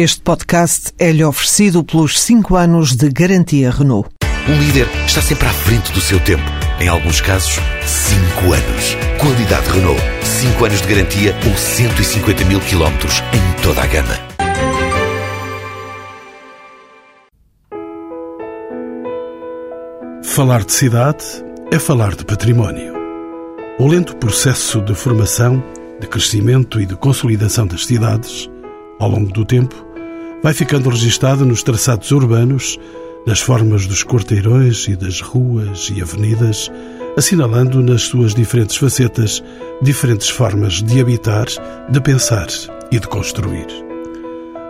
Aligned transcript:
Este 0.00 0.20
podcast 0.20 0.92
é-lhe 0.96 1.24
oferecido 1.24 1.82
pelos 1.82 2.20
5 2.20 2.54
anos 2.54 2.94
de 2.94 3.08
garantia 3.08 3.68
Renault. 3.68 4.08
Um 4.48 4.56
líder 4.56 4.86
está 5.04 5.20
sempre 5.20 5.48
à 5.48 5.52
frente 5.52 5.90
do 5.90 6.00
seu 6.00 6.20
tempo. 6.20 6.44
Em 6.78 6.86
alguns 6.86 7.20
casos, 7.20 7.58
5 7.84 8.52
anos. 8.52 8.96
Qualidade 9.20 9.68
Renault. 9.68 10.00
5 10.22 10.64
anos 10.64 10.82
de 10.82 10.86
garantia 10.86 11.34
ou 11.44 11.56
150 11.56 12.44
mil 12.44 12.60
quilómetros 12.60 13.20
em 13.32 13.60
toda 13.60 13.82
a 13.82 13.86
gama. 13.88 14.14
Falar 20.22 20.64
de 20.64 20.74
cidade 20.74 21.24
é 21.72 21.78
falar 21.80 22.14
de 22.14 22.24
património. 22.24 22.94
O 23.80 23.88
lento 23.88 24.14
processo 24.14 24.80
de 24.80 24.94
formação, 24.94 25.60
de 26.00 26.06
crescimento 26.06 26.80
e 26.80 26.86
de 26.86 26.94
consolidação 26.94 27.66
das 27.66 27.84
cidades, 27.84 28.48
ao 29.00 29.08
longo 29.08 29.32
do 29.32 29.44
tempo, 29.44 29.87
vai 30.42 30.54
ficando 30.54 30.88
registado 30.88 31.44
nos 31.44 31.62
traçados 31.62 32.10
urbanos, 32.10 32.78
nas 33.26 33.40
formas 33.40 33.86
dos 33.86 34.04
quarteirões 34.04 34.86
e 34.88 34.96
das 34.96 35.20
ruas 35.20 35.90
e 35.94 36.00
avenidas, 36.00 36.70
assinalando 37.16 37.82
nas 37.82 38.02
suas 38.02 38.34
diferentes 38.34 38.76
facetas 38.76 39.42
diferentes 39.82 40.28
formas 40.28 40.82
de 40.82 41.00
habitar, 41.00 41.46
de 41.90 42.00
pensar 42.00 42.46
e 42.90 42.98
de 42.98 43.06
construir. 43.08 43.66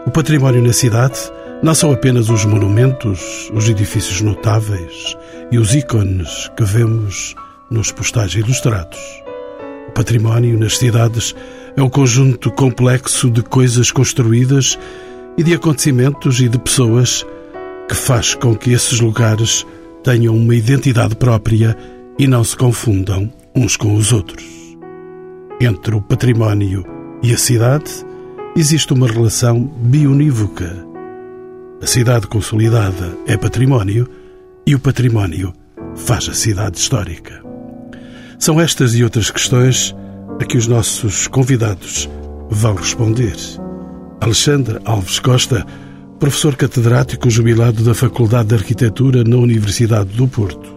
O 0.07 0.11
património 0.11 0.63
na 0.63 0.73
cidade 0.73 1.19
não 1.63 1.75
são 1.75 1.93
apenas 1.93 2.31
os 2.31 2.45
monumentos, 2.45 3.51
os 3.53 3.69
edifícios 3.69 4.21
notáveis 4.21 5.17
e 5.53 5.59
os 5.59 5.75
ícones 5.75 6.51
que 6.57 6.65
vemos 6.65 7.35
nos 7.71 7.93
postais 7.93 8.35
ilustrados. 8.35 8.99
O 9.89 9.93
património 9.93 10.59
nas 10.59 10.79
cidades 10.79 11.35
é 11.77 11.83
um 11.83 11.91
conjunto 11.91 12.51
complexo 12.53 13.31
de 13.31 13.43
coisas 13.43 13.91
construídas 13.91 14.79
e 15.39 15.43
de 15.45 15.55
acontecimentos 15.55 16.41
e 16.41 16.49
de 16.49 16.59
pessoas 16.59 17.25
que 17.89 17.95
faz 17.95 18.35
com 18.35 18.57
que 18.57 18.73
esses 18.73 18.99
lugares 18.99 19.65
tenham 20.03 20.37
uma 20.37 20.55
identidade 20.55 21.15
própria 21.15 21.77
e 22.19 22.27
não 22.27 22.43
se 22.43 22.57
confundam 22.57 23.33
uns 23.55 23.77
com 23.77 23.95
os 23.95 24.13
outros. 24.13 24.45
Entre 25.61 25.95
o 25.95 26.03
património 26.03 26.85
e 27.23 27.33
a 27.33 27.39
cidade 27.39 27.91
existe 28.57 28.93
uma 28.93 29.07
relação 29.07 29.63
bionívoca. 29.63 30.87
A 31.81 31.87
cidade 31.87 32.27
consolidada 32.27 33.17
é 33.27 33.37
património 33.37 34.09
e 34.67 34.75
o 34.75 34.81
património 34.81 35.53
faz 35.95 36.29
a 36.29 36.35
cidade 36.35 36.79
histórica. 36.79 37.41
São 38.41 38.61
estas 38.61 38.95
e 38.95 39.05
outras 39.05 39.31
questões 39.31 39.95
a 40.41 40.45
que 40.45 40.57
os 40.57 40.67
nossos 40.67 41.29
convidados 41.29 42.09
vão 42.51 42.75
responder. 42.75 43.37
Alexandre 44.21 44.79
Alves 44.85 45.19
Costa, 45.19 45.65
professor 46.19 46.57
catedrático 46.57 47.31
jubilado 47.31 47.85
da 47.85 47.95
Faculdade 47.95 48.49
de 48.49 48.55
Arquitetura 48.57 49.23
na 49.23 49.37
Universidade 49.37 50.11
do 50.11 50.27
Porto, 50.27 50.75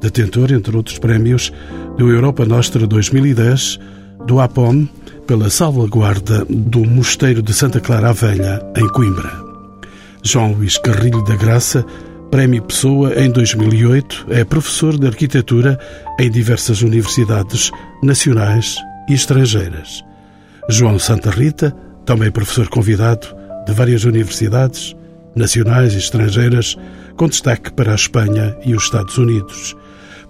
detentor, 0.00 0.52
entre 0.52 0.76
outros 0.76 0.98
prémios, 0.98 1.52
do 1.96 2.10
Europa 2.10 2.44
Nostra 2.44 2.86
2010, 2.86 3.78
do 4.26 4.40
APOM, 4.40 4.86
pela 5.26 5.48
salvaguarda 5.48 6.44
do 6.44 6.84
Mosteiro 6.84 7.42
de 7.42 7.54
Santa 7.54 7.80
Clara 7.80 8.10
a 8.10 8.12
Velha, 8.12 8.60
em 8.76 8.86
Coimbra. 8.88 9.32
João 10.22 10.52
Luís 10.52 10.76
Carrilho 10.78 11.22
da 11.24 11.36
Graça, 11.36 11.84
Prémio 12.30 12.62
Pessoa 12.62 13.14
em 13.14 13.30
2008, 13.30 14.26
é 14.28 14.44
professor 14.44 14.98
de 14.98 15.06
arquitetura 15.06 15.78
em 16.18 16.30
diversas 16.30 16.82
universidades 16.82 17.70
nacionais 18.02 18.76
e 19.08 19.14
estrangeiras. 19.14 20.04
João 20.68 20.98
Santa 20.98 21.30
Rita, 21.30 21.74
também 22.04 22.30
professor 22.30 22.68
convidado 22.68 23.26
de 23.66 23.72
várias 23.72 24.04
universidades 24.04 24.94
nacionais 25.34 25.94
e 25.94 25.98
estrangeiras, 25.98 26.76
com 27.16 27.28
destaque 27.28 27.72
para 27.72 27.92
a 27.92 27.94
Espanha 27.94 28.56
e 28.64 28.74
os 28.74 28.84
Estados 28.84 29.18
Unidos. 29.18 29.74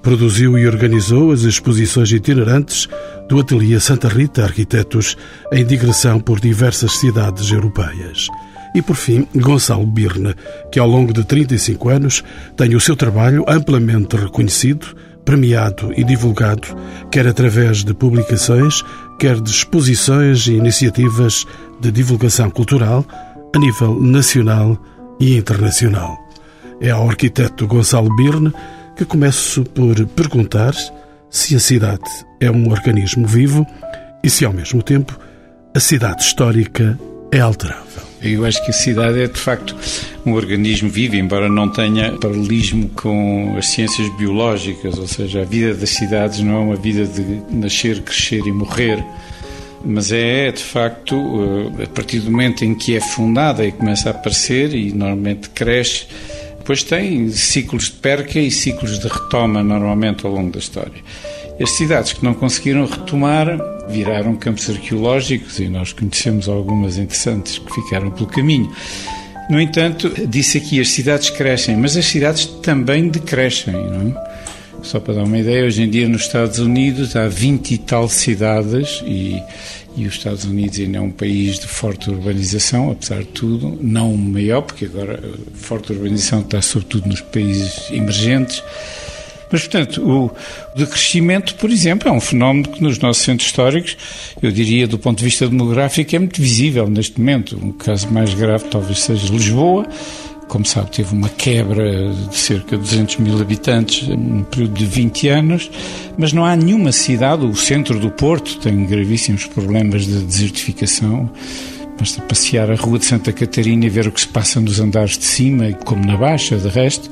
Produziu 0.02 0.58
e 0.58 0.66
organizou 0.66 1.32
as 1.32 1.42
exposições 1.42 2.12
itinerantes 2.12 2.88
do 3.28 3.40
Ateliê 3.40 3.80
Santa 3.80 4.08
Rita 4.08 4.44
Arquitetos 4.44 5.16
em 5.50 5.64
digressão 5.64 6.20
por 6.20 6.40
diversas 6.40 6.98
cidades 6.98 7.50
europeias. 7.50 8.28
E, 8.74 8.82
por 8.82 8.96
fim, 8.96 9.26
Gonçalo 9.34 9.86
Birne, 9.86 10.34
que 10.70 10.78
ao 10.78 10.88
longo 10.88 11.12
de 11.12 11.24
35 11.24 11.88
anos 11.88 12.24
tem 12.56 12.74
o 12.74 12.80
seu 12.80 12.96
trabalho 12.96 13.44
amplamente 13.48 14.16
reconhecido, 14.16 14.94
premiado 15.24 15.92
e 15.96 16.04
divulgado, 16.04 16.68
quer 17.10 17.26
através 17.26 17.84
de 17.84 17.94
publicações, 17.94 18.82
quer 19.18 19.40
de 19.40 19.50
exposições 19.50 20.46
e 20.46 20.52
iniciativas 20.52 21.46
de 21.80 21.90
divulgação 21.90 22.50
cultural 22.50 23.04
a 23.54 23.58
nível 23.58 24.00
nacional 24.00 24.78
e 25.20 25.36
internacional. 25.36 26.18
É 26.80 26.90
ao 26.90 27.08
arquiteto 27.08 27.66
Gonçalo 27.66 28.14
Birne 28.16 28.52
que 28.96 29.04
começo 29.04 29.64
por 29.64 30.06
perguntar 30.08 30.74
se 31.30 31.56
a 31.56 31.60
cidade 31.60 32.04
é 32.40 32.50
um 32.50 32.70
organismo 32.70 33.26
vivo 33.26 33.66
e 34.22 34.30
se, 34.30 34.44
ao 34.44 34.52
mesmo 34.52 34.82
tempo, 34.82 35.18
a 35.74 35.80
cidade 35.80 36.22
histórica 36.22 36.98
é 37.32 37.40
alterável. 37.40 38.13
Eu 38.24 38.46
acho 38.46 38.64
que 38.64 38.70
a 38.70 38.72
cidade 38.72 39.20
é, 39.20 39.26
de 39.26 39.38
facto, 39.38 39.76
um 40.24 40.32
organismo 40.32 40.88
vivo, 40.88 41.14
embora 41.14 41.46
não 41.46 41.68
tenha 41.68 42.12
paralelismo 42.12 42.88
com 42.90 43.54
as 43.58 43.66
ciências 43.66 44.08
biológicas, 44.16 44.96
ou 44.96 45.06
seja, 45.06 45.42
a 45.42 45.44
vida 45.44 45.74
das 45.74 45.90
cidades 45.90 46.40
não 46.40 46.54
é 46.54 46.58
uma 46.58 46.76
vida 46.76 47.04
de 47.04 47.42
nascer, 47.54 48.00
crescer 48.00 48.40
e 48.46 48.50
morrer, 48.50 49.04
mas 49.84 50.10
é, 50.10 50.50
de 50.50 50.62
facto, 50.62 51.14
eh, 51.78 51.84
a 51.84 51.86
partir 51.88 52.20
do 52.20 52.30
momento 52.30 52.64
em 52.64 52.74
que 52.74 52.96
é 52.96 53.00
fundada 53.00 53.62
e 53.62 53.70
começa 53.70 54.08
a 54.08 54.12
aparecer 54.12 54.74
e 54.74 54.90
normalmente 54.90 55.50
cresce, 55.50 56.06
depois 56.56 56.82
tem 56.82 57.28
ciclos 57.28 57.90
de 57.90 57.96
perca 57.96 58.38
e 58.38 58.50
ciclos 58.50 58.98
de 58.98 59.06
retoma, 59.06 59.62
normalmente, 59.62 60.24
ao 60.24 60.32
longo 60.32 60.50
da 60.50 60.58
história. 60.58 61.02
As 61.60 61.72
cidades 61.72 62.14
que 62.14 62.24
não 62.24 62.32
conseguiram 62.32 62.86
retomar 62.86 63.73
viraram 63.88 64.36
campos 64.36 64.68
arqueológicos 64.70 65.58
e 65.60 65.68
nós 65.68 65.92
conhecemos 65.92 66.48
algumas 66.48 66.98
interessantes 66.98 67.58
que 67.58 67.74
ficaram 67.74 68.10
pelo 68.10 68.26
caminho. 68.26 68.70
No 69.48 69.60
entanto, 69.60 70.10
disse 70.26 70.58
aqui 70.58 70.80
as 70.80 70.88
cidades 70.88 71.30
crescem, 71.30 71.76
mas 71.76 71.96
as 71.96 72.06
cidades 72.06 72.46
também 72.46 73.08
decrescem, 73.08 73.74
não 73.74 74.08
é? 74.08 74.34
Só 74.82 75.00
para 75.00 75.14
dar 75.14 75.24
uma 75.24 75.38
ideia, 75.38 75.64
hoje 75.64 75.82
em 75.82 75.88
dia 75.88 76.06
nos 76.06 76.22
Estados 76.22 76.58
Unidos 76.58 77.16
há 77.16 77.26
20 77.26 77.72
e 77.72 77.78
tal 77.78 78.06
cidades 78.06 79.02
e, 79.06 79.42
e 79.96 80.06
os 80.06 80.14
Estados 80.14 80.44
Unidos 80.44 80.78
ainda 80.78 80.98
é 80.98 81.00
um 81.00 81.10
país 81.10 81.58
de 81.58 81.66
forte 81.66 82.10
urbanização, 82.10 82.90
apesar 82.90 83.20
de 83.20 83.28
tudo, 83.28 83.78
não 83.80 84.12
o 84.12 84.18
maior, 84.18 84.60
porque 84.60 84.84
agora 84.84 85.18
forte 85.54 85.92
urbanização 85.92 86.40
está 86.40 86.60
sobretudo 86.60 87.08
nos 87.08 87.22
países 87.22 87.90
emergentes. 87.90 88.62
Mas, 89.50 89.62
portanto, 89.62 90.02
o 90.02 90.30
decrescimento, 90.76 91.54
por 91.56 91.70
exemplo, 91.70 92.08
é 92.08 92.12
um 92.12 92.20
fenómeno 92.20 92.68
que 92.68 92.82
nos 92.82 92.98
nossos 92.98 93.22
centros 93.22 93.48
históricos, 93.48 93.96
eu 94.42 94.50
diria, 94.50 94.86
do 94.86 94.98
ponto 94.98 95.18
de 95.18 95.24
vista 95.24 95.48
demográfico, 95.48 96.14
é 96.14 96.18
muito 96.18 96.40
visível 96.40 96.88
neste 96.88 97.18
momento. 97.18 97.58
Um 97.62 97.72
caso 97.72 98.10
mais 98.10 98.34
grave 98.34 98.64
talvez 98.64 99.00
seja 99.00 99.32
Lisboa, 99.32 99.86
como 100.48 100.64
sabe, 100.64 100.90
teve 100.90 101.12
uma 101.12 101.28
quebra 101.28 102.12
de 102.30 102.36
cerca 102.36 102.76
de 102.76 102.82
200 102.82 103.16
mil 103.16 103.40
habitantes 103.40 104.06
num 104.08 104.44
período 104.44 104.74
de 104.74 104.86
20 104.86 105.28
anos, 105.28 105.70
mas 106.16 106.32
não 106.32 106.44
há 106.44 106.54
nenhuma 106.54 106.92
cidade, 106.92 107.44
o 107.44 107.56
centro 107.56 107.98
do 107.98 108.10
Porto 108.10 108.58
tem 108.58 108.84
gravíssimos 108.86 109.46
problemas 109.46 110.06
de 110.06 110.20
desertificação. 110.20 111.30
Basta 111.98 112.20
passear 112.22 112.70
a 112.70 112.74
Rua 112.74 112.98
de 112.98 113.04
Santa 113.04 113.32
Catarina 113.32 113.86
e 113.86 113.88
ver 113.88 114.06
o 114.06 114.12
que 114.12 114.20
se 114.20 114.28
passa 114.28 114.60
nos 114.60 114.80
andares 114.80 115.16
de 115.16 115.24
cima, 115.24 115.72
como 115.84 116.04
na 116.04 116.16
Baixa, 116.16 116.56
de 116.56 116.68
resto. 116.68 117.10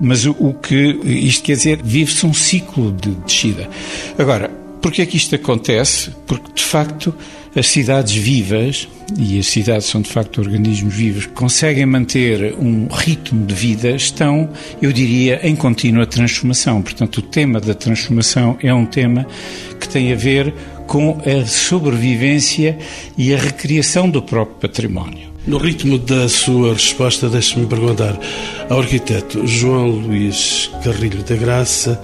Mas 0.00 0.26
o, 0.26 0.32
o 0.32 0.54
que 0.54 0.98
isto 1.04 1.44
quer 1.44 1.56
dizer, 1.56 1.80
vive-se 1.82 2.26
um 2.26 2.34
ciclo 2.34 2.92
de 2.92 3.10
descida. 3.10 3.68
Agora, 4.18 4.50
porquê 4.80 5.02
é 5.02 5.06
que 5.06 5.16
isto 5.16 5.34
acontece? 5.34 6.10
Porque, 6.26 6.52
de 6.54 6.62
facto, 6.62 7.14
as 7.56 7.68
cidades 7.68 8.14
vivas, 8.14 8.88
e 9.16 9.38
as 9.38 9.46
cidades 9.46 9.86
são 9.86 10.00
de 10.00 10.10
facto 10.10 10.38
organismos 10.38 10.94
vivos, 10.94 11.26
conseguem 11.26 11.86
manter 11.86 12.54
um 12.58 12.88
ritmo 12.88 13.46
de 13.46 13.54
vida, 13.54 13.90
estão, 13.90 14.50
eu 14.82 14.92
diria, 14.92 15.40
em 15.46 15.54
contínua 15.54 16.06
transformação. 16.06 16.82
Portanto, 16.82 17.18
o 17.18 17.22
tema 17.22 17.60
da 17.60 17.74
transformação 17.74 18.58
é 18.60 18.74
um 18.74 18.86
tema 18.86 19.26
que 19.78 19.88
tem 19.88 20.12
a 20.12 20.16
ver 20.16 20.52
com 20.86 21.18
a 21.24 21.46
sobrevivência 21.46 22.76
e 23.16 23.32
a 23.32 23.38
recriação 23.38 24.10
do 24.10 24.20
próprio 24.20 24.56
património. 24.56 25.33
No 25.46 25.58
ritmo 25.58 25.98
da 25.98 26.26
sua 26.26 26.72
resposta, 26.72 27.28
deixe-me 27.28 27.66
perguntar 27.66 28.18
ao 28.70 28.80
arquiteto 28.80 29.46
João 29.46 29.90
Luís 29.90 30.70
Carrilho 30.82 31.22
da 31.22 31.36
Graça 31.36 32.00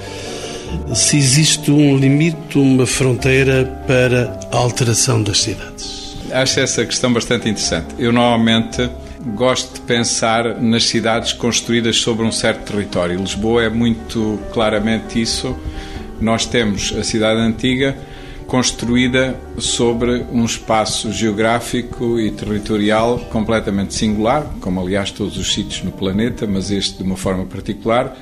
se 0.95 1.17
existe 1.17 1.71
um 1.71 1.97
limite, 1.97 2.59
uma 2.59 2.87
fronteira 2.87 3.65
para 3.87 4.39
a 4.53 4.57
alteração 4.59 5.23
das 5.23 5.41
cidades. 5.41 6.17
Acho 6.31 6.61
essa 6.61 6.85
questão 6.85 7.13
bastante 7.13 7.49
interessante. 7.49 7.95
Eu 7.99 8.13
normalmente 8.13 8.91
gosto 9.35 9.75
de 9.75 9.81
pensar 9.81 10.61
nas 10.61 10.85
cidades 10.85 11.33
construídas 11.33 11.97
sobre 11.97 12.27
um 12.27 12.33
certo 12.33 12.71
território. 12.71 13.19
Lisboa 13.19 13.65
é 13.65 13.71
muito 13.71 14.39
claramente 14.53 15.21
isso. 15.21 15.59
Nós 16.21 16.45
temos 16.45 16.95
a 16.97 17.03
cidade 17.03 17.41
antiga 17.41 17.97
construída 18.51 19.39
sobre 19.59 20.27
um 20.33 20.45
espaço 20.45 21.13
geográfico 21.13 22.19
e 22.19 22.33
territorial 22.33 23.21
completamente 23.31 23.95
singular, 23.95 24.45
como 24.61 24.81
aliás 24.81 25.13
todos 25.13 25.39
os 25.39 25.55
sítios 25.55 25.85
no 25.85 25.93
planeta, 25.93 26.49
mas 26.49 26.69
este 26.69 26.99
de 26.99 27.05
uma 27.05 27.17
forma 27.17 27.45
particular, 27.45 28.19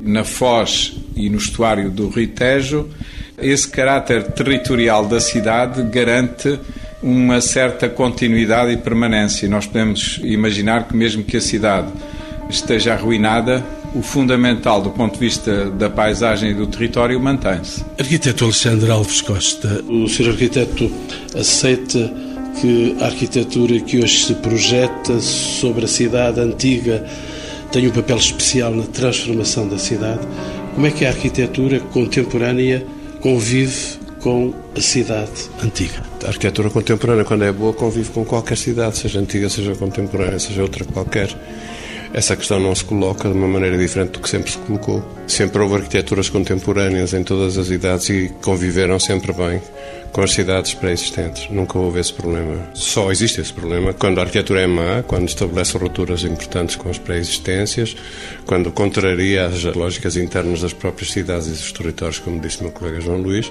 na 0.00 0.24
foz 0.24 0.96
e 1.14 1.28
no 1.28 1.36
estuário 1.36 1.90
do 1.90 2.08
Rio 2.08 2.28
Tejo. 2.28 2.88
Esse 3.36 3.68
caráter 3.68 4.32
territorial 4.32 5.04
da 5.04 5.20
cidade 5.20 5.82
garante 5.82 6.58
uma 7.02 7.38
certa 7.42 7.90
continuidade 7.90 8.72
e 8.72 8.78
permanência. 8.78 9.46
Nós 9.50 9.66
podemos 9.66 10.18
imaginar 10.24 10.88
que, 10.88 10.96
mesmo 10.96 11.22
que 11.22 11.36
a 11.36 11.42
cidade 11.42 11.92
esteja 12.48 12.94
arruinada, 12.94 13.62
o 13.94 14.02
fundamental 14.02 14.82
do 14.82 14.90
ponto 14.90 15.14
de 15.14 15.20
vista 15.20 15.70
da 15.70 15.88
paisagem 15.88 16.50
e 16.50 16.54
do 16.54 16.66
território 16.66 17.18
mantém-se. 17.20 17.84
Arquiteto 17.98 18.44
Alexandre 18.44 18.90
Alves 18.90 19.20
Costa, 19.20 19.82
o 19.88 20.08
Sr. 20.08 20.30
Arquiteto 20.30 20.90
aceita 21.34 22.12
que 22.60 22.96
a 23.00 23.06
arquitetura 23.06 23.80
que 23.80 23.98
hoje 23.98 24.24
se 24.24 24.34
projeta 24.34 25.20
sobre 25.20 25.84
a 25.84 25.88
cidade 25.88 26.40
antiga 26.40 27.04
tem 27.70 27.86
um 27.86 27.90
papel 27.90 28.16
especial 28.16 28.74
na 28.74 28.84
transformação 28.84 29.68
da 29.68 29.78
cidade. 29.78 30.26
Como 30.74 30.86
é 30.86 30.90
que 30.90 31.04
a 31.04 31.08
arquitetura 31.08 31.80
contemporânea 31.80 32.84
convive 33.20 33.98
com 34.20 34.54
a 34.76 34.80
cidade 34.80 35.50
antiga? 35.62 36.02
A 36.24 36.28
arquitetura 36.28 36.70
contemporânea, 36.70 37.24
quando 37.24 37.44
é 37.44 37.52
boa, 37.52 37.72
convive 37.72 38.10
com 38.10 38.24
qualquer 38.24 38.56
cidade, 38.56 38.98
seja 38.98 39.20
antiga, 39.20 39.48
seja 39.48 39.74
contemporânea, 39.74 40.38
seja 40.38 40.62
outra 40.62 40.84
qualquer 40.84 41.28
essa 42.12 42.34
questão 42.34 42.58
não 42.58 42.74
se 42.74 42.84
coloca 42.84 43.28
de 43.28 43.34
uma 43.34 43.46
maneira 43.46 43.76
diferente 43.76 44.12
do 44.12 44.20
que 44.20 44.28
sempre 44.28 44.50
se 44.50 44.58
colocou. 44.58 45.04
Sempre 45.26 45.60
houve 45.60 45.76
arquiteturas 45.76 46.28
contemporâneas 46.28 47.12
em 47.12 47.22
todas 47.22 47.58
as 47.58 47.70
idades 47.70 48.08
e 48.08 48.32
conviveram 48.42 48.98
sempre 48.98 49.32
bem 49.32 49.60
com 50.12 50.22
as 50.22 50.32
cidades 50.32 50.74
pré-existentes. 50.74 51.50
Nunca 51.50 51.78
houve 51.78 52.00
esse 52.00 52.12
problema. 52.12 52.70
Só 52.74 53.10
existe 53.12 53.40
esse 53.40 53.52
problema 53.52 53.92
quando 53.92 54.18
a 54.18 54.22
arquitetura 54.22 54.62
é 54.62 54.66
má, 54.66 55.02
quando 55.06 55.28
estabelece 55.28 55.76
rupturas 55.76 56.24
importantes 56.24 56.76
com 56.76 56.88
as 56.88 56.98
pré-existências, 56.98 57.94
quando 58.46 58.72
contraria 58.72 59.46
as 59.46 59.62
lógicas 59.64 60.16
internas 60.16 60.62
das 60.62 60.72
próprias 60.72 61.10
cidades 61.10 61.46
e 61.46 61.50
dos 61.50 61.72
territórios, 61.72 62.18
como 62.18 62.40
disse 62.40 62.62
meu 62.62 62.72
colega 62.72 63.00
João 63.00 63.18
Luís. 63.18 63.50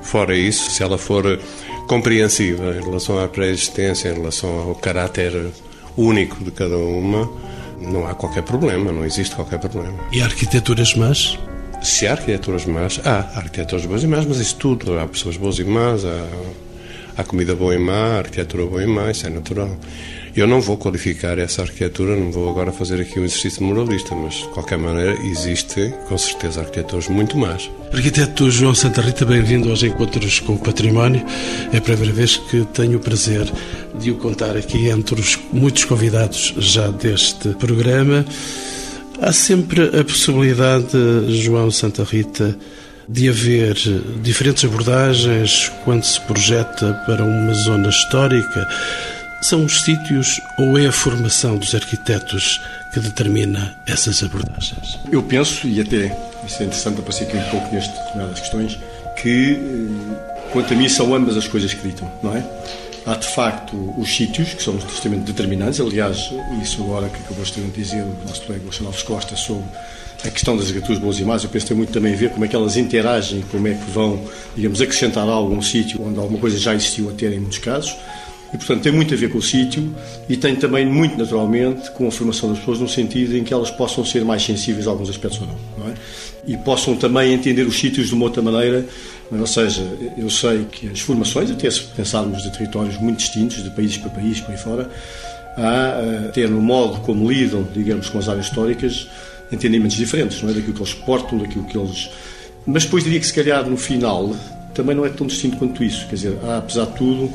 Fora 0.00 0.34
isso, 0.34 0.70
se 0.70 0.82
ela 0.82 0.96
for 0.96 1.38
compreensiva 1.86 2.74
em 2.74 2.82
relação 2.82 3.22
à 3.22 3.28
pré-existência, 3.28 4.08
em 4.08 4.14
relação 4.14 4.68
ao 4.68 4.74
caráter 4.74 5.32
único 5.96 6.42
de 6.42 6.50
cada 6.50 6.76
uma, 6.78 7.30
não 7.80 8.06
há 8.06 8.14
qualquer 8.14 8.42
problema, 8.42 8.92
não 8.92 9.04
existe 9.04 9.34
qualquer 9.34 9.58
problema. 9.58 9.98
E 10.12 10.20
arquiteturas 10.20 10.94
más? 10.94 11.38
Se 11.82 12.06
há 12.06 12.12
arquiteturas 12.12 12.66
más, 12.66 13.00
há 13.04 13.20
arquiteturas 13.36 13.86
boas 13.86 14.02
e 14.02 14.06
más, 14.06 14.26
mas 14.26 14.38
isso 14.38 14.56
tudo, 14.56 14.98
há 14.98 15.06
pessoas 15.06 15.36
boas 15.36 15.58
e 15.58 15.64
más, 15.64 16.04
há, 16.04 16.26
há 17.20 17.24
comida 17.24 17.54
boa 17.54 17.74
e 17.74 17.78
má, 17.78 18.18
arquitetura 18.18 18.64
boa 18.64 18.82
e 18.82 18.86
má, 18.86 19.10
isso 19.10 19.26
é 19.26 19.30
natural. 19.30 19.76
Eu 20.34 20.46
não 20.46 20.60
vou 20.60 20.76
qualificar 20.76 21.38
essa 21.38 21.62
arquitetura, 21.62 22.16
não 22.16 22.30
vou 22.30 22.48
agora 22.48 22.72
fazer 22.72 23.00
aqui 23.00 23.18
um 23.20 23.24
exercício 23.24 23.62
moralista, 23.62 24.14
mas 24.14 24.34
de 24.34 24.48
qualquer 24.48 24.78
maneira 24.78 25.12
existe 25.26 25.92
com 26.08 26.16
certeza 26.16 26.60
arquiteturas 26.60 27.08
muito 27.08 27.36
más. 27.36 27.70
Arquiteto 27.92 28.50
João 28.50 28.74
Santa 28.74 29.02
Rita, 29.02 29.24
bem-vindo 29.26 29.68
aos 29.68 29.82
Encontros 29.82 30.40
com 30.40 30.54
o 30.54 30.58
Património. 30.58 31.22
É 31.72 31.78
a 31.78 31.80
primeira 31.80 32.12
vez 32.12 32.36
que 32.36 32.64
tenho 32.72 32.96
o 32.96 33.00
prazer 33.00 33.50
de 33.98 34.12
o 34.12 34.16
contar 34.16 34.56
aqui 34.56 34.88
entre 34.88 35.20
os 35.20 35.38
muitos 35.52 35.84
convidados 35.84 36.54
já 36.58 36.88
deste 36.88 37.50
programa. 37.54 38.24
Há 39.20 39.32
sempre 39.32 39.82
a 39.98 40.04
possibilidade, 40.04 40.96
João 41.42 41.70
Santa 41.70 42.04
Rita, 42.04 42.56
de 43.10 43.28
haver 43.28 43.74
diferentes 44.22 44.64
abordagens 44.64 45.68
quando 45.84 46.04
se 46.04 46.20
projeta 46.20 46.94
para 47.06 47.24
uma 47.24 47.52
zona 47.54 47.88
histórica 47.88 48.68
são 49.42 49.64
os 49.64 49.82
sítios 49.82 50.40
ou 50.56 50.78
é 50.78 50.86
a 50.86 50.92
formação 50.92 51.56
dos 51.56 51.74
arquitetos 51.74 52.60
que 52.92 53.00
determina 53.00 53.76
essas 53.86 54.22
abordagens? 54.22 55.00
Eu 55.10 55.22
penso, 55.24 55.66
e 55.66 55.80
até 55.80 56.16
isso 56.46 56.62
é 56.62 56.66
interessante 56.66 57.00
aparecer 57.00 57.24
aqui 57.24 57.36
um 57.36 57.50
pouco 57.50 57.74
nestas 57.74 58.40
questões, 58.40 58.78
que, 59.20 59.54
eh, 59.54 60.50
quanto 60.52 60.72
a 60.72 60.76
mim, 60.76 60.88
são 60.88 61.12
ambas 61.12 61.36
as 61.36 61.48
coisas 61.48 61.74
que 61.74 61.88
ditam, 61.88 62.10
não 62.22 62.36
é? 62.36 62.44
Há, 63.06 63.14
de 63.14 63.26
facto, 63.34 63.94
os 63.98 64.14
sítios, 64.14 64.54
que 64.54 64.62
são 64.62 64.78
justamente 64.78 65.24
determinantes. 65.24 65.80
Aliás, 65.80 66.30
isso 66.62 66.82
agora 66.84 67.08
que 67.08 67.16
acabou 67.16 67.44
de 67.44 67.70
dizer 67.70 68.02
o 68.02 68.16
nosso 68.28 68.42
colega 68.42 68.62
Alexandre 68.64 69.04
Costa 69.04 69.36
sobre 69.36 69.64
a 70.24 70.30
questão 70.30 70.56
das 70.56 70.66
arquiteturas 70.66 71.00
boas 71.00 71.20
más, 71.20 71.44
eu 71.44 71.50
penso 71.50 71.66
que 71.66 71.68
tem 71.68 71.76
muito 71.76 71.92
também 71.92 72.12
a 72.12 72.16
ver 72.16 72.30
como 72.30 72.44
é 72.44 72.48
que 72.48 72.54
elas 72.54 72.76
interagem, 72.76 73.42
como 73.50 73.66
é 73.68 73.74
que 73.74 73.90
vão, 73.90 74.20
digamos, 74.54 74.80
acrescentar 74.80 75.28
a 75.28 75.40
um 75.40 75.62
sítio 75.62 76.02
onde 76.02 76.18
alguma 76.18 76.38
coisa 76.38 76.58
já 76.58 76.74
existiu 76.74 77.08
até 77.08 77.26
em 77.26 77.40
muitos 77.40 77.58
casos. 77.58 77.96
E, 78.52 78.56
portanto, 78.56 78.82
tem 78.82 78.92
muito 78.92 79.14
a 79.14 79.16
ver 79.16 79.30
com 79.30 79.38
o 79.38 79.42
sítio 79.42 79.94
e 80.28 80.36
tem 80.36 80.56
também, 80.56 80.84
muito 80.84 81.16
naturalmente, 81.16 81.90
com 81.92 82.08
a 82.08 82.10
formação 82.10 82.48
das 82.48 82.58
pessoas, 82.58 82.80
no 82.80 82.88
sentido 82.88 83.36
em 83.36 83.44
que 83.44 83.54
elas 83.54 83.70
possam 83.70 84.04
ser 84.04 84.24
mais 84.24 84.42
sensíveis 84.42 84.88
a 84.88 84.90
alguns 84.90 85.08
aspectos 85.08 85.40
ou 85.40 85.46
não. 85.46 85.56
não 85.78 85.92
é? 85.92 85.94
E 86.46 86.56
possam 86.56 86.96
também 86.96 87.32
entender 87.32 87.62
os 87.62 87.78
sítios 87.78 88.08
de 88.08 88.14
uma 88.14 88.24
outra 88.24 88.42
maneira. 88.42 88.84
Ou 89.30 89.46
seja, 89.46 89.82
eu 90.18 90.28
sei 90.28 90.64
que 90.64 90.88
as 90.88 90.98
formações, 90.98 91.48
até 91.48 91.70
se 91.70 91.82
pensarmos 91.82 92.42
de 92.42 92.50
territórios 92.50 92.98
muito 92.98 93.18
distintos, 93.18 93.62
de 93.62 93.70
país 93.70 93.96
para 93.96 94.10
país, 94.10 94.40
por 94.40 94.50
aí 94.50 94.58
fora, 94.58 94.90
há, 95.56 96.30
ter 96.32 96.50
no 96.50 96.60
modo 96.60 97.00
como 97.02 97.30
lidam, 97.30 97.64
digamos, 97.72 98.08
com 98.08 98.18
as 98.18 98.28
áreas 98.28 98.46
históricas, 98.46 99.06
entendimentos 99.52 99.96
diferentes, 99.96 100.42
não 100.42 100.50
é? 100.50 100.54
Daquilo 100.54 100.74
que 100.74 100.80
eles 100.80 100.94
portam, 100.94 101.38
daquilo 101.38 101.64
que 101.64 101.76
eles. 101.76 102.10
Mas 102.66 102.84
depois 102.84 103.04
diria 103.04 103.18
que, 103.18 103.26
se 103.26 103.34
calhar, 103.34 103.68
no 103.68 103.76
final, 103.76 104.34
também 104.74 104.94
não 104.94 105.04
é 105.04 105.08
tão 105.08 105.26
distinto 105.26 105.56
quanto 105.56 105.82
isso. 105.82 106.06
Quer 106.08 106.14
dizer, 106.14 106.38
há, 106.44 106.58
apesar 106.58 106.86
de 106.86 106.96
tudo 106.96 107.32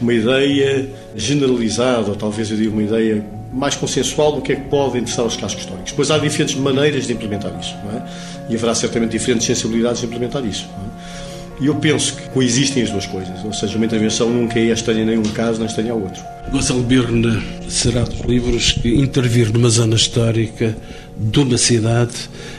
uma 0.00 0.12
ideia 0.12 0.88
generalizada, 1.14 2.10
ou 2.10 2.16
talvez 2.16 2.50
eu 2.50 2.56
diga 2.56 2.70
uma 2.70 2.82
ideia 2.82 3.24
mais 3.52 3.74
consensual 3.74 4.32
do 4.32 4.42
que 4.42 4.52
é 4.52 4.56
que 4.56 4.68
pode 4.68 4.98
interessar 4.98 5.24
os 5.24 5.36
cascos 5.36 5.62
históricos. 5.62 5.92
Depois 5.92 6.10
há 6.10 6.18
diferentes 6.18 6.54
maneiras 6.56 7.06
de 7.06 7.12
implementar 7.14 7.58
isso, 7.58 7.74
não 7.84 7.98
é? 7.98 8.06
E 8.50 8.54
haverá 8.54 8.74
certamente 8.74 9.12
diferentes 9.12 9.46
sensibilidades 9.46 10.00
de 10.00 10.06
implementar 10.06 10.44
isso. 10.44 10.66
É? 10.66 11.26
E 11.58 11.66
eu 11.66 11.74
penso 11.76 12.14
que 12.14 12.28
coexistem 12.30 12.82
as 12.82 12.90
duas 12.90 13.06
coisas, 13.06 13.42
ou 13.42 13.52
seja, 13.52 13.76
uma 13.76 13.86
intervenção 13.86 14.28
nunca 14.28 14.58
é 14.58 14.66
estranha 14.66 15.02
em 15.02 15.06
nenhum 15.06 15.22
caso, 15.22 15.58
nem 15.58 15.66
estranha 15.66 15.92
ao 15.92 16.00
outro. 16.00 16.22
Gonçalo 16.50 16.82
Birne 16.82 17.42
será 17.66 18.02
dos 18.02 18.20
livros 18.20 18.72
que 18.72 18.94
intervir 18.94 19.50
numa 19.50 19.70
zona 19.70 19.96
histórica 19.96 20.76
de 21.18 21.40
uma 21.40 21.58
cidade 21.58 22.14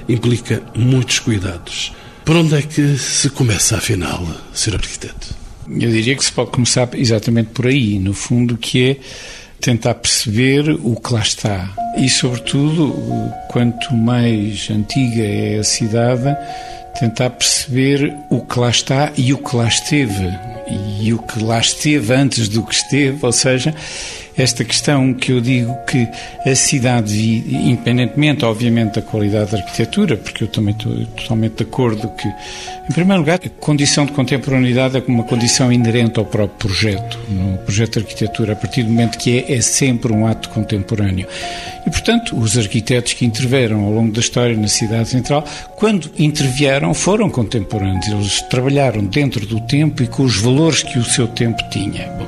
implica 0.07 0.61
muitos 0.75 1.19
cuidados. 1.19 1.93
Por 2.25 2.35
onde 2.35 2.55
é 2.55 2.61
que 2.61 2.97
se 2.97 3.29
começa, 3.29 3.77
afinal, 3.77 4.27
ser 4.53 4.75
arquiteto? 4.75 5.35
Eu 5.69 5.91
diria 5.91 6.15
que 6.15 6.23
se 6.23 6.31
pode 6.31 6.51
começar 6.51 6.89
exatamente 6.93 7.49
por 7.49 7.67
aí, 7.67 7.99
no 7.99 8.13
fundo, 8.13 8.57
que 8.57 8.91
é 8.91 8.97
tentar 9.59 9.95
perceber 9.95 10.69
o 10.83 10.95
que 10.95 11.13
lá 11.13 11.21
está. 11.21 11.69
E, 11.97 12.09
sobretudo, 12.09 12.93
quanto 13.49 13.93
mais 13.93 14.69
antiga 14.69 15.23
é 15.23 15.59
a 15.59 15.63
cidade, 15.63 16.35
tentar 16.99 17.31
perceber 17.31 18.13
o 18.29 18.41
que 18.41 18.59
lá 18.59 18.69
está 18.69 19.11
e 19.17 19.33
o 19.33 19.37
que 19.37 19.55
lá 19.55 19.67
esteve. 19.67 20.29
E 21.01 21.13
o 21.13 21.19
que 21.19 21.43
lá 21.43 21.59
esteve 21.59 22.13
antes 22.13 22.47
do 22.47 22.63
que 22.63 22.75
esteve, 22.75 23.17
ou 23.21 23.31
seja, 23.31 23.73
esta 24.37 24.63
questão 24.63 25.13
que 25.13 25.31
eu 25.31 25.41
digo 25.41 25.75
que 25.85 26.07
a 26.45 26.55
cidade, 26.55 27.43
independentemente, 27.49 28.45
obviamente, 28.45 28.95
da 28.95 29.01
qualidade 29.01 29.51
da 29.51 29.57
arquitetura, 29.57 30.15
porque 30.15 30.43
eu 30.43 30.47
também 30.47 30.75
estou 30.75 30.93
totalmente 31.07 31.55
de 31.55 31.63
acordo 31.63 32.07
que, 32.09 32.27
em 32.27 32.93
primeiro 32.93 33.21
lugar, 33.21 33.39
a 33.43 33.49
condição 33.49 34.05
de 34.05 34.11
contemporaneidade 34.11 34.97
é 34.97 35.03
uma 35.07 35.23
condição 35.23 35.71
inerente 35.71 36.19
ao 36.19 36.25
próprio 36.25 36.57
projeto. 36.57 37.17
No 37.29 37.57
projeto 37.59 37.93
de 37.93 37.99
arquitetura, 37.99 38.53
a 38.53 38.55
partir 38.55 38.83
do 38.83 38.89
momento 38.89 39.17
que 39.17 39.39
é, 39.39 39.53
é 39.53 39.61
sempre 39.61 40.13
um 40.13 40.27
ato 40.27 40.49
contemporâneo. 40.49 41.27
E, 41.85 41.89
portanto, 41.89 42.37
os 42.37 42.57
arquitetos 42.57 43.13
que 43.13 43.25
interveram 43.25 43.85
ao 43.85 43.91
longo 43.91 44.11
da 44.11 44.19
história 44.19 44.55
na 44.55 44.67
cidade 44.67 45.09
central, 45.09 45.43
quando 45.75 46.11
intervieram, 46.19 46.93
foram 46.93 47.29
contemporâneos. 47.29 48.07
Eles 48.07 48.41
trabalharam 48.43 49.03
dentro 49.05 49.45
do 49.45 49.59
tempo 49.61 50.03
e 50.03 50.07
com 50.07 50.23
os 50.23 50.37
valores 50.37 50.83
que 50.83 50.99
o 50.99 51.03
seu 51.03 51.27
tempo 51.27 51.57
tinha. 51.71 52.07
Bom, 52.17 52.27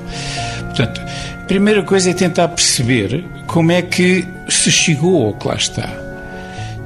portanto, 0.65 1.01
primeira 1.49 1.81
coisa 1.81 2.11
é 2.11 2.13
tentar 2.13 2.47
perceber 2.49 3.25
como 3.47 3.71
é 3.71 3.81
que 3.81 4.23
se 4.47 4.71
chegou 4.71 5.25
ao 5.25 5.33
que 5.33 5.47
lá 5.47 5.55
está. 5.55 5.89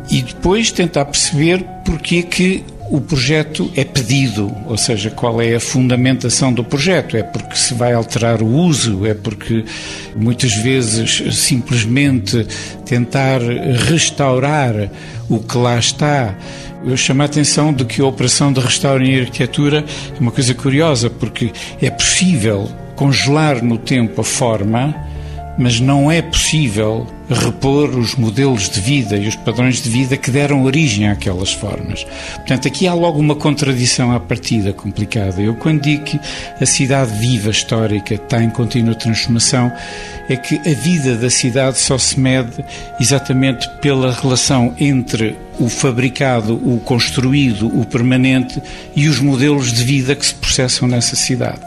E 0.10 0.22
depois 0.22 0.72
tentar 0.72 1.04
perceber 1.04 1.66
porque 1.84 2.20
é 2.20 2.22
que 2.22 2.64
o 2.90 3.02
projeto 3.02 3.70
é 3.76 3.84
pedido, 3.84 4.56
ou 4.66 4.78
seja, 4.78 5.10
qual 5.10 5.42
é 5.42 5.56
a 5.56 5.60
fundamentação 5.60 6.54
do 6.54 6.64
projeto. 6.64 7.18
É 7.18 7.24
porque 7.24 7.58
se 7.58 7.74
vai 7.74 7.92
alterar 7.92 8.42
o 8.42 8.48
uso, 8.48 9.06
é 9.06 9.14
porque 9.14 9.66
muitas 10.16 10.54
vezes 10.54 11.22
simplesmente 11.36 12.48
tentar 12.86 13.42
restaurar 13.90 14.90
o 15.28 15.40
que 15.40 15.58
lá 15.58 15.78
está. 15.78 16.34
Eu 16.86 16.96
chamo 16.96 17.22
a 17.22 17.26
atenção 17.26 17.74
de 17.74 17.84
que 17.84 18.02
a 18.02 18.06
operação 18.06 18.54
de 18.54 18.62
restauro 18.62 19.04
em 19.04 19.20
arquitetura 19.20 19.84
é 20.16 20.20
uma 20.22 20.32
coisa 20.32 20.54
curiosa, 20.54 21.10
porque 21.10 21.52
é 21.82 21.90
possível 21.90 22.72
congelar 22.96 23.64
no 23.64 23.78
tempo 23.78 24.22
a 24.22 24.24
forma, 24.24 24.96
mas 25.58 25.80
não 25.80 26.12
é 26.12 26.22
possível 26.22 27.08
repor 27.30 27.90
os 27.98 28.16
modelos 28.16 28.70
de 28.70 28.80
vida 28.82 29.18
e 29.18 29.28
os 29.28 29.36
padrões 29.36 29.82
de 29.82 29.90
vida 29.90 30.18
que 30.18 30.30
deram 30.30 30.64
origem 30.64 31.08
àquelas 31.08 31.54
formas. 31.54 32.06
Portanto, 32.36 32.68
aqui 32.68 32.88
há 32.88 32.94
logo 32.94 33.20
uma 33.20 33.36
contradição 33.36 34.12
à 34.12 34.20
partida 34.20 34.74
complicada. 34.74 35.42
Eu, 35.42 35.56
quando 35.56 35.82
digo 35.82 36.04
que 36.04 36.20
a 36.62 36.66
cidade 36.66 37.18
viva, 37.18 37.50
histórica, 37.50 38.16
está 38.16 38.44
em 38.44 38.50
contínua 38.50 38.96
transformação, 38.96 39.72
é 40.30 40.36
que 40.36 40.58
a 40.58 40.74
vida 40.74 41.16
da 41.16 41.30
cidade 41.30 41.78
só 41.80 41.98
se 41.98 42.20
mede 42.20 42.64
exatamente 43.00 43.70
pela 43.82 44.14
relação 44.14 44.74
entre 44.80 45.36
o 45.60 45.70
fabricado, 45.70 46.56
o 46.56 46.80
construído, 46.80 47.68
o 47.68 47.86
permanente 47.86 48.62
e 48.96 49.08
os 49.08 49.20
modelos 49.20 49.72
de 49.72 49.84
vida 49.84 50.16
que 50.16 50.26
se 50.26 50.34
processam 50.34 50.88
nessa 50.88 51.16
cidade. 51.16 51.62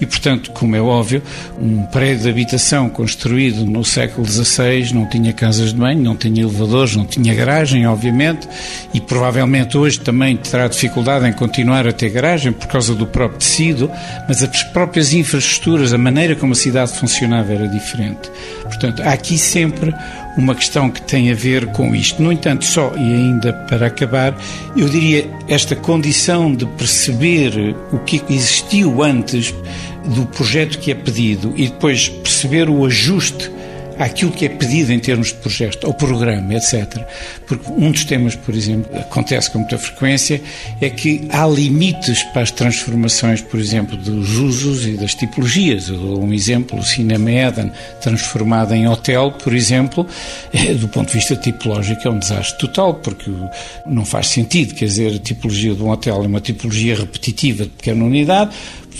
E, 0.00 0.06
portanto, 0.06 0.50
como 0.52 0.76
é 0.76 0.80
óbvio, 0.80 1.22
um 1.60 1.82
prédio 1.82 2.24
de 2.24 2.30
habitação 2.30 2.88
construído 2.88 3.66
no 3.66 3.84
século 3.84 4.26
XVI 4.26 4.92
não 4.98 5.06
tinha 5.06 5.32
casas 5.32 5.72
de 5.72 5.78
banho, 5.78 6.02
não 6.02 6.16
tinha 6.16 6.42
elevadores, 6.42 6.96
não 6.96 7.06
tinha 7.06 7.34
garagem, 7.34 7.86
obviamente, 7.86 8.48
e 8.92 9.00
provavelmente 9.00 9.78
hoje 9.78 10.00
também 10.00 10.36
terá 10.36 10.66
dificuldade 10.66 11.26
em 11.26 11.32
continuar 11.32 11.86
a 11.86 11.92
ter 11.92 12.10
garagem 12.10 12.52
por 12.52 12.66
causa 12.66 12.94
do 12.94 13.06
próprio 13.06 13.38
tecido, 13.38 13.90
mas 14.26 14.42
as 14.42 14.62
próprias 14.64 15.12
infraestruturas, 15.12 15.92
a 15.92 15.98
maneira 15.98 16.34
como 16.34 16.52
a 16.52 16.56
cidade 16.56 16.92
funcionava 16.92 17.52
era 17.52 17.68
diferente. 17.68 18.30
Portanto, 18.62 19.02
há 19.02 19.12
aqui 19.12 19.38
sempre 19.38 19.94
uma 20.36 20.54
questão 20.54 20.90
que 20.90 21.02
tem 21.02 21.30
a 21.30 21.34
ver 21.34 21.66
com 21.66 21.94
isto. 21.94 22.22
No 22.22 22.32
entanto, 22.32 22.64
só 22.64 22.92
e 22.96 23.14
ainda 23.14 23.52
para 23.52 23.86
acabar, 23.86 24.36
eu 24.76 24.88
diria 24.88 25.28
esta 25.48 25.74
condição 25.74 26.54
de 26.54 26.66
perceber 26.66 27.74
o 27.92 27.98
que 27.98 28.22
existiu 28.28 29.02
antes 29.02 29.54
do 30.04 30.26
projeto 30.26 30.78
que 30.78 30.90
é 30.90 30.94
pedido 30.94 31.52
e 31.56 31.66
depois 31.66 32.08
perceber 32.08 32.68
o 32.68 32.84
ajuste 32.84 33.50
àquilo 33.98 34.30
que 34.30 34.44
é 34.44 34.48
pedido 34.48 34.92
em 34.92 34.98
termos 34.98 35.28
de 35.28 35.34
projeto, 35.34 35.86
ao 35.86 35.94
programa, 35.94 36.54
etc. 36.54 37.02
Porque 37.46 37.70
um 37.70 37.90
dos 37.90 38.04
temas, 38.04 38.34
por 38.36 38.54
exemplo, 38.54 38.96
acontece 38.96 39.50
com 39.50 39.58
muita 39.58 39.78
frequência, 39.78 40.40
é 40.80 40.90
que 40.90 41.26
há 41.30 41.46
limites 41.46 42.22
para 42.24 42.42
as 42.42 42.50
transformações, 42.50 43.40
por 43.40 43.58
exemplo, 43.58 43.96
dos 43.96 44.36
usos 44.36 44.86
e 44.86 44.92
das 44.92 45.14
tipologias. 45.14 45.88
Eu 45.88 45.98
dou 45.98 46.22
um 46.22 46.32
exemplo, 46.32 46.78
o 46.78 46.82
Cinema 46.82 47.30
Eden, 47.30 47.72
transformado 48.00 48.74
em 48.74 48.88
hotel, 48.88 49.32
por 49.32 49.54
exemplo, 49.54 50.06
é, 50.52 50.74
do 50.74 50.88
ponto 50.88 51.08
de 51.08 51.14
vista 51.14 51.36
tipológico 51.36 52.06
é 52.06 52.10
um 52.10 52.18
desastre 52.18 52.58
total, 52.58 52.94
porque 52.94 53.30
não 53.86 54.04
faz 54.04 54.28
sentido, 54.28 54.74
quer 54.74 54.86
dizer, 54.86 55.14
a 55.14 55.18
tipologia 55.18 55.74
de 55.74 55.82
um 55.82 55.90
hotel 55.90 56.22
é 56.22 56.26
uma 56.26 56.40
tipologia 56.40 56.96
repetitiva 56.96 57.64
de 57.64 57.70
pequena 57.70 58.04
unidade, 58.04 58.50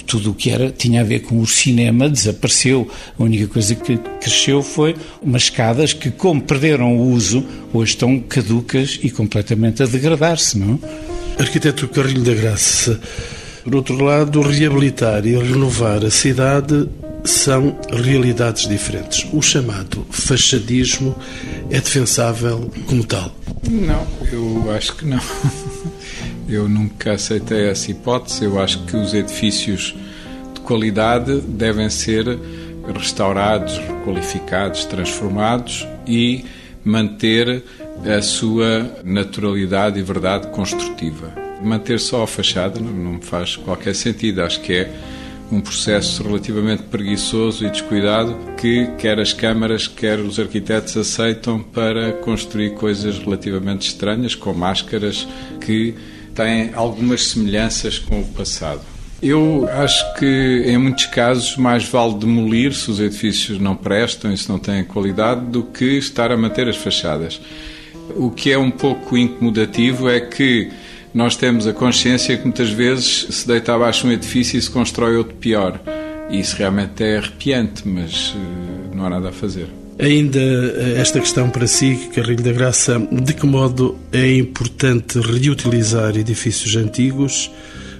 tudo 0.08 0.30
o 0.30 0.34
que 0.34 0.50
era 0.50 0.70
tinha 0.70 1.02
a 1.02 1.04
ver 1.04 1.20
com 1.20 1.38
o 1.38 1.46
cinema 1.46 2.08
desapareceu. 2.08 2.90
A 3.18 3.22
única 3.22 3.46
coisa 3.46 3.74
que 3.74 3.98
cresceu 4.20 4.62
foi 4.62 4.96
umas 5.22 5.42
escadas 5.42 5.92
que, 5.92 6.10
como 6.10 6.40
perderam 6.40 6.96
o 6.96 7.12
uso, 7.12 7.44
hoje 7.72 7.92
estão 7.92 8.18
caducas 8.18 8.98
e 9.02 9.10
completamente 9.10 9.82
a 9.82 9.86
degradar-se, 9.86 10.58
não? 10.58 10.80
Arquiteto 11.38 11.86
Carrilho 11.88 12.22
da 12.22 12.34
Graça, 12.34 12.98
por 13.62 13.76
outro 13.76 14.02
lado, 14.02 14.40
reabilitar 14.40 15.24
e 15.26 15.36
renovar 15.36 16.04
a 16.04 16.10
cidade 16.10 16.88
são 17.24 17.78
realidades 17.90 18.66
diferentes. 18.66 19.26
O 19.32 19.42
chamado 19.42 20.06
fachadismo 20.10 21.14
é 21.70 21.80
defensável 21.80 22.70
como 22.86 23.04
tal? 23.04 23.34
Não, 23.68 24.06
eu 24.32 24.70
acho 24.72 24.96
que 24.96 25.04
não. 25.04 25.20
Eu 26.48 26.66
nunca 26.66 27.12
aceitei 27.12 27.68
essa 27.68 27.90
hipótese. 27.90 28.44
Eu 28.44 28.60
acho 28.60 28.84
que 28.84 28.96
os 28.96 29.12
edifícios 29.12 29.94
de 30.54 30.60
qualidade 30.60 31.40
devem 31.42 31.90
ser 31.90 32.38
restaurados, 32.94 33.78
qualificados, 34.04 34.86
transformados 34.86 35.86
e 36.06 36.44
manter 36.82 37.62
a 38.16 38.22
sua 38.22 38.96
naturalidade 39.04 39.98
e 39.98 40.02
verdade 40.02 40.46
construtiva. 40.48 41.34
Manter 41.62 42.00
só 42.00 42.22
a 42.22 42.26
fachada 42.26 42.80
não 42.80 43.14
me 43.14 43.22
faz 43.22 43.56
qualquer 43.56 43.94
sentido. 43.94 44.42
Acho 44.42 44.60
que 44.60 44.72
é 44.72 44.90
um 45.50 45.60
processo 45.60 46.22
relativamente 46.22 46.84
preguiçoso 46.84 47.66
e 47.66 47.70
descuidado 47.70 48.36
que 48.56 48.86
quer 48.98 49.18
as 49.18 49.32
câmaras, 49.32 49.86
quer 49.86 50.18
os 50.18 50.38
arquitetos 50.38 50.96
aceitam 50.96 51.62
para 51.62 52.12
construir 52.12 52.74
coisas 52.74 53.18
relativamente 53.18 53.88
estranhas, 53.88 54.34
com 54.34 54.52
máscaras 54.52 55.26
que 55.60 55.94
têm 56.38 56.70
algumas 56.74 57.28
semelhanças 57.28 57.98
com 57.98 58.20
o 58.20 58.24
passado. 58.24 58.80
Eu 59.20 59.68
acho 59.72 60.14
que 60.14 60.62
em 60.64 60.78
muitos 60.78 61.06
casos 61.06 61.56
mais 61.56 61.84
vale 61.84 62.14
demolir 62.14 62.72
se 62.72 62.88
os 62.88 63.00
edifícios 63.00 63.58
não 63.58 63.74
prestam 63.74 64.32
e 64.32 64.38
se 64.38 64.48
não 64.48 64.60
têm 64.60 64.84
qualidade 64.84 65.46
do 65.46 65.64
que 65.64 65.98
estar 65.98 66.30
a 66.30 66.36
manter 66.36 66.68
as 66.68 66.76
fachadas. 66.76 67.40
O 68.14 68.30
que 68.30 68.52
é 68.52 68.58
um 68.58 68.70
pouco 68.70 69.18
incomodativo 69.18 70.08
é 70.08 70.20
que 70.20 70.70
nós 71.12 71.34
temos 71.34 71.66
a 71.66 71.72
consciência 71.72 72.36
que 72.36 72.44
muitas 72.44 72.70
vezes 72.70 73.26
se 73.30 73.46
deita 73.46 73.74
abaixo 73.74 74.06
um 74.06 74.12
edifício 74.12 74.56
e 74.56 74.62
se 74.62 74.70
constrói 74.70 75.16
outro 75.16 75.34
pior. 75.34 75.80
Isso 76.30 76.56
realmente 76.56 77.02
é 77.02 77.18
arrepiante, 77.18 77.88
mas 77.88 78.30
uh, 78.30 78.94
não 78.94 79.06
há 79.06 79.10
nada 79.10 79.30
a 79.30 79.32
fazer. 79.32 79.68
Ainda 79.98 80.38
eh, 80.38 81.00
esta 81.00 81.18
questão 81.18 81.50
para 81.50 81.66
si, 81.66 82.08
Carrilho 82.14 82.42
da 82.42 82.52
Graça, 82.52 83.00
de 83.10 83.34
que 83.34 83.44
modo 83.44 83.98
é 84.12 84.36
importante 84.36 85.18
reutilizar 85.18 86.16
edifícios 86.16 86.76
antigos 86.76 87.50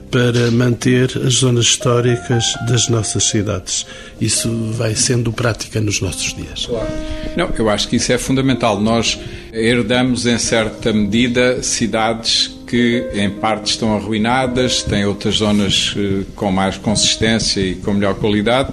para 0.09 0.51
manter 0.53 1.11
as 1.27 1.35
zonas 1.35 1.65
históricas 1.67 2.45
das 2.69 2.89
nossas 2.89 3.25
cidades? 3.25 3.85
Isso 4.21 4.49
vai 4.75 4.95
sendo 4.95 5.33
prática 5.33 5.81
nos 5.81 6.01
nossos 6.01 6.33
dias. 6.35 6.67
Claro. 6.67 6.89
Não, 7.37 7.51
eu 7.59 7.69
acho 7.69 7.89
que 7.89 7.97
isso 7.97 8.13
é 8.13 8.19
fundamental. 8.19 8.81
Nós 8.81 9.19
herdamos, 9.53 10.25
em 10.25 10.39
certa 10.39 10.93
medida, 10.93 11.65
cidades 11.65 12.57
que 12.65 13.09
em 13.13 13.29
parte 13.29 13.73
estão 13.73 13.97
arruinadas, 13.97 14.85
têm 14.85 15.05
outras 15.05 15.37
zonas 15.37 15.95
eh, 15.97 16.23
com 16.37 16.53
mais 16.53 16.77
consistência 16.77 17.61
e 17.61 17.75
com 17.75 17.95
melhor 17.95 18.15
qualidade, 18.15 18.73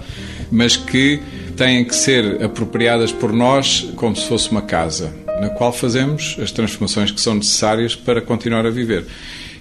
mas 0.52 0.78
que 0.78 1.20
têm 1.56 1.86
que 1.86 1.96
ser 1.96 2.44
apropriadas 2.44 3.12
por 3.12 3.32
nós 3.32 3.88
como 3.96 4.16
se 4.16 4.28
fosse 4.28 4.52
uma 4.52 4.62
casa, 4.62 5.14
na 5.40 5.50
qual 5.50 5.72
fazemos 5.72 6.38
as 6.42 6.52
transformações 6.52 7.12
que 7.12 7.22
são 7.22 7.36
necessárias 7.36 7.96
para 7.96 8.22
continuar 8.22 8.66
a 8.66 8.70
viver. 8.70 9.06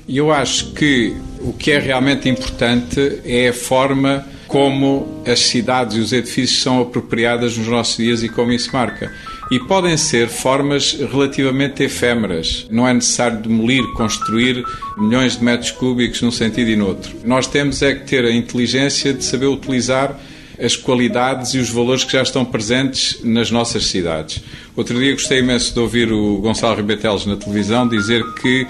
E 0.07 0.19
eu 0.19 0.31
acho 0.31 0.73
que 0.73 1.17
o 1.41 1.53
que 1.53 1.71
é 1.71 1.79
realmente 1.79 2.29
importante 2.29 3.21
é 3.25 3.49
a 3.49 3.53
forma 3.53 4.27
como 4.47 5.23
as 5.27 5.41
cidades 5.41 5.97
e 5.97 6.01
os 6.01 6.13
edifícios 6.13 6.63
são 6.63 6.81
apropriadas 6.81 7.57
nos 7.57 7.67
nossos 7.67 7.97
dias 7.97 8.23
e 8.23 8.29
como 8.29 8.53
isso 8.53 8.71
marca. 8.73 9.13
E 9.51 9.59
podem 9.59 9.97
ser 9.97 10.29
formas 10.29 10.93
relativamente 10.93 11.83
efêmeras. 11.83 12.67
Não 12.71 12.87
é 12.87 12.93
necessário 12.93 13.39
demolir, 13.39 13.83
construir 13.95 14.65
milhões 14.99 15.37
de 15.37 15.45
metros 15.45 15.71
cúbicos 15.71 16.21
num 16.23 16.31
sentido 16.31 16.71
e 16.71 16.77
no 16.77 16.87
outro. 16.87 17.17
Nós 17.25 17.47
temos 17.47 17.83
é 17.83 17.95
que 17.95 18.07
ter 18.07 18.25
a 18.25 18.33
inteligência 18.33 19.13
de 19.13 19.25
saber 19.25 19.47
utilizar 19.47 20.19
as 20.59 20.77
qualidades 20.77 21.55
e 21.55 21.59
os 21.59 21.71
valores 21.71 22.05
que 22.05 22.13
já 22.13 22.23
estão 22.23 22.45
presentes 22.45 23.21
nas 23.23 23.51
nossas 23.51 23.87
cidades. 23.87 24.43
Outro 24.77 24.99
dia 24.99 25.13
gostei 25.13 25.41
imenso 25.41 25.73
de 25.73 25.81
ouvir 25.81 26.13
o 26.13 26.39
Gonçalo 26.39 26.77
Ribetelos 26.77 27.27
na 27.27 27.37
televisão 27.37 27.87
dizer 27.89 28.23
que 28.35 28.67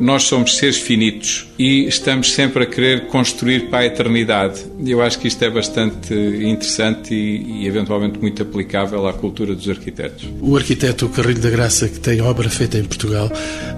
nós 0.00 0.24
somos 0.24 0.56
seres 0.56 0.76
finitos 0.76 1.46
e 1.58 1.86
estamos 1.86 2.32
sempre 2.32 2.62
a 2.62 2.66
querer 2.66 3.06
construir 3.08 3.68
para 3.68 3.80
a 3.80 3.86
eternidade. 3.86 4.64
Eu 4.86 5.02
acho 5.02 5.18
que 5.18 5.26
isto 5.26 5.42
é 5.44 5.50
bastante 5.50 6.14
interessante 6.14 7.12
e, 7.12 7.62
e, 7.62 7.66
eventualmente 7.66 8.18
muito 8.18 8.42
aplicável 8.42 9.06
à 9.08 9.12
cultura 9.12 9.54
dos 9.54 9.68
arquitetos. 9.68 10.28
O 10.40 10.56
arquiteto 10.56 11.08
Carrilho 11.08 11.40
da 11.40 11.50
Graça, 11.50 11.88
que 11.88 11.98
tem 11.98 12.20
obra 12.20 12.48
feita 12.48 12.78
em 12.78 12.84
Portugal, 12.84 13.30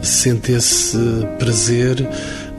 sente 0.03 0.53
esse 0.53 0.99
prazer 1.39 2.07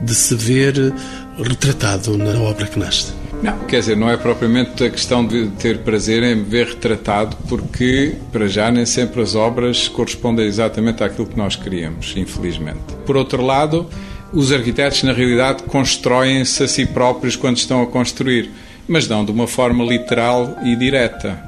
de 0.01 0.15
se 0.15 0.36
ver 0.36 0.91
retratado 1.38 2.17
na 2.17 2.39
obra 2.39 2.65
que 2.65 2.79
nasce. 2.79 3.21
Não, 3.41 3.57
quer 3.65 3.79
dizer, 3.79 3.98
não 3.98 4.07
é 4.07 4.17
propriamente 4.17 4.83
a 4.83 4.89
questão 4.89 5.25
de 5.25 5.48
ter 5.60 5.79
prazer 5.79 6.21
em 6.21 6.43
ver 6.43 6.67
retratado, 6.67 7.36
porque, 7.50 8.13
para 8.31 8.48
já, 8.48 8.69
nem 8.69 8.86
sempre 8.86 9.19
as 9.19 9.33
obras 9.33 9.88
correspondem 9.88 10.45
exatamente 10.45 11.03
àquilo 11.03 11.25
que 11.25 11.36
nós 11.36 11.55
queríamos, 11.55 12.13
infelizmente. 12.15 12.79
Por 13.03 13.17
outro 13.17 13.43
lado, 13.43 13.89
os 14.31 14.51
arquitetos, 14.51 15.01
na 15.01 15.12
realidade, 15.12 15.63
constroem-se 15.63 16.63
a 16.63 16.67
si 16.67 16.86
próprios 16.86 17.36
quando 17.36 17.57
estão 17.57 17.81
a 17.81 17.88
construir, 17.88 18.51
mas 18.88 19.07
não 19.07 19.25
de 19.25 19.31
uma 19.31 19.48
forma 19.48 19.83
literal 19.83 20.57
e 20.63 20.75
direta. 20.75 21.41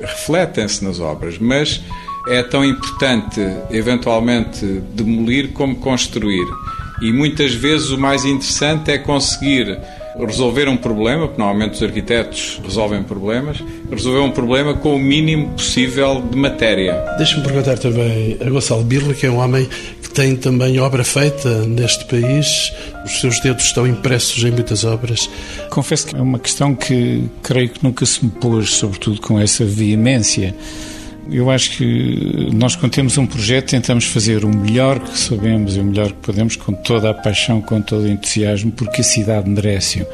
Refletem-se 0.00 0.84
nas 0.84 1.00
obras, 1.00 1.36
mas 1.36 1.82
é 2.28 2.44
tão 2.44 2.64
importante, 2.64 3.40
eventualmente, 3.72 4.64
demolir 4.94 5.48
como 5.48 5.74
construir. 5.76 6.46
E 7.02 7.12
muitas 7.12 7.52
vezes 7.54 7.90
o 7.90 7.98
mais 7.98 8.24
interessante 8.24 8.92
é 8.92 8.98
conseguir 8.98 9.78
resolver 10.18 10.68
um 10.68 10.76
problema, 10.76 11.26
porque 11.26 11.40
normalmente 11.40 11.74
os 11.74 11.82
arquitetos 11.82 12.60
resolvem 12.64 13.02
problemas, 13.02 13.62
resolver 13.90 14.20
um 14.20 14.30
problema 14.30 14.74
com 14.74 14.94
o 14.94 14.98
mínimo 14.98 15.50
possível 15.50 16.22
de 16.22 16.36
matéria. 16.36 16.94
Deixa-me 17.16 17.42
perguntar 17.42 17.78
também 17.78 18.36
a 18.40 18.50
Gonçalo 18.50 18.84
Birla, 18.84 19.14
que 19.14 19.26
é 19.26 19.30
um 19.30 19.38
homem 19.38 19.68
que 20.02 20.10
tem 20.10 20.36
também 20.36 20.78
obra 20.80 21.04
feita 21.04 21.64
neste 21.66 22.04
país, 22.06 22.72
os 23.04 23.20
seus 23.20 23.40
dedos 23.40 23.64
estão 23.64 23.86
impressos 23.86 24.42
em 24.42 24.50
muitas 24.50 24.84
obras. 24.84 25.30
Confesso 25.70 26.08
que 26.08 26.16
é 26.16 26.20
uma 26.20 26.38
questão 26.38 26.74
que 26.74 27.24
creio 27.42 27.68
que 27.68 27.82
nunca 27.82 28.04
se 28.04 28.24
me 28.24 28.30
pôs, 28.30 28.70
sobretudo 28.70 29.20
com 29.20 29.38
essa 29.38 29.64
veemência 29.64 30.54
Eu 31.30 31.50
acho 31.50 31.76
que 31.76 32.48
nós, 32.52 32.74
quando 32.74 32.92
temos 32.92 33.16
um 33.16 33.26
projeto, 33.26 33.70
tentamos 33.70 34.04
fazer 34.06 34.44
o 34.44 34.48
melhor 34.48 34.98
que 34.98 35.16
sabemos 35.16 35.76
e 35.76 35.80
o 35.80 35.84
melhor 35.84 36.08
que 36.08 36.18
podemos, 36.18 36.56
com 36.56 36.72
toda 36.72 37.10
a 37.10 37.14
paixão, 37.14 37.60
com 37.60 37.80
todo 37.80 38.02
o 38.02 38.08
entusiasmo, 38.08 38.72
porque 38.72 39.00
a 39.00 39.04
cidade 39.04 39.48
merece-o. 39.48 40.06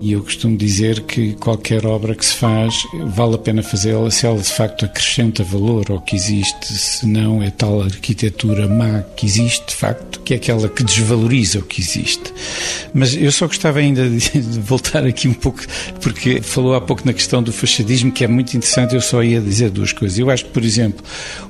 E 0.00 0.12
eu 0.12 0.22
costumo 0.22 0.56
dizer 0.56 1.00
que 1.00 1.34
qualquer 1.34 1.84
obra 1.84 2.14
que 2.14 2.24
se 2.24 2.34
faz 2.34 2.74
vale 3.08 3.34
a 3.34 3.38
pena 3.38 3.62
fazê-la 3.62 4.10
se 4.10 4.24
ela 4.24 4.38
de 4.38 4.50
facto 4.50 4.86
acrescenta 4.86 5.44
valor 5.44 5.90
ao 5.90 6.00
que 6.00 6.16
existe, 6.16 6.72
se 6.72 7.06
não 7.06 7.42
é 7.42 7.50
tal 7.50 7.82
arquitetura 7.82 8.66
má 8.66 9.02
que 9.14 9.26
existe 9.26 9.66
de 9.66 9.74
facto, 9.74 10.20
que 10.20 10.32
é 10.32 10.38
aquela 10.38 10.70
que 10.70 10.82
desvaloriza 10.82 11.58
o 11.58 11.62
que 11.62 11.82
existe. 11.82 12.32
Mas 12.94 13.14
eu 13.14 13.30
só 13.30 13.46
gostava 13.46 13.78
ainda 13.78 14.08
de 14.08 14.40
voltar 14.60 15.04
aqui 15.04 15.28
um 15.28 15.34
pouco, 15.34 15.60
porque 16.00 16.40
falou 16.40 16.74
há 16.74 16.80
pouco 16.80 17.02
na 17.04 17.12
questão 17.12 17.42
do 17.42 17.52
fachadismo, 17.52 18.10
que 18.10 18.24
é 18.24 18.28
muito 18.28 18.56
interessante, 18.56 18.94
eu 18.94 19.02
só 19.02 19.22
ia 19.22 19.40
dizer 19.40 19.68
duas 19.68 19.92
coisas. 19.92 20.18
Eu 20.18 20.30
acho 20.30 20.46
que, 20.46 20.50
por 20.50 20.64
exemplo, 20.64 21.04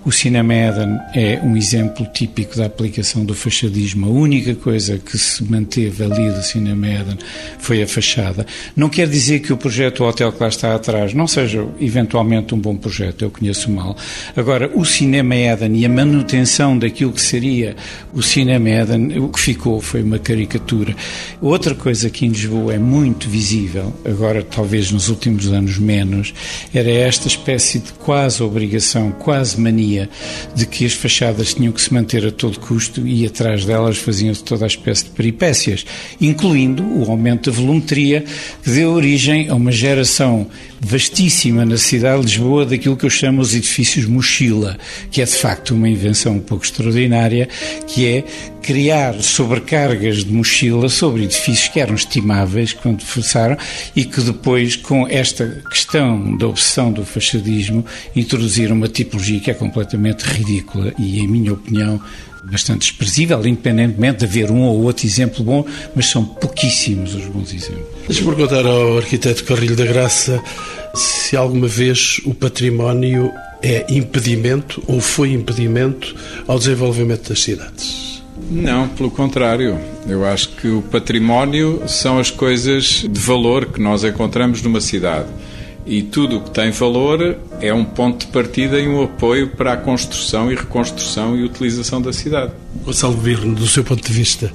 o 0.04 0.10
Cinema 0.10 0.52
Eden 0.52 0.98
é 1.14 1.40
um 1.40 1.56
exemplo 1.56 2.04
típico 2.12 2.56
da 2.56 2.66
aplicação 2.66 3.24
do 3.24 3.32
fachadismo. 3.34 4.06
A 4.06 4.10
única 4.10 4.56
coisa 4.56 4.98
que 4.98 5.16
se 5.16 5.44
manteve 5.44 6.02
ali 6.02 6.30
do 6.32 6.42
Cinema 6.42 6.88
Eden 6.88 7.18
foi 7.60 7.80
a 7.82 7.86
fachada 7.86 8.39
não 8.76 8.88
quer 8.88 9.08
dizer 9.08 9.40
que 9.40 9.52
o 9.52 9.56
projeto 9.56 10.04
Hotel 10.04 10.32
que 10.32 10.42
lá 10.42 10.48
está 10.48 10.74
atrás 10.74 11.14
não 11.14 11.26
seja 11.26 11.66
eventualmente 11.80 12.54
um 12.54 12.58
bom 12.58 12.76
projeto, 12.76 13.22
eu 13.22 13.30
conheço 13.30 13.70
mal. 13.70 13.96
Agora, 14.36 14.70
o 14.74 14.84
Cinema 14.84 15.34
Eden 15.34 15.76
e 15.76 15.84
a 15.84 15.88
manutenção 15.88 16.78
daquilo 16.78 17.12
que 17.12 17.20
seria 17.20 17.76
o 18.12 18.22
Cinema 18.22 18.68
Eden, 18.68 19.18
o 19.18 19.28
que 19.28 19.40
ficou 19.40 19.80
foi 19.80 20.02
uma 20.02 20.18
caricatura. 20.18 20.94
Outra 21.40 21.74
coisa 21.74 22.10
que 22.10 22.26
em 22.26 22.28
Lisboa 22.28 22.74
é 22.74 22.78
muito 22.78 23.28
visível, 23.28 23.92
agora 24.04 24.42
talvez 24.42 24.90
nos 24.90 25.08
últimos 25.08 25.48
anos 25.48 25.78
menos, 25.78 26.34
era 26.74 26.90
esta 26.90 27.28
espécie 27.28 27.78
de 27.78 27.92
quase 27.92 28.42
obrigação, 28.42 29.12
quase 29.12 29.60
mania, 29.60 30.08
de 30.54 30.66
que 30.66 30.84
as 30.84 30.92
fachadas 30.92 31.54
tinham 31.54 31.72
que 31.72 31.80
se 31.80 31.92
manter 31.92 32.26
a 32.26 32.30
todo 32.30 32.58
custo 32.60 33.06
e 33.06 33.26
atrás 33.26 33.64
delas 33.64 33.98
faziam-se 33.98 34.42
toda 34.42 34.64
a 34.64 34.68
espécie 34.68 35.04
de 35.04 35.10
peripécias, 35.10 35.84
incluindo 36.20 36.82
o 36.82 37.10
aumento 37.10 37.50
da 37.50 37.56
volumetria 37.56 38.24
que 38.62 38.70
deu 38.70 38.92
origem 38.92 39.48
a 39.48 39.54
uma 39.54 39.72
geração 39.72 40.46
vastíssima 40.80 41.64
na 41.64 41.76
cidade 41.76 42.22
de 42.22 42.26
Lisboa 42.28 42.64
daquilo 42.64 42.96
que 42.96 43.04
eu 43.04 43.10
chamo 43.10 43.42
os 43.42 43.54
edifícios 43.54 44.06
mochila, 44.06 44.78
que 45.10 45.20
é 45.20 45.24
de 45.24 45.32
facto 45.32 45.74
uma 45.74 45.88
invenção 45.88 46.36
um 46.36 46.40
pouco 46.40 46.64
extraordinária, 46.64 47.48
que 47.86 48.06
é 48.06 48.24
criar 48.62 49.14
sobrecargas 49.22 50.24
de 50.24 50.32
mochila 50.32 50.88
sobre 50.88 51.24
edifícios 51.24 51.68
que 51.68 51.80
eram 51.80 51.94
estimáveis 51.94 52.72
quando 52.72 53.02
forçaram 53.02 53.56
e 53.94 54.04
que 54.04 54.20
depois, 54.20 54.76
com 54.76 55.06
esta 55.08 55.62
questão 55.70 56.36
da 56.36 56.46
obsessão 56.46 56.92
do 56.92 57.04
fachadismo, 57.04 57.84
introduziram 58.14 58.76
uma 58.76 58.88
tipologia 58.88 59.40
que 59.40 59.50
é 59.50 59.54
completamente 59.54 60.22
ridícula 60.22 60.92
e, 60.98 61.20
em 61.20 61.28
minha 61.28 61.52
opinião, 61.52 62.00
bastante 62.44 62.80
desprezível, 62.80 63.44
independentemente 63.46 64.20
de 64.20 64.24
haver 64.24 64.50
um 64.50 64.62
ou 64.62 64.82
outro 64.82 65.06
exemplo 65.06 65.44
bom, 65.44 65.64
mas 65.94 66.06
são 66.06 66.24
pouquíssimos 66.24 67.14
os 67.14 67.26
bons 67.26 67.52
exemplos. 67.52 67.86
Deixa-me 68.06 68.34
perguntar 68.34 68.66
ao 68.66 68.98
arquiteto 68.98 69.44
Carrilho 69.44 69.76
da 69.76 69.86
Graça 69.86 70.42
se 70.94 71.36
alguma 71.36 71.68
vez 71.68 72.20
o 72.24 72.34
património 72.34 73.30
é 73.62 73.86
impedimento 73.88 74.82
ou 74.86 75.00
foi 75.00 75.32
impedimento 75.32 76.14
ao 76.46 76.58
desenvolvimento 76.58 77.28
das 77.28 77.40
cidades. 77.40 78.22
Não, 78.50 78.88
pelo 78.88 79.10
contrário. 79.10 79.78
Eu 80.08 80.24
acho 80.24 80.48
que 80.56 80.66
o 80.66 80.82
património 80.82 81.82
são 81.86 82.18
as 82.18 82.30
coisas 82.30 83.06
de 83.08 83.20
valor 83.20 83.66
que 83.66 83.80
nós 83.80 84.02
encontramos 84.02 84.62
numa 84.62 84.80
cidade 84.80 85.28
e 85.86 86.02
tudo 86.02 86.38
o 86.38 86.40
que 86.42 86.50
tem 86.50 86.70
valor 86.70 87.36
é 87.60 87.72
um 87.72 87.84
ponto 87.84 88.26
de 88.26 88.32
partida 88.32 88.78
e 88.78 88.86
um 88.86 89.02
apoio 89.02 89.48
para 89.48 89.72
a 89.72 89.76
construção 89.76 90.50
e 90.50 90.54
reconstrução 90.54 91.36
e 91.36 91.42
utilização 91.42 92.00
da 92.00 92.12
cidade. 92.12 92.52
Gonçalo 92.84 93.16
Birne, 93.16 93.54
do 93.54 93.66
seu 93.66 93.82
ponto 93.82 94.06
de 94.06 94.12
vista, 94.12 94.52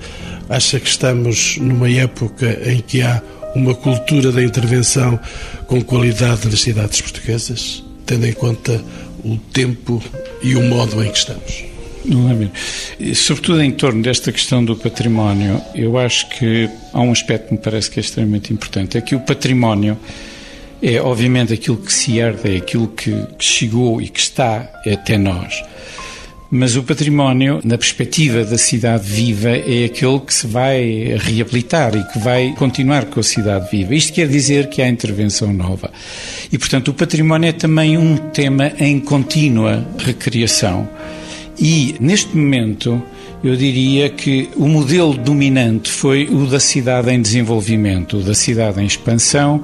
acha 0.50 0.79
que 0.79 0.88
estamos 0.88 1.58
numa 1.58 1.89
época 1.89 2.60
em 2.70 2.79
que 2.79 3.01
há 3.01 3.22
uma 3.55 3.74
cultura 3.74 4.32
da 4.32 4.44
intervenção 4.44 5.20
com 5.67 5.82
qualidade 5.82 6.48
nas 6.48 6.62
cidades 6.62 7.01
portuguesas, 7.01 7.84
tendo 8.05 8.27
em 8.27 8.34
conta 8.34 8.84
o 9.24 9.38
tempo 9.38 10.03
e 10.44 10.55
o 10.55 10.62
modo 10.63 11.03
em 11.03 11.10
que 11.10 11.17
estamos? 11.17 11.63
Não 12.03 12.29
é 12.29 12.34
mesmo. 12.34 12.53
Sobretudo 13.15 13.63
em 13.63 13.71
torno 13.71 14.04
desta 14.04 14.32
questão 14.32 14.63
do 14.63 14.76
património, 14.76 15.60
eu 15.73 15.97
acho 15.97 16.30
que 16.30 16.69
há 16.93 17.02
um 17.02 17.12
aspecto 17.12 17.47
que 17.47 17.54
me 17.54 17.60
parece 17.60 17.89
que 17.89 17.99
é 17.99 18.02
extremamente 18.02 18.54
importante: 18.54 18.97
é 18.97 19.02
que 19.02 19.15
o 19.15 19.19
património 19.19 19.97
é 20.86 21.02
obviamente 21.02 21.52
aquilo 21.52 21.78
que 21.78 21.91
se 21.91 22.19
herda, 22.19 22.48
é 22.48 22.58
aquilo 22.58 22.88
que, 22.88 23.12
que 23.39 23.43
chegou 23.43 24.00
e 24.00 24.08
que 24.08 24.19
está 24.19 24.69
até 24.86 25.17
nós. 25.17 25.63
Mas 26.52 26.76
o 26.76 26.84
património, 26.84 27.60
na 27.63 27.76
perspectiva 27.76 28.43
da 28.45 28.58
cidade 28.58 29.04
viva, 29.04 29.50
é 29.50 29.86
aquele 29.86 30.19
que 30.19 30.32
se 30.32 30.45
vai 30.45 31.17
reabilitar 31.17 31.95
e 31.95 32.04
que 32.13 32.19
vai 32.19 32.54
continuar 32.56 33.06
com 33.06 33.19
a 33.19 33.24
cidade 33.24 33.67
viva. 33.71 33.95
Isto 33.95 34.13
quer 34.13 34.28
dizer 34.28 34.69
que 34.69 34.80
há 34.80 34.88
intervenção 34.88 35.52
nova. 35.52 35.91
E, 36.52 36.58
portanto, 36.58 36.89
o 36.89 36.93
património 36.93 37.50
é 37.50 37.52
também 37.52 37.98
um 37.98 38.15
tema 38.15 38.71
em 38.78 39.00
contínua 39.00 39.84
recriação. 39.98 40.88
E, 41.58 41.95
neste 42.00 42.38
momento, 42.38 43.02
eu 43.45 43.55
diria 43.55 44.10
que 44.10 44.49
o 44.55 44.67
modelo 44.67 45.13
dominante 45.13 45.91
foi 45.91 46.25
o 46.25 46.47
da 46.47 46.60
cidade 46.60 47.12
em 47.12 47.21
desenvolvimento, 47.21 48.17
o 48.17 48.23
da 48.23 48.34
cidade 48.34 48.81
em 48.81 48.86
expansão, 48.88 49.63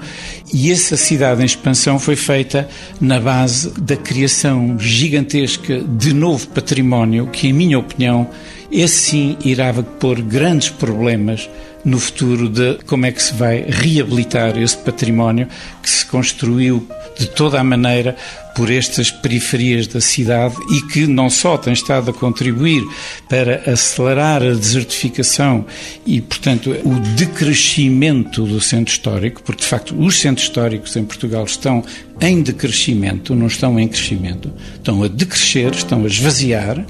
e 0.53 0.71
essa 0.71 0.95
cidade 0.95 1.41
em 1.41 1.45
expansão 1.45 1.97
foi 1.97 2.15
feita 2.15 2.69
na 2.99 3.19
base 3.19 3.71
da 3.81 3.97
criação 3.97 4.77
gigantesca 4.77 5.79
de 5.79 6.13
novo 6.13 6.47
património, 6.49 7.25
que, 7.25 7.47
em 7.47 7.53
minha 7.53 7.79
opinião, 7.79 8.29
esse 8.71 8.95
sim 8.95 9.37
irá 9.43 9.73
pôr 9.73 10.21
grandes 10.21 10.69
problemas 10.69 11.49
no 11.83 11.99
futuro 11.99 12.47
de 12.47 12.77
como 12.85 13.07
é 13.07 13.11
que 13.11 13.21
se 13.21 13.33
vai 13.33 13.65
reabilitar 13.67 14.57
esse 14.57 14.77
património 14.77 15.47
que 15.81 15.89
se 15.89 16.05
construiu 16.05 16.87
de 17.17 17.27
toda 17.27 17.59
a 17.59 17.63
maneira 17.63 18.15
por 18.55 18.69
estas 18.69 19.11
periferias 19.11 19.87
da 19.87 20.01
cidade 20.01 20.55
e 20.71 20.81
que 20.81 21.07
não 21.07 21.29
só 21.29 21.57
tem 21.57 21.73
estado 21.73 22.11
a 22.11 22.13
contribuir 22.13 22.83
para 23.29 23.63
acelerar 23.71 24.41
a 24.41 24.53
desertificação 24.53 25.65
e, 26.05 26.21
portanto, 26.21 26.71
o 26.83 26.99
decrescimento 27.15 28.45
do 28.45 28.59
centro 28.59 28.93
histórico, 28.93 29.41
porque 29.43 29.61
de 29.61 29.67
facto 29.67 29.95
os 29.97 30.19
centros 30.19 30.47
históricos 30.47 30.95
em 30.95 31.03
Portugal 31.03 31.45
estão 31.45 31.83
em 32.19 32.41
decrescimento, 32.41 33.35
não 33.35 33.47
estão 33.47 33.79
em 33.79 33.87
crescimento, 33.87 34.51
estão 34.75 35.03
a 35.03 35.07
decrescer, 35.07 35.71
estão 35.73 36.03
a 36.03 36.07
esvaziar 36.07 36.85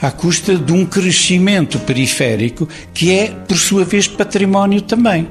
à 0.00 0.10
custa 0.10 0.56
de 0.56 0.72
um 0.72 0.84
crescimento 0.84 1.78
periférico 1.80 2.68
que 2.92 3.10
é, 3.12 3.28
por 3.28 3.56
sua 3.56 3.84
vez, 3.84 4.06
património 4.06 4.82
também. 4.82 5.26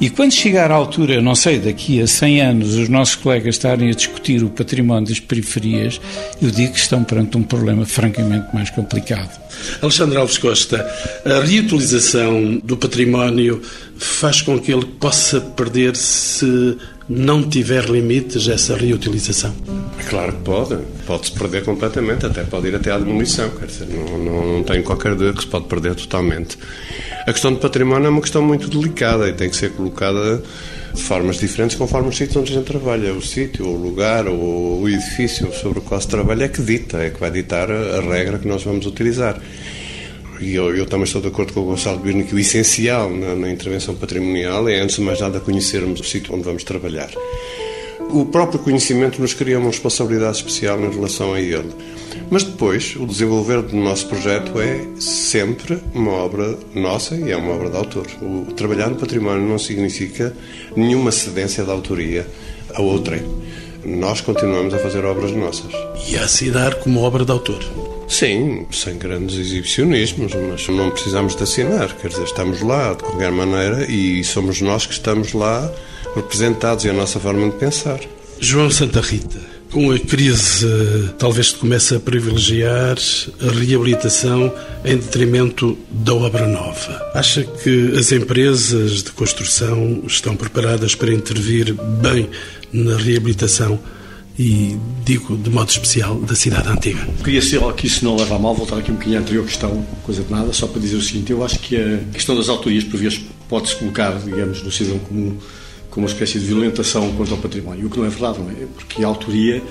E 0.00 0.08
quando 0.08 0.32
chegar 0.32 0.70
à 0.70 0.74
altura, 0.74 1.20
não 1.20 1.34
sei, 1.34 1.58
daqui 1.58 2.00
a 2.00 2.06
100 2.06 2.40
anos, 2.40 2.74
os 2.76 2.88
nossos 2.88 3.16
colegas 3.16 3.56
estarem 3.56 3.90
a 3.90 3.92
discutir 3.92 4.44
o 4.44 4.48
património 4.48 5.08
das 5.08 5.18
periferias, 5.18 6.00
eu 6.40 6.52
digo 6.52 6.72
que 6.72 6.78
estão 6.78 7.02
perante 7.02 7.36
um 7.36 7.42
problema 7.42 7.84
francamente 7.84 8.46
mais 8.54 8.70
complicado. 8.70 9.36
Alexandre 9.82 10.16
Alves 10.16 10.38
Costa, 10.38 10.88
a 11.24 11.44
reutilização 11.44 12.60
do 12.62 12.76
património 12.76 13.60
faz 13.96 14.40
com 14.40 14.56
que 14.60 14.72
ele 14.72 14.86
possa 14.86 15.40
perder 15.40 15.96
se 15.96 16.76
não 17.08 17.42
tiver 17.42 17.84
limites 17.86 18.48
essa 18.48 18.76
reutilização? 18.76 19.54
É 19.98 20.02
claro 20.02 20.32
que 20.32 20.42
pode. 20.42 20.78
Pode-se 21.06 21.32
perder 21.32 21.64
completamente, 21.64 22.26
até 22.26 22.42
pode 22.44 22.68
ir 22.68 22.74
até 22.74 22.90
à 22.90 22.98
demolição. 22.98 23.48
Quer 23.50 23.66
dizer, 23.66 23.86
não, 23.86 24.18
não, 24.18 24.52
não 24.54 24.62
tenho 24.62 24.82
qualquer 24.82 25.14
dúvida 25.14 25.32
que 25.32 25.42
se 25.42 25.46
pode 25.46 25.66
perder 25.66 25.94
totalmente. 25.94 26.58
A 27.26 27.32
questão 27.32 27.52
do 27.52 27.58
património 27.58 28.06
é 28.06 28.10
uma 28.10 28.20
questão 28.20 28.42
muito 28.42 28.68
delicada 28.68 29.28
e 29.28 29.32
tem 29.32 29.48
que 29.48 29.56
ser 29.56 29.72
colocada 29.72 30.42
de 30.94 31.02
formas 31.02 31.38
diferentes 31.38 31.76
conforme 31.76 32.08
os 32.08 32.16
sítios 32.16 32.36
onde 32.36 32.52
a 32.52 32.56
gente 32.56 32.66
trabalha. 32.66 33.12
O 33.14 33.22
sítio, 33.22 33.66
o 33.66 33.76
lugar, 33.76 34.26
o, 34.28 34.80
o 34.82 34.88
edifício 34.88 35.52
sobre 35.54 35.78
o 35.78 35.82
qual 35.82 36.00
se 36.00 36.08
trabalha 36.08 36.44
é 36.44 36.48
que 36.48 36.62
dita, 36.62 36.98
é 36.98 37.10
que 37.10 37.18
vai 37.18 37.30
ditar 37.30 37.70
a 37.70 38.00
regra 38.00 38.38
que 38.38 38.46
nós 38.46 38.62
vamos 38.62 38.86
utilizar. 38.86 39.40
E 40.40 40.54
eu, 40.54 40.74
eu, 40.74 40.86
também 40.86 41.04
estou 41.04 41.20
de 41.20 41.28
acordo 41.28 41.52
com 41.52 41.60
o 41.60 41.64
Gonçalo 41.64 41.98
Birne 41.98 42.24
que 42.24 42.34
o 42.34 42.38
essencial 42.38 43.10
na, 43.10 43.34
na 43.34 43.50
intervenção 43.50 43.94
patrimonial 43.94 44.68
é, 44.68 44.80
antes 44.80 44.96
de 44.96 45.02
mais 45.02 45.20
nada, 45.20 45.40
conhecermos 45.40 46.00
o 46.00 46.04
sítio 46.04 46.34
onde 46.34 46.44
vamos 46.44 46.64
trabalhar. 46.64 47.10
O 48.10 48.24
próprio 48.24 48.60
conhecimento 48.60 49.20
nos 49.20 49.34
cria 49.34 49.58
uma 49.58 49.68
responsabilidade 49.68 50.38
especial 50.38 50.80
em 50.80 50.90
relação 50.90 51.34
a 51.34 51.40
ele. 51.40 51.68
Mas 52.30 52.42
depois, 52.42 52.96
o 52.96 53.06
desenvolver 53.06 53.62
do 53.62 53.76
nosso 53.76 54.06
projeto 54.06 54.60
é 54.60 54.80
sempre 54.98 55.78
uma 55.94 56.12
obra 56.12 56.56
nossa 56.74 57.14
e 57.14 57.30
é 57.30 57.36
uma 57.36 57.52
obra 57.52 57.68
de 57.68 57.76
autor. 57.76 58.06
O 58.22 58.52
trabalhar 58.52 58.88
no 58.88 58.96
património 58.96 59.46
não 59.46 59.58
significa 59.58 60.34
nenhuma 60.74 61.10
cedência 61.10 61.64
de 61.64 61.70
autoria 61.70 62.26
a 62.74 62.80
outrem. 62.80 63.22
Nós 63.84 64.20
continuamos 64.20 64.72
a 64.74 64.78
fazer 64.78 65.04
obras 65.04 65.32
nossas. 65.32 65.72
E 66.08 66.16
a 66.16 66.26
se 66.26 66.50
dar 66.50 66.76
como 66.76 67.00
obra 67.00 67.24
de 67.24 67.32
autor. 67.32 67.97
Sim, 68.08 68.66
sem 68.72 68.96
grandes 68.96 69.36
exibicionismos, 69.38 70.32
mas 70.34 70.66
não 70.68 70.90
precisamos 70.90 71.36
de 71.36 71.42
assinar. 71.42 71.94
Quer 71.94 72.08
dizer, 72.08 72.24
estamos 72.24 72.62
lá 72.62 72.94
de 72.94 73.04
qualquer 73.04 73.30
maneira 73.30 73.84
e 73.90 74.24
somos 74.24 74.60
nós 74.60 74.86
que 74.86 74.94
estamos 74.94 75.34
lá 75.34 75.70
representados 76.16 76.84
e 76.84 76.88
a 76.88 76.92
nossa 76.92 77.20
forma 77.20 77.50
de 77.50 77.56
pensar. 77.56 78.00
João 78.40 78.70
Santa 78.70 79.00
Rita, 79.00 79.40
Com 79.70 79.90
a 79.92 79.98
crise, 79.98 80.66
talvez 81.18 81.48
se 81.48 81.54
comece 81.56 81.94
a 81.94 82.00
privilegiar 82.00 82.96
a 83.40 83.52
reabilitação 83.52 84.50
em 84.82 84.96
detrimento 84.96 85.76
da 85.90 86.14
obra 86.14 86.46
nova. 86.46 87.10
Acha 87.14 87.44
que 87.44 87.92
as 87.98 88.10
empresas 88.10 89.02
de 89.02 89.12
construção 89.12 90.02
estão 90.06 90.34
preparadas 90.34 90.94
para 90.94 91.12
intervir 91.12 91.74
bem 91.74 92.30
na 92.72 92.96
reabilitação 92.96 93.78
e 94.38 94.78
digo 95.04 95.36
de 95.36 95.50
modo 95.50 95.68
especial 95.68 96.14
da 96.20 96.34
cidade 96.34 96.68
antiga. 96.68 97.06
Queria 97.24 97.42
ser 97.42 97.60
que 97.74 97.86
isso 97.86 98.04
não 98.04 98.16
leva 98.16 98.36
a 98.36 98.38
mal, 98.38 98.54
voltar 98.54 98.78
aqui 98.78 98.90
um 98.90 98.94
bocadinho 98.94 99.18
à 99.18 99.20
anterior 99.22 99.44
questão, 99.44 99.84
coisa 100.04 100.22
de 100.22 100.30
nada, 100.30 100.52
só 100.52 100.66
para 100.66 100.80
dizer 100.80 100.96
o 100.96 101.02
seguinte, 101.02 101.32
eu 101.32 101.44
acho 101.44 101.58
que 101.58 101.76
a 101.76 101.98
questão 102.12 102.36
das 102.36 102.48
autorias 102.48 102.84
por 102.84 102.98
vezes 102.98 103.20
pode-se 103.48 103.74
colocar, 103.76 104.12
digamos, 104.20 104.62
no 104.62 104.70
cidadão 104.70 105.00
comum 105.00 105.36
como 105.90 106.06
uma 106.06 106.12
espécie 106.12 106.38
de 106.38 106.44
violentação 106.46 107.10
contra 107.14 107.34
o 107.34 107.38
património, 107.38 107.86
o 107.86 107.90
que 107.90 107.98
não 107.98 108.06
é 108.06 108.08
verdade, 108.08 108.38
não 108.38 108.50
é? 108.50 108.66
Porque 108.76 109.02
a 109.02 109.08
autoria 109.08 109.62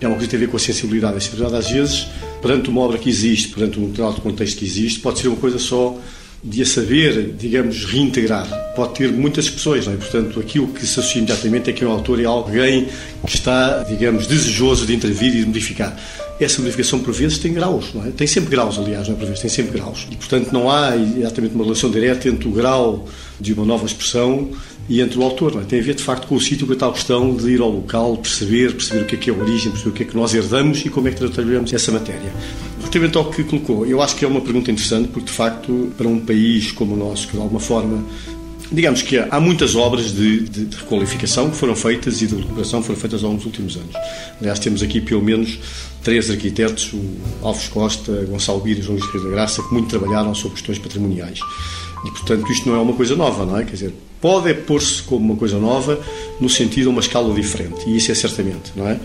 é 0.00 0.06
uma 0.06 0.16
coisa 0.16 0.26
que 0.26 0.30
tem 0.30 0.38
a 0.38 0.40
ver 0.40 0.50
com 0.50 0.56
a 0.56 0.60
sensibilidade. 0.60 1.16
A 1.16 1.20
sensibilidade, 1.20 1.56
às 1.56 1.70
vezes, 1.70 2.06
perante 2.42 2.68
uma 2.68 2.80
obra 2.80 2.98
que 2.98 3.08
existe, 3.08 3.48
perante 3.48 3.78
um 3.78 3.86
determinado 3.86 4.20
contexto 4.20 4.58
que 4.58 4.64
existe, 4.64 5.00
pode 5.00 5.18
ser 5.18 5.28
uma 5.28 5.36
coisa 5.36 5.58
só 5.58 5.96
de 6.42 6.62
a 6.62 6.66
saber, 6.66 7.34
digamos, 7.38 7.84
reintegrar. 7.84 8.46
Pode 8.74 8.94
ter 8.94 9.12
muitas 9.12 9.44
expressões, 9.44 9.86
não 9.86 9.92
é? 9.92 9.96
Portanto, 9.96 10.40
aquilo 10.40 10.68
que 10.68 10.86
se 10.86 10.98
associa 10.98 11.18
imediatamente 11.18 11.70
é 11.70 11.72
que 11.72 11.84
o 11.84 11.90
autor 11.90 12.20
é 12.20 12.24
alguém 12.24 12.88
que 13.26 13.36
está, 13.36 13.82
digamos, 13.82 14.26
desejoso 14.26 14.86
de 14.86 14.94
intervir 14.94 15.34
e 15.34 15.40
de 15.40 15.46
modificar. 15.46 15.94
Essa 16.40 16.60
modificação, 16.60 17.00
por 17.00 17.12
vezes, 17.12 17.38
tem 17.38 17.52
graus, 17.52 17.92
não 17.92 18.06
é? 18.06 18.10
Tem 18.10 18.26
sempre 18.26 18.50
graus, 18.50 18.78
aliás, 18.78 19.06
não 19.06 19.14
é 19.14 19.18
por 19.18 19.26
vezes, 19.26 19.40
tem 19.40 19.50
sempre 19.50 19.78
graus. 19.78 20.06
E, 20.10 20.16
portanto, 20.16 20.50
não 20.50 20.70
há 20.70 20.96
exatamente 20.96 21.54
uma 21.54 21.64
relação 21.64 21.90
direta 21.90 22.28
entre 22.28 22.48
o 22.48 22.50
grau 22.50 23.06
de 23.38 23.52
uma 23.52 23.66
nova 23.66 23.84
expressão 23.84 24.50
e 24.88 25.00
entre 25.00 25.18
o 25.18 25.22
autor. 25.22 25.54
Não 25.54 25.62
é? 25.62 25.64
Tem 25.64 25.80
a 25.80 25.82
ver, 25.82 25.94
de 25.94 26.02
facto, 26.02 26.26
com 26.26 26.34
o 26.34 26.40
sítio, 26.40 26.66
com 26.66 26.72
a 26.72 26.76
tal 26.76 26.92
questão 26.92 27.34
de 27.34 27.50
ir 27.50 27.60
ao 27.60 27.70
local, 27.70 28.16
perceber, 28.16 28.72
perceber 28.72 29.02
o 29.02 29.06
que 29.06 29.14
é 29.14 29.18
que 29.18 29.30
é 29.30 29.32
a 29.32 29.36
origem, 29.36 29.70
perceber 29.70 29.90
o 29.90 29.92
que 29.92 30.02
é 30.02 30.06
que 30.06 30.16
nós 30.16 30.34
herdamos 30.34 30.84
e 30.84 30.90
como 30.90 31.08
é 31.08 31.12
que 31.12 31.28
trabalhamos 31.28 31.72
essa 31.72 31.92
matéria. 31.92 32.32
Relativamente 32.78 33.16
ao 33.18 33.30
que 33.30 33.44
colocou, 33.44 33.86
eu 33.86 34.00
acho 34.02 34.16
que 34.16 34.24
é 34.24 34.28
uma 34.28 34.40
pergunta 34.40 34.70
interessante, 34.70 35.08
porque, 35.08 35.26
de 35.26 35.32
facto, 35.32 35.92
para 35.96 36.08
um 36.08 36.18
país 36.18 36.72
como 36.72 36.94
o 36.94 36.96
nosso, 36.96 37.28
que 37.28 37.36
de 37.36 37.42
alguma 37.42 37.60
forma 37.60 38.04
Digamos 38.72 39.02
que 39.02 39.18
há 39.18 39.40
muitas 39.40 39.74
obras 39.74 40.12
de, 40.12 40.42
de, 40.42 40.64
de, 40.66 40.76
requalificação 40.76 41.50
que 41.50 41.56
foram 41.56 41.74
feitas 41.74 42.22
e 42.22 42.26
de 42.28 42.36
recuperação 42.36 42.80
que 42.80 42.86
foram 42.86 43.00
feitas 43.00 43.24
ao 43.24 43.30
longo 43.30 43.38
dos 43.38 43.46
últimos 43.46 43.76
anos. 43.76 43.96
Aliás, 44.40 44.60
temos 44.60 44.80
aqui 44.80 45.00
pelo 45.00 45.20
menos 45.20 45.58
três 46.04 46.30
arquitetos, 46.30 46.92
o 46.92 47.02
Alves 47.42 47.66
Costa, 47.66 48.24
Gonçalo 48.28 48.60
Bira 48.60 48.78
e 48.78 48.82
João 48.82 48.96
Luís 48.96 49.24
da 49.24 49.28
Graça, 49.28 49.60
que 49.60 49.72
muito 49.74 49.88
trabalharam 49.88 50.32
sobre 50.36 50.56
questões 50.56 50.78
patrimoniais. 50.78 51.40
E, 52.06 52.10
portanto, 52.12 52.48
isto 52.52 52.68
não 52.68 52.76
é 52.76 52.78
uma 52.80 52.92
coisa 52.92 53.16
nova, 53.16 53.44
não 53.44 53.58
é? 53.58 53.64
Quer 53.64 53.72
dizer, 53.72 53.94
pode 54.20 54.52
pôr-se 54.54 55.02
como 55.02 55.24
uma 55.24 55.36
coisa 55.36 55.58
nova 55.58 55.98
no 56.40 56.48
sentido 56.48 56.84
de 56.84 56.88
uma 56.88 57.00
escala 57.00 57.34
diferente, 57.34 57.88
e 57.88 57.96
isso 57.96 58.12
é 58.12 58.14
certamente, 58.14 58.72
não 58.76 58.88
é? 58.88 58.98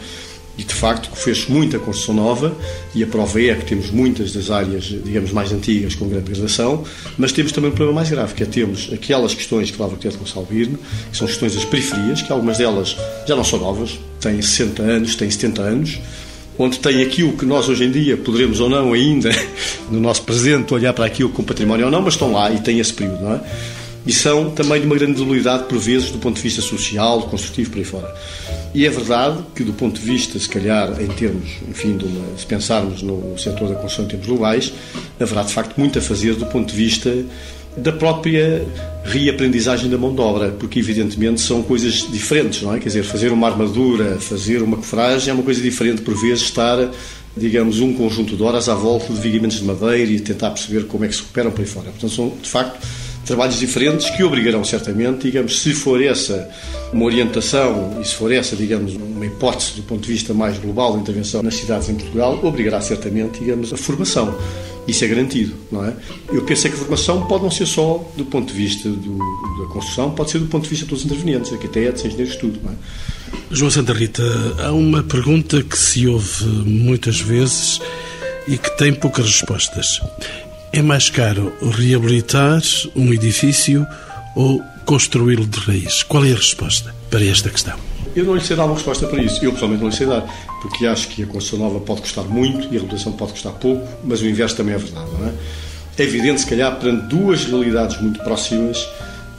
E 0.58 0.64
de 0.64 0.74
facto 0.74 1.14
fez 1.14 1.48
muita 1.50 1.78
construção 1.80 2.16
nova, 2.16 2.56
e 2.94 3.04
a 3.04 3.08
prova 3.08 3.42
é 3.42 3.56
que 3.56 3.66
temos 3.66 3.92
muitas 3.92 4.32
das 4.32 4.50
áreas, 4.50 4.86
digamos, 4.86 5.32
mais 5.32 5.52
antigas 5.52 5.96
com 5.96 6.08
grande 6.08 6.26
degradação, 6.26 6.84
mas 7.18 7.34
temos 7.34 7.52
também 7.52 7.72
um 7.72 7.74
problema 7.74 7.98
mais 7.98 8.10
grave, 8.10 8.34
que 8.34 8.44
é 8.44 8.46
temos 8.46 8.90
aquelas 8.94 9.34
questões 9.34 9.70
que 9.70 9.76
falava 9.76 9.94
o 9.94 9.98
arquiteto 9.98 10.18
Gonçalo 10.18 10.46
Birne, 10.50 10.78
que 11.12 11.18
são 11.18 11.28
questões 11.28 11.56
das 11.56 11.66
periferias, 11.66 12.22
que 12.22 12.32
algumas 12.32 12.58
delas 12.58 12.96
já 13.28 13.36
não 13.36 13.44
são 13.44 13.60
novas, 13.60 14.00
têm 14.22 14.42
60 14.42 14.82
anos, 14.82 15.16
têm 15.16 15.30
70 15.30 15.62
anos, 15.62 16.00
onde 16.58 16.80
tem 16.80 17.02
aquilo 17.02 17.34
que 17.34 17.46
nós 17.46 17.68
hoje 17.68 17.84
em 17.84 17.92
dia 17.92 18.16
poderemos 18.16 18.62
ou 18.62 18.70
não 18.70 18.94
ainda, 18.94 19.30
no 19.92 20.00
nosso 20.00 20.22
presente, 20.22 20.74
olhar 20.74 20.94
para 20.94 21.06
aquilo 21.06 21.30
com 21.30 21.44
património 21.44 21.88
ou 21.88 21.92
não, 21.92 22.02
mas 22.02 22.14
estão 22.14 22.32
lá 22.32 22.50
e 22.50 22.62
têm 22.62 22.80
esse 22.80 22.94
período, 22.94 23.22
não 23.22 23.34
é? 23.34 23.42
E 24.06 24.14
são 24.14 24.52
também 24.52 24.80
de 24.80 24.86
uma 24.86 24.96
grande 24.96 25.14
debilidade, 25.14 25.64
por 25.64 25.80
vezes, 25.80 26.12
do 26.12 26.20
ponto 26.20 26.36
de 26.36 26.42
vista 26.42 26.62
social, 26.62 27.24
construtivo, 27.24 27.72
por 27.72 27.80
aí 27.80 27.86
fora. 27.86 28.16
E 28.74 28.86
é 28.86 28.90
verdade 28.90 29.40
que, 29.56 29.64
do 29.64 29.74
ponto 29.74 30.00
de 30.00 30.06
vista, 30.06 30.38
se 30.38 30.48
calhar, 30.48 31.02
em 31.02 31.08
termos, 31.08 31.50
enfim, 31.68 31.98
uma, 32.04 32.38
se 32.38 32.46
pensarmos 32.46 33.02
no 33.02 33.38
setor 33.38 33.70
da 33.70 33.76
construção 33.76 34.06
em 34.06 34.08
termos 34.10 34.28
globais, 34.28 34.74
haverá, 35.20 35.44
de 35.44 35.54
facto, 35.54 35.78
muito 35.78 35.98
a 35.98 36.02
fazer 36.02 36.36
do 36.36 36.46
ponto 36.46 36.72
de 36.72 36.76
vista 36.76 37.26
da 37.78 37.92
própria 37.92 38.66
reaprendizagem 39.04 39.90
da 39.90 39.98
mão 39.98 40.14
de 40.14 40.22
obra, 40.22 40.50
porque 40.52 40.80
evidentemente 40.80 41.42
são 41.42 41.62
coisas 41.62 42.08
diferentes, 42.10 42.62
não 42.62 42.74
é? 42.74 42.80
Quer 42.80 42.88
dizer, 42.88 43.04
fazer 43.04 43.32
uma 43.32 43.48
armadura, 43.48 44.18
fazer 44.20 44.62
uma 44.62 44.78
cofragem 44.78 45.32
é 45.32 45.34
uma 45.34 45.44
coisa 45.44 45.62
diferente, 45.62 46.02
por 46.02 46.16
vezes, 46.16 46.44
estar, 46.44 46.90
digamos, 47.36 47.80
um 47.80 47.94
conjunto 47.94 48.36
de 48.36 48.44
horas 48.44 48.70
à 48.70 48.76
volta 48.76 49.12
de 49.12 49.20
vigamentos 49.20 49.58
de 49.58 49.66
madeira 49.66 50.12
e 50.12 50.20
tentar 50.20 50.52
perceber 50.52 50.86
como 50.86 51.04
é 51.04 51.08
que 51.08 51.16
se 51.16 51.22
recuperam 51.22 51.52
por 51.52 51.62
aí 51.62 51.68
fora. 51.68 51.90
Portanto, 51.92 52.14
são, 52.14 52.34
de 52.42 52.50
facto, 52.50 52.80
trabalhos 53.26 53.60
diferentes 53.60 54.10
que 54.10 54.24
obrigarão 54.24 54.64
certamente, 54.64 55.24
digamos, 55.24 55.60
se 55.60 55.74
for 55.74 56.02
essa 56.02 56.50
uma 56.94 57.06
orientação 57.06 58.00
e 58.02 58.06
se 58.06 58.16
for 58.16 58.32
essa, 58.32 58.56
digamos, 58.56 58.96
uma 58.96 59.26
hipótese 59.26 59.74
do 59.76 59.84
ponto 59.84 60.02
de 60.02 60.14
vista 60.14 60.34
mais 60.34 60.58
global 60.58 60.94
da 60.94 61.00
intervenção 61.00 61.44
nas 61.44 61.56
cidades 61.56 61.90
em 61.90 61.96
Portugal, 61.96 62.40
obrigará 62.44 62.80
certamente, 62.80 63.40
digamos, 63.40 63.74
a 63.74 63.78
formação. 63.78 64.38
Isso 64.88 65.04
é 65.04 65.08
garantido, 65.08 65.56
não 65.72 65.84
é? 65.84 65.94
Eu 66.32 66.44
penso 66.44 66.68
é 66.68 66.70
que 66.70 66.76
a 66.76 66.80
formação 66.80 67.26
pode 67.26 67.44
não 67.44 67.50
ser 67.50 67.66
só 67.66 68.08
do 68.16 68.24
ponto 68.26 68.54
de 68.54 68.60
vista 68.60 68.88
do, 68.88 69.18
da 69.18 69.74
construção, 69.74 70.12
pode 70.12 70.30
ser 70.30 70.40
do 70.40 70.46
ponto 70.46 70.64
de 70.64 70.70
vista 70.70 70.86
de 70.86 70.90
todos 70.90 71.04
os 71.04 71.12
intervenientes, 71.12 71.52
arquitetos, 71.52 72.06
engenheiros, 72.06 72.36
tudo, 72.36 72.60
não 72.64 72.72
é? 72.72 72.76
João 73.50 73.72
Santa 73.72 73.94
Rita, 73.94 74.24
há 74.60 74.72
uma 74.72 75.02
pergunta 75.02 75.62
que 75.64 75.78
se 75.78 76.08
ouve 76.08 76.46
muitas 76.46 77.20
vezes 77.20 77.82
e 78.48 78.58
que 78.58 78.78
tem 78.78 78.94
poucas 78.94 79.26
respostas. 79.26 80.00
É 80.76 80.82
mais 80.82 81.10
caro 81.10 81.54
reabilitar 81.62 82.62
um 82.98 83.14
edifício 83.14 83.88
ou 84.36 84.62
construí-lo 84.86 85.46
de 85.46 85.58
raiz? 85.62 86.04
Qual 86.04 86.26
é 86.26 86.34
a 86.34 86.36
resposta 86.36 86.94
para 87.10 87.24
esta 87.24 87.50
questão? 87.50 87.80
Eu 88.14 88.26
não 88.26 88.36
lhe 88.36 88.42
sei 88.42 88.58
dar 88.58 88.66
uma 88.66 88.74
resposta 88.74 89.08
para 89.08 89.24
isso. 89.24 89.40
Eu, 89.42 89.54
pessoalmente, 89.54 89.82
não 89.82 89.90
lhe 89.90 89.96
sei 89.96 90.06
dar. 90.06 90.24
Porque 90.62 90.86
acho 90.86 91.08
que 91.08 91.24
a 91.24 91.28
construção 91.28 91.60
nova 91.60 91.80
pode 91.80 92.02
custar 92.02 92.26
muito 92.26 92.64
e 92.64 92.66
a 92.66 92.72
reabilitação 92.72 93.14
pode 93.14 93.32
custar 93.32 93.54
pouco, 93.54 93.88
mas 94.04 94.20
o 94.20 94.28
inverso 94.28 94.58
também 94.58 94.76
é 94.76 94.78
verdade, 94.78 95.10
não 95.18 95.30
é? 95.30 95.34
É 95.98 96.04
evidente, 96.04 96.42
se 96.42 96.48
calhar, 96.48 96.78
perante 96.78 97.08
duas 97.08 97.46
realidades 97.46 98.02
muito 98.02 98.22
próximas, 98.22 98.86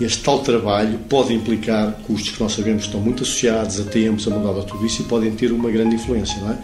este 0.01 0.23
tal 0.23 0.39
trabalho 0.39 0.99
pode 1.07 1.35
implicar 1.35 1.93
custos 2.07 2.31
que 2.31 2.43
nós 2.43 2.53
sabemos 2.53 2.85
que 2.85 2.89
estão 2.89 3.01
muito 3.03 3.25
associados 3.25 3.79
a 3.79 3.85
tempos, 3.85 4.27
a 4.27 4.31
mudar 4.31 4.63
tudo 4.63 4.87
isso 4.87 5.03
e 5.03 5.05
podem 5.05 5.31
ter 5.33 5.53
uma 5.53 5.71
grande 5.71 5.97
influência, 5.97 6.41
não 6.41 6.53
é? 6.53 6.59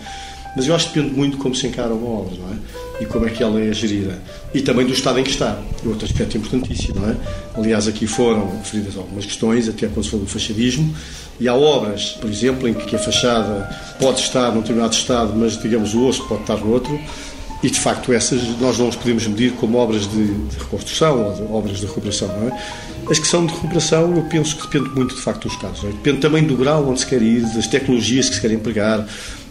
Mas 0.54 0.66
eu 0.66 0.74
acho 0.74 0.90
que 0.90 1.00
depende 1.00 1.16
muito 1.16 1.36
de 1.36 1.42
como 1.42 1.54
se 1.54 1.66
encara 1.66 1.94
uma 1.94 2.20
obra, 2.20 2.36
não 2.38 2.52
é? 2.52 3.02
E 3.02 3.06
como 3.06 3.26
é 3.26 3.30
que 3.30 3.42
ela 3.42 3.60
é 3.60 3.72
gerida. 3.72 4.22
E 4.52 4.60
também 4.60 4.86
do 4.86 4.92
estado 4.92 5.18
em 5.18 5.24
que 5.24 5.30
está. 5.30 5.58
Outro 5.84 6.04
aspecto 6.04 6.36
importantíssimo, 6.36 7.00
não 7.00 7.10
é? 7.10 7.16
Aliás, 7.56 7.88
aqui 7.88 8.06
foram 8.06 8.58
referidas 8.58 8.96
algumas 8.96 9.24
questões, 9.24 9.68
até 9.68 9.86
quando 9.86 10.04
se 10.04 10.10
falou 10.10 10.26
do 10.26 10.30
fachadismo. 10.30 10.94
E 11.40 11.48
há 11.48 11.54
obras, 11.54 12.10
por 12.20 12.30
exemplo, 12.30 12.68
em 12.68 12.74
que 12.74 12.94
a 12.94 12.98
fachada 12.98 13.68
pode 13.98 14.20
estar 14.20 14.52
num 14.52 14.60
determinado 14.60 14.94
estado, 14.94 15.32
mas, 15.34 15.60
digamos, 15.60 15.94
o 15.94 16.06
osso 16.06 16.26
pode 16.28 16.42
estar 16.42 16.56
no 16.56 16.70
outro. 16.70 17.00
E, 17.62 17.70
de 17.70 17.78
facto, 17.78 18.12
essas 18.12 18.42
nós 18.60 18.78
não 18.78 18.88
as 18.88 18.96
podemos 18.96 19.26
medir 19.26 19.52
como 19.52 19.78
obras 19.78 20.06
de, 20.06 20.34
de 20.34 20.58
reconstrução 20.58 21.24
ou 21.24 21.32
de, 21.32 21.42
obras 21.52 21.78
de 21.78 21.86
recuperação, 21.86 22.28
não 22.28 22.48
é? 22.48 22.62
As 23.10 23.18
que 23.18 23.26
são 23.26 23.46
de 23.46 23.52
recuperação, 23.52 24.14
eu 24.16 24.22
penso 24.24 24.56
que 24.56 24.62
depende 24.62 24.94
muito, 24.94 25.14
de 25.14 25.20
facto, 25.20 25.48
dos 25.48 25.56
casos. 25.56 25.84
É? 25.84 25.88
Depende 25.88 26.18
também 26.18 26.44
do 26.44 26.56
grau 26.56 26.88
onde 26.88 27.00
se 27.00 27.06
quer 27.06 27.22
ir, 27.22 27.42
das 27.54 27.66
tecnologias 27.66 28.28
que 28.28 28.34
se 28.36 28.40
querem 28.40 28.56
empregar, 28.56 29.06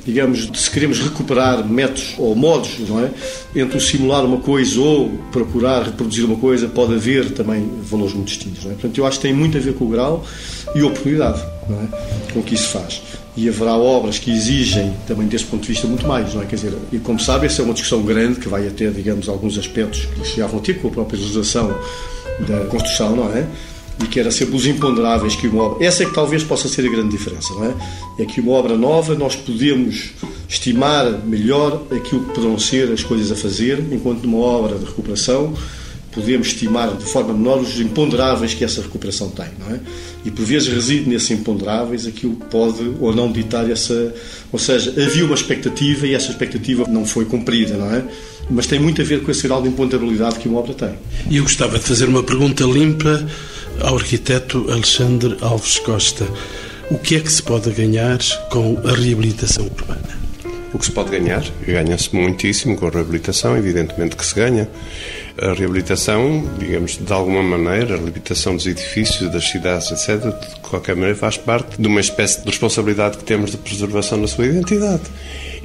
digamos, 0.06 0.50
se 0.56 0.72
queremos 0.72 1.00
recuperar 1.00 1.68
métodos 1.68 2.16
ou 2.18 2.36
modos, 2.36 2.80
não 2.88 3.00
é? 3.00 3.12
Entre 3.56 3.78
o 3.78 3.82
simular 3.82 4.26
uma 4.26 4.38
coisa 4.38 4.80
ou 4.80 5.10
procurar 5.32 5.84
reproduzir 5.84 6.26
uma 6.26 6.38
coisa, 6.38 6.68
pode 6.68 6.94
haver 6.96 7.32
também 7.32 7.70
valores 7.84 8.14
muito 8.14 8.28
distintos, 8.28 8.64
não 8.64 8.72
é? 8.72 8.74
Portanto, 8.74 8.98
eu 8.98 9.06
acho 9.06 9.20
que 9.20 9.28
tem 9.28 9.34
muito 9.34 9.58
a 9.58 9.62
ver 9.62 9.74
com 9.74 9.86
o 9.86 9.90
grau 9.90 10.26
e 10.76 10.80
a 10.80 10.86
oportunidade, 10.86 11.42
não 11.70 11.78
é? 11.82 12.32
Com 12.34 12.42
que 12.42 12.56
isso 12.56 12.70
faz. 12.70 13.02
E 13.36 13.48
haverá 13.48 13.78
obras 13.78 14.20
que 14.20 14.32
exigem, 14.32 14.94
também 15.08 15.28
desse 15.28 15.46
ponto 15.46 15.62
de 15.62 15.70
vista, 15.70 15.88
muito 15.88 16.06
mais, 16.08 16.34
não 16.34 16.42
é? 16.42 16.46
Quer 16.46 16.56
dizer, 16.56 16.74
e 16.92 17.00
como 17.00 17.20
sabe, 17.20 17.46
essa 17.46 17.62
é 17.62 17.66
uma 17.66 17.74
discussão 17.74 18.02
grande 18.02 18.40
que 18.40 18.50
vai 18.50 18.68
até, 18.68 18.90
digamos, 18.90 19.30
alguns 19.30 19.58
aspectos 19.58 20.06
que 20.06 20.28
chegavam 20.28 20.60
a 20.60 20.62
ter 20.62 20.82
com 20.82 20.88
a 20.88 20.92
própria 20.92 21.20
legislação 21.20 21.74
da 22.48 22.66
construção, 22.66 23.16
não 23.16 23.32
é? 23.32 23.46
E 24.04 24.08
que 24.08 24.20
era 24.20 24.32
sempre 24.32 24.56
os 24.56 24.66
imponderáveis 24.66 25.36
que 25.36 25.48
uma 25.48 25.64
obra. 25.64 25.86
Essa 25.86 26.04
é 26.04 26.06
que 26.06 26.14
talvez 26.14 26.44
possa 26.44 26.68
ser 26.68 26.86
a 26.86 26.90
grande 26.90 27.10
diferença, 27.10 27.54
não 27.54 27.66
é? 27.66 27.74
É 28.20 28.26
que 28.26 28.42
uma 28.42 28.54
obra 28.54 28.78
nova 28.78 29.16
nós 29.16 29.36
podemos 29.36 30.12
estimar 30.48 31.12
melhor 31.26 31.84
aquilo 31.92 32.24
que 32.26 32.34
poderão 32.34 32.58
ser 32.58 32.92
as 32.92 33.04
coisas 33.04 33.32
a 33.32 33.36
fazer, 33.36 33.80
enquanto 33.92 34.24
numa 34.24 34.40
obra 34.40 34.78
de 34.78 34.86
recuperação 34.86 35.54
podemos 36.12 36.48
estimar 36.48 36.96
de 36.96 37.06
forma 37.06 37.34
menor 37.34 37.60
os 37.60 37.80
imponderáveis 37.80 38.54
que 38.54 38.64
essa 38.64 38.82
recuperação 38.82 39.30
tem, 39.30 39.48
não 39.60 39.74
é? 39.74 39.80
E 40.26 40.32
por 40.32 40.46
vezes 40.46 40.68
reside 40.68 41.10
nesses 41.10 41.32
imponderáveis 41.32 42.06
aquilo 42.06 42.36
que 42.36 42.46
pode 42.48 42.96
ou 43.00 43.16
não 43.16 43.32
ditar 43.32 43.70
essa. 43.70 44.14
Ou 44.52 44.60
seja, 44.60 44.92
havia 44.92 45.26
uma 45.26 45.36
expectativa 45.36 46.06
e 46.06 46.14
essa 46.14 46.30
expectativa 46.30 46.86
não 46.88 47.06
foi 47.06 47.26
cumprida, 47.26 47.78
não 47.78 47.94
é? 47.94 48.04
Mas 48.50 48.68
tem 48.68 48.80
muito 48.80 49.02
a 49.02 49.06
ver 49.06 49.24
com 49.24 49.32
esse 49.32 49.48
grau 49.48 49.62
de 49.62 49.70
imponderabilidade 49.70 50.38
que 50.40 50.50
uma 50.50 50.60
obra 50.60 50.74
tem. 50.74 50.94
E 51.30 51.38
eu 51.38 51.44
gostava 51.44 51.80
de 51.80 51.86
fazer 51.86 52.06
uma 52.06 52.22
pergunta 52.22 52.64
limpa 52.66 53.26
ao 53.80 53.96
arquiteto 53.96 54.66
Alexandre 54.70 55.38
Alves 55.42 55.80
Costa. 55.80 56.28
O 56.90 56.98
que 56.98 57.16
é 57.16 57.20
que 57.20 57.32
se 57.32 57.42
pode 57.42 57.72
ganhar 57.72 58.20
com 58.50 58.78
a 58.86 58.94
reabilitação 58.94 59.66
urbana? 59.66 60.22
O 60.74 60.80
que 60.80 60.86
se 60.86 60.92
pode 60.92 61.12
ganhar? 61.12 61.44
Ganha-se 61.66 62.16
muitíssimo 62.16 62.78
com 62.78 62.88
a 62.88 62.90
reabilitação, 62.90 63.58
evidentemente 63.58 64.16
que 64.16 64.26
se 64.26 64.36
ganha. 64.36 64.70
A 65.38 65.54
reabilitação, 65.54 66.46
digamos, 66.60 66.98
de 66.98 67.12
alguma 67.12 67.44
maneira, 67.44 67.96
a 67.96 67.98
reabilitação 67.98 68.56
dos 68.56 68.68
edifícios, 68.68 69.32
das 69.32 69.50
cidades, 69.50 69.92
etc., 69.92 70.34
qualquer 70.62 70.96
maneira, 70.96 71.16
faz 71.16 71.38
parte 71.38 71.82
de 71.82 71.88
uma 71.88 72.00
espécie 72.00 72.42
de 72.42 72.48
responsabilidade 72.48 73.18
que 73.18 73.24
temos 73.24 73.52
de 73.52 73.58
preservação 73.58 74.22
da 74.22 74.28
sua 74.28 74.46
identidade. 74.46 75.04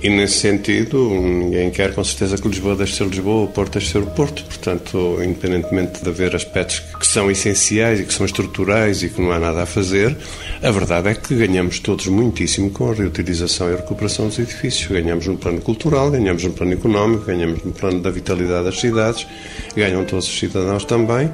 E 0.07 0.09
nesse 0.09 0.35
sentido, 0.35 1.11
ninguém 1.11 1.69
quer 1.69 1.93
com 1.93 2.05
certeza 2.05 2.41
que 2.41 2.47
Lisboa 2.47 2.77
deixe 2.77 2.93
de 2.93 2.99
ser 2.99 3.09
Lisboa, 3.09 3.43
o 3.43 3.49
Porto 3.49 3.73
deixe 3.73 3.89
de 3.89 3.93
ser 3.95 3.99
o 3.99 4.07
Porto. 4.07 4.45
Portanto, 4.45 5.19
independentemente 5.21 6.01
de 6.01 6.09
haver 6.09 6.37
aspectos 6.37 6.79
que 6.79 7.05
são 7.05 7.29
essenciais 7.29 7.99
e 7.99 8.05
que 8.05 8.15
são 8.15 8.25
estruturais 8.25 9.03
e 9.03 9.09
que 9.09 9.21
não 9.21 9.33
há 9.33 9.41
nada 9.41 9.65
a 9.65 9.67
fazer, 9.67 10.17
a 10.63 10.71
verdade 10.71 11.09
é 11.09 11.15
que 11.17 11.35
ganhamos 11.35 11.81
todos 11.81 12.07
muitíssimo 12.07 12.71
com 12.71 12.89
a 12.89 12.95
reutilização 12.95 13.69
e 13.69 13.75
a 13.75 13.79
recuperação 13.79 14.29
dos 14.29 14.39
edifícios. 14.39 14.87
Ganhamos 14.87 15.27
no 15.27 15.37
plano 15.37 15.61
cultural, 15.61 16.09
ganhamos 16.09 16.45
no 16.45 16.53
plano 16.53 16.75
económico, 16.75 17.25
ganhamos 17.25 17.65
no 17.65 17.73
plano 17.73 18.01
da 18.01 18.11
vitalidade 18.11 18.65
das 18.65 18.79
cidades, 18.79 19.27
ganham 19.75 20.05
todos 20.05 20.29
os 20.29 20.39
cidadãos 20.39 20.85
também 20.85 21.33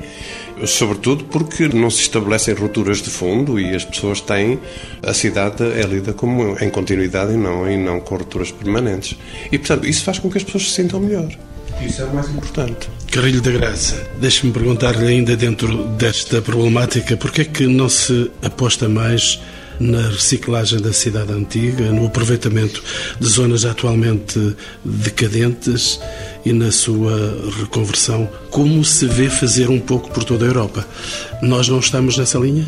sobretudo 0.66 1.24
porque 1.24 1.68
não 1.68 1.90
se 1.90 2.02
estabelecem 2.02 2.54
rupturas 2.54 3.02
de 3.02 3.10
fundo 3.10 3.58
e 3.58 3.74
as 3.74 3.84
pessoas 3.84 4.20
têm 4.20 4.58
a 5.02 5.12
cidade 5.12 5.62
é 5.62 5.82
lida 5.82 6.12
como 6.12 6.56
em 6.60 6.70
continuidade 6.70 7.32
e 7.32 7.36
não 7.36 7.70
e 7.70 7.76
não 7.76 8.00
com 8.00 8.16
rupturas 8.16 8.50
permanentes. 8.50 9.16
E 9.50 9.58
portanto, 9.58 9.86
isso 9.86 10.04
faz 10.04 10.18
com 10.18 10.30
que 10.30 10.38
as 10.38 10.44
pessoas 10.44 10.68
se 10.68 10.82
sintam 10.82 11.00
melhor. 11.00 11.28
Isso 11.80 12.02
é 12.02 12.04
o 12.04 12.14
mais 12.14 12.28
importante. 12.28 12.88
Carrilho 13.10 13.40
da 13.40 13.50
Graça, 13.50 14.06
deixe-me 14.20 14.52
perguntar-lhe 14.52 15.06
ainda 15.06 15.36
dentro 15.36 15.84
desta 15.88 16.40
problemática, 16.40 17.16
por 17.16 17.32
que 17.32 17.40
é 17.42 17.44
que 17.44 17.66
não 17.66 17.88
se 17.88 18.30
aposta 18.42 18.88
mais 18.88 19.40
na 19.78 20.08
reciclagem 20.08 20.80
da 20.80 20.92
cidade 20.92 21.32
antiga, 21.32 21.90
no 21.90 22.06
aproveitamento 22.06 22.82
de 23.18 23.28
zonas 23.28 23.64
atualmente 23.64 24.56
decadentes 24.85 26.00
e 26.44 26.52
na 26.52 26.70
sua 26.70 27.52
reconversão, 27.58 28.28
como 28.50 28.85
se 28.85 29.06
vê 29.06 29.28
fazer 29.28 29.70
um 29.70 29.80
pouco 29.80 30.11
por 30.11 30.24
toda 30.24 30.44
a 30.44 30.48
Europa. 30.48 30.87
Nós 31.42 31.68
não 31.68 31.78
estamos 31.78 32.16
nessa 32.16 32.38
linha? 32.38 32.66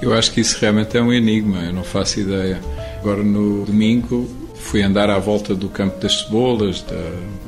Eu 0.00 0.12
acho 0.12 0.32
que 0.32 0.40
isso 0.40 0.56
realmente 0.60 0.96
é 0.96 1.02
um 1.02 1.12
enigma, 1.12 1.58
eu 1.64 1.72
não 1.72 1.84
faço 1.84 2.20
ideia. 2.20 2.60
Agora, 2.98 3.22
no 3.22 3.64
domingo, 3.64 4.28
fui 4.54 4.82
andar 4.82 5.10
à 5.10 5.18
volta 5.18 5.54
do 5.54 5.68
Campo 5.68 6.00
das 6.00 6.20
Cebolas, 6.20 6.82
da 6.82 7.00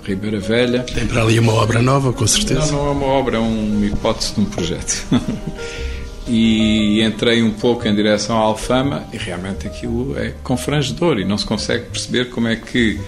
Ribeira 0.04 0.38
Velha. 0.38 0.82
Tem 0.82 1.06
para 1.06 1.22
ali 1.22 1.38
uma 1.38 1.54
obra 1.54 1.80
nova, 1.80 2.12
com 2.12 2.26
certeza? 2.26 2.72
Não, 2.72 2.84
não 2.84 2.86
é 2.86 2.90
uma 2.90 3.06
obra, 3.06 3.36
é 3.36 3.40
uma 3.40 3.86
hipótese 3.86 4.34
de 4.34 4.40
um 4.40 4.44
projeto. 4.44 5.06
e 6.26 7.02
entrei 7.02 7.42
um 7.42 7.52
pouco 7.52 7.86
em 7.86 7.94
direção 7.94 8.36
à 8.36 8.40
Alfama 8.40 9.04
e 9.12 9.16
realmente 9.16 9.66
aquilo 9.66 10.18
é 10.18 10.34
confrangedor 10.42 11.18
e 11.18 11.24
não 11.24 11.38
se 11.38 11.46
consegue 11.46 11.86
perceber 11.86 12.30
como 12.30 12.48
é 12.48 12.56
que 12.56 13.00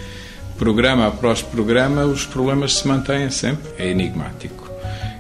programa 0.56 1.06
após 1.06 1.42
programa 1.42 2.04
os 2.04 2.24
problemas 2.26 2.74
se 2.74 2.88
mantêm 2.88 3.30
sempre. 3.30 3.70
É 3.78 3.88
enigmático. 3.88 4.68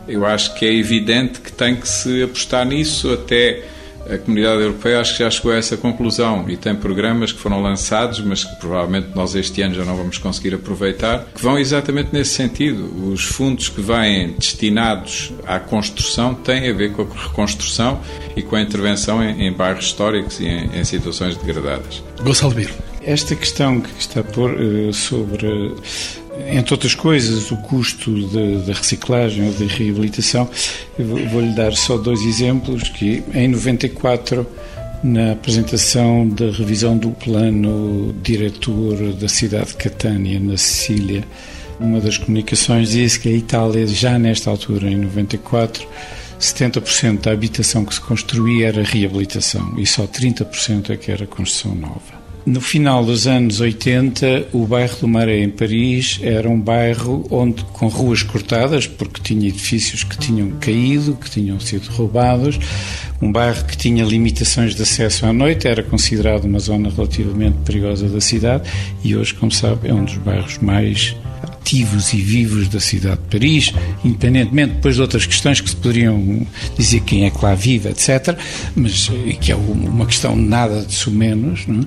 Eu 0.06 0.24
acho 0.24 0.54
que 0.54 0.64
é 0.64 0.72
evidente 0.72 1.40
que 1.40 1.52
tem 1.52 1.76
que 1.76 1.88
se 1.88 2.22
apostar 2.22 2.64
nisso 2.64 3.12
até 3.12 3.62
a 4.10 4.18
comunidade 4.18 4.62
europeia 4.62 5.00
acho 5.00 5.12
que 5.12 5.18
já 5.22 5.30
chegou 5.30 5.52
a 5.52 5.56
essa 5.56 5.76
conclusão 5.76 6.48
e 6.48 6.56
tem 6.56 6.74
programas 6.74 7.32
que 7.32 7.38
foram 7.38 7.60
lançados, 7.60 8.20
mas 8.20 8.44
que 8.44 8.56
provavelmente 8.56 9.08
nós 9.14 9.34
este 9.34 9.62
ano 9.62 9.74
já 9.74 9.84
não 9.84 9.96
vamos 9.96 10.18
conseguir 10.18 10.54
aproveitar, 10.54 11.26
que 11.34 11.42
vão 11.42 11.58
exatamente 11.58 12.10
nesse 12.12 12.30
sentido. 12.34 13.12
Os 13.12 13.24
fundos 13.24 13.68
que 13.68 13.80
vêm 13.80 14.34
destinados 14.38 15.32
à 15.46 15.60
construção 15.60 16.34
têm 16.34 16.70
a 16.70 16.72
ver 16.72 16.92
com 16.92 17.02
a 17.02 17.28
reconstrução 17.28 18.00
e 18.36 18.42
com 18.42 18.56
a 18.56 18.60
intervenção 18.60 19.22
em, 19.22 19.46
em 19.46 19.52
bairros 19.52 19.86
históricos 19.86 20.40
e 20.40 20.46
em, 20.46 20.78
em 20.78 20.84
situações 20.84 21.36
degradadas. 21.36 22.02
Gonçalo 22.22 22.54
Biro. 22.54 22.74
Esta 23.02 23.34
questão 23.34 23.80
que 23.80 23.90
está 23.98 24.20
a 24.20 24.24
pôr 24.24 24.50
uh, 24.50 24.92
sobre 24.92 25.74
entre 26.46 26.74
outras 26.74 26.94
coisas, 26.94 27.50
o 27.50 27.56
custo 27.58 28.26
da 28.66 28.72
reciclagem 28.72 29.46
ou 29.46 29.52
da 29.52 29.66
reabilitação. 29.66 30.48
Vou-lhe 30.98 31.52
dar 31.54 31.72
só 31.72 31.96
dois 31.96 32.20
exemplos, 32.22 32.88
que 32.88 33.22
em 33.34 33.48
94 33.48 34.46
na 35.02 35.32
apresentação 35.32 36.28
da 36.28 36.50
revisão 36.50 36.96
do 36.96 37.10
plano 37.10 38.14
diretor 38.22 39.12
da 39.12 39.28
cidade 39.28 39.68
de 39.68 39.76
Catânia, 39.76 40.40
na 40.40 40.56
Sicília, 40.56 41.24
uma 41.78 42.00
das 42.00 42.18
comunicações 42.18 42.90
disse 42.90 43.20
que 43.20 43.28
a 43.28 43.32
Itália, 43.32 43.86
já 43.86 44.18
nesta 44.18 44.50
altura, 44.50 44.90
em 44.90 44.96
94, 44.96 45.86
70% 46.40 47.20
da 47.20 47.32
habitação 47.32 47.84
que 47.84 47.94
se 47.94 48.00
construía 48.00 48.68
era 48.68 48.82
reabilitação 48.82 49.74
e 49.78 49.86
só 49.86 50.06
30% 50.06 50.90
é 50.90 50.96
que 50.96 51.10
era 51.10 51.26
construção 51.26 51.74
nova. 51.74 52.17
No 52.46 52.60
final 52.60 53.04
dos 53.04 53.26
anos 53.26 53.60
80, 53.60 54.48
o 54.52 54.66
bairro 54.66 54.96
do 55.00 55.08
Maré, 55.08 55.42
em 55.42 55.50
Paris, 55.50 56.18
era 56.22 56.48
um 56.48 56.58
bairro 56.58 57.26
onde, 57.30 57.62
com 57.64 57.88
ruas 57.88 58.22
cortadas, 58.22 58.86
porque 58.86 59.20
tinha 59.22 59.48
edifícios 59.48 60.02
que 60.02 60.16
tinham 60.16 60.52
caído, 60.52 61.14
que 61.16 61.30
tinham 61.30 61.60
sido 61.60 61.88
roubados, 61.90 62.58
um 63.20 63.30
bairro 63.30 63.64
que 63.64 63.76
tinha 63.76 64.04
limitações 64.04 64.74
de 64.74 64.82
acesso 64.82 65.26
à 65.26 65.32
noite, 65.32 65.68
era 65.68 65.82
considerado 65.82 66.44
uma 66.44 66.58
zona 66.58 66.88
relativamente 66.88 67.58
perigosa 67.64 68.08
da 68.08 68.20
cidade 68.20 68.70
e 69.04 69.14
hoje, 69.14 69.34
como 69.34 69.52
sabe, 69.52 69.88
é 69.88 69.92
um 69.92 70.04
dos 70.04 70.16
bairros 70.18 70.58
mais 70.58 71.16
ativos 71.42 72.14
e 72.14 72.16
vivos 72.16 72.68
da 72.68 72.80
cidade 72.80 73.20
de 73.20 73.28
Paris, 73.28 73.74
independentemente 74.02 74.74
depois 74.74 74.94
de 74.94 75.02
outras 75.02 75.26
questões 75.26 75.60
que 75.60 75.68
se 75.68 75.76
poderiam 75.76 76.46
dizer 76.76 77.00
quem 77.00 77.26
é 77.26 77.30
que 77.30 77.44
lá 77.44 77.54
vive, 77.54 77.90
etc., 77.90 78.38
mas 78.74 79.10
que 79.40 79.52
é 79.52 79.56
uma 79.56 80.06
questão 80.06 80.34
nada 80.34 80.82
de 80.82 81.10
menos, 81.10 81.66
não 81.66 81.80
é? 81.80 81.84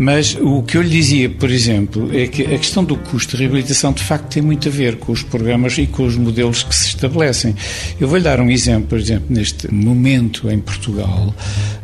Mas 0.00 0.36
o 0.40 0.62
que 0.62 0.76
eu 0.76 0.82
lhe 0.82 0.90
dizia, 0.90 1.28
por 1.28 1.50
exemplo, 1.50 2.16
é 2.16 2.28
que 2.28 2.42
a 2.42 2.56
questão 2.56 2.84
do 2.84 2.96
custo 2.96 3.36
de 3.36 3.42
reabilitação 3.42 3.92
de 3.92 4.04
facto 4.04 4.32
tem 4.32 4.40
muito 4.40 4.68
a 4.68 4.70
ver 4.70 4.96
com 4.96 5.10
os 5.10 5.24
programas 5.24 5.76
e 5.76 5.88
com 5.88 6.06
os 6.06 6.16
modelos 6.16 6.62
que 6.62 6.72
se 6.72 6.86
estabelecem. 6.86 7.52
Eu 8.00 8.06
vou-lhe 8.06 8.22
dar 8.22 8.40
um 8.40 8.48
exemplo, 8.48 8.90
por 8.90 8.98
exemplo, 8.98 9.26
neste 9.28 9.74
momento 9.74 10.48
em 10.48 10.60
Portugal, 10.60 11.34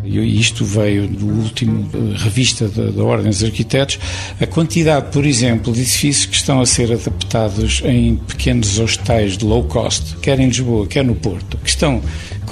e 0.04 0.40
isto 0.40 0.64
veio 0.64 1.08
do 1.08 1.26
último 1.26 1.90
eh, 1.92 2.14
revista 2.16 2.68
da, 2.68 3.02
Ordem 3.02 3.30
dos 3.30 3.42
Arquitetos, 3.42 3.98
a 4.40 4.46
quantidade, 4.46 5.10
por 5.10 5.26
exemplo, 5.26 5.72
de 5.72 5.80
edifícios 5.80 6.26
que 6.26 6.36
estão 6.36 6.60
a 6.60 6.66
ser 6.66 6.92
adaptados 6.92 7.82
em 7.84 8.14
pequenos 8.14 8.78
hostais 8.78 9.36
de 9.36 9.44
low 9.44 9.64
cost, 9.64 10.16
quer 10.18 10.38
em 10.38 10.46
Lisboa, 10.46 10.86
quer 10.86 11.04
no 11.04 11.16
Porto, 11.16 11.58
que 11.58 11.68
estão 11.68 12.00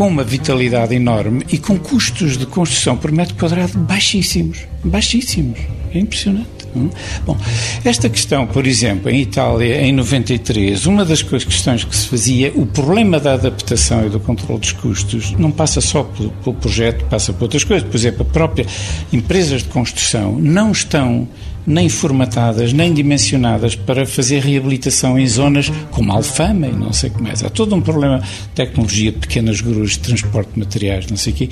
com 0.02 0.08
uma 0.08 0.24
vitalidade 0.24 0.96
enorme 0.96 1.46
e 1.48 1.56
com 1.56 1.78
custos 1.78 2.36
de 2.36 2.44
construção 2.44 2.96
por 2.96 3.12
metro 3.12 3.36
quadrado 3.36 3.78
baixíssimos. 3.78 4.66
Baixíssimos. 4.82 5.60
É 5.94 5.98
impressionante. 6.00 6.48
Não? 6.74 6.90
Bom, 7.24 7.36
esta 7.84 8.08
questão, 8.08 8.44
por 8.44 8.66
exemplo, 8.66 9.08
em 9.08 9.20
Itália, 9.20 9.80
em 9.80 9.92
93, 9.92 10.86
uma 10.86 11.04
das 11.04 11.22
questões 11.22 11.84
que 11.84 11.94
se 11.94 12.08
fazia, 12.08 12.50
o 12.56 12.66
problema 12.66 13.20
da 13.20 13.34
adaptação 13.34 14.04
e 14.04 14.10
do 14.10 14.18
controle 14.18 14.58
dos 14.58 14.72
custos 14.72 15.30
não 15.38 15.52
passa 15.52 15.80
só 15.80 16.02
pelo, 16.02 16.30
pelo 16.30 16.56
projeto, 16.56 17.04
passa 17.04 17.32
por 17.32 17.44
outras 17.44 17.62
coisas. 17.62 17.88
Por 17.88 17.96
exemplo, 17.96 18.22
a 18.22 18.32
própria 18.32 18.66
empresas 19.12 19.62
de 19.62 19.68
construção 19.68 20.36
não 20.36 20.72
estão 20.72 21.28
nem 21.66 21.88
formatadas, 21.88 22.72
nem 22.72 22.92
dimensionadas 22.92 23.74
para 23.74 24.06
fazer 24.06 24.40
reabilitação 24.40 25.18
em 25.18 25.26
zonas 25.26 25.70
como 25.90 26.12
Alfama 26.12 26.66
e 26.66 26.72
não 26.72 26.92
sei 26.92 27.10
o 27.10 27.14
que 27.14 27.22
mais. 27.22 27.42
Há 27.42 27.50
todo 27.50 27.74
um 27.74 27.80
problema 27.80 28.18
de 28.18 28.48
tecnologia, 28.54 29.12
pequenas 29.12 29.60
grus, 29.60 29.92
de 29.92 30.00
transporte 30.00 30.52
de 30.54 30.58
materiais, 30.60 31.06
não 31.06 31.16
sei 31.16 31.32
o 31.32 31.36
quê, 31.36 31.48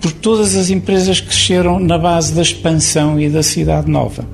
por 0.00 0.12
todas 0.12 0.56
as 0.56 0.70
empresas 0.70 1.20
que 1.20 1.28
cresceram 1.28 1.78
na 1.78 1.98
base 1.98 2.32
da 2.32 2.42
expansão 2.42 3.20
e 3.20 3.28
da 3.28 3.42
cidade 3.42 3.90
nova. 3.90 4.24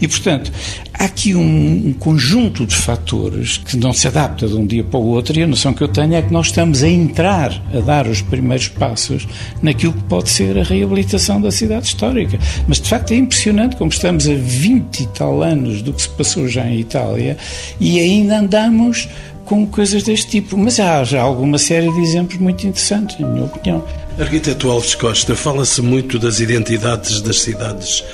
E, 0.00 0.08
portanto, 0.08 0.50
há 0.94 1.04
aqui 1.04 1.34
um, 1.34 1.88
um, 1.88 1.92
conjunto 1.92 2.66
de 2.66 2.74
fatores 2.74 3.58
que 3.58 3.76
não 3.76 3.92
se 3.92 4.08
adapta 4.08 4.48
de 4.48 4.54
um 4.54 4.66
dia 4.66 4.82
para 4.82 4.98
o 4.98 5.06
outro 5.06 5.38
e 5.38 5.42
a 5.42 5.46
noção 5.46 5.74
que 5.74 5.82
eu 5.82 5.88
tenho 5.88 6.14
é 6.14 6.22
que 6.22 6.32
nós 6.32 6.46
estamos 6.46 6.82
a 6.82 6.88
entrar, 6.88 7.52
a 7.74 7.80
dar 7.80 8.06
os 8.06 8.22
primeiros 8.22 8.68
passos 8.68 9.28
naquilo 9.62 9.92
que 9.92 10.02
pode 10.04 10.30
ser 10.30 10.58
a 10.58 10.62
reabilitação 10.62 11.40
da 11.40 11.50
cidade 11.50 11.86
histórica. 11.86 12.38
Mas, 12.66 12.80
de 12.80 12.88
facto, 12.88 13.12
é 13.12 13.16
impressionante 13.16 13.76
como 13.76 13.90
estamos 13.90 14.26
a 14.26 14.34
20 14.34 15.00
e 15.00 15.06
tal 15.08 15.42
anos 15.42 15.82
do 15.82 15.92
que 15.92 16.02
se 16.02 16.08
passou 16.08 16.48
já 16.48 16.66
em 16.66 16.80
Itália 16.80 17.36
e 17.78 18.00
ainda 18.00 18.38
andamos 18.38 19.08
com 19.44 19.66
coisas 19.66 20.02
deste 20.04 20.30
tipo. 20.30 20.56
Mas 20.56 20.80
há 20.80 21.02
já 21.04 21.20
alguma 21.20 21.58
série 21.58 21.92
de 21.92 22.00
exemplos 22.00 22.38
muito 22.38 22.66
interessantes, 22.66 23.18
na 23.18 23.26
minha 23.26 23.44
opinião. 23.44 23.84
Arquiteto 24.20 24.70
Alves 24.70 24.94
Costa, 24.94 25.34
fala-se 25.34 25.80
muito 25.80 26.18
das 26.18 26.40
identidades 26.40 27.22
das 27.22 27.40
cidades 27.40 28.04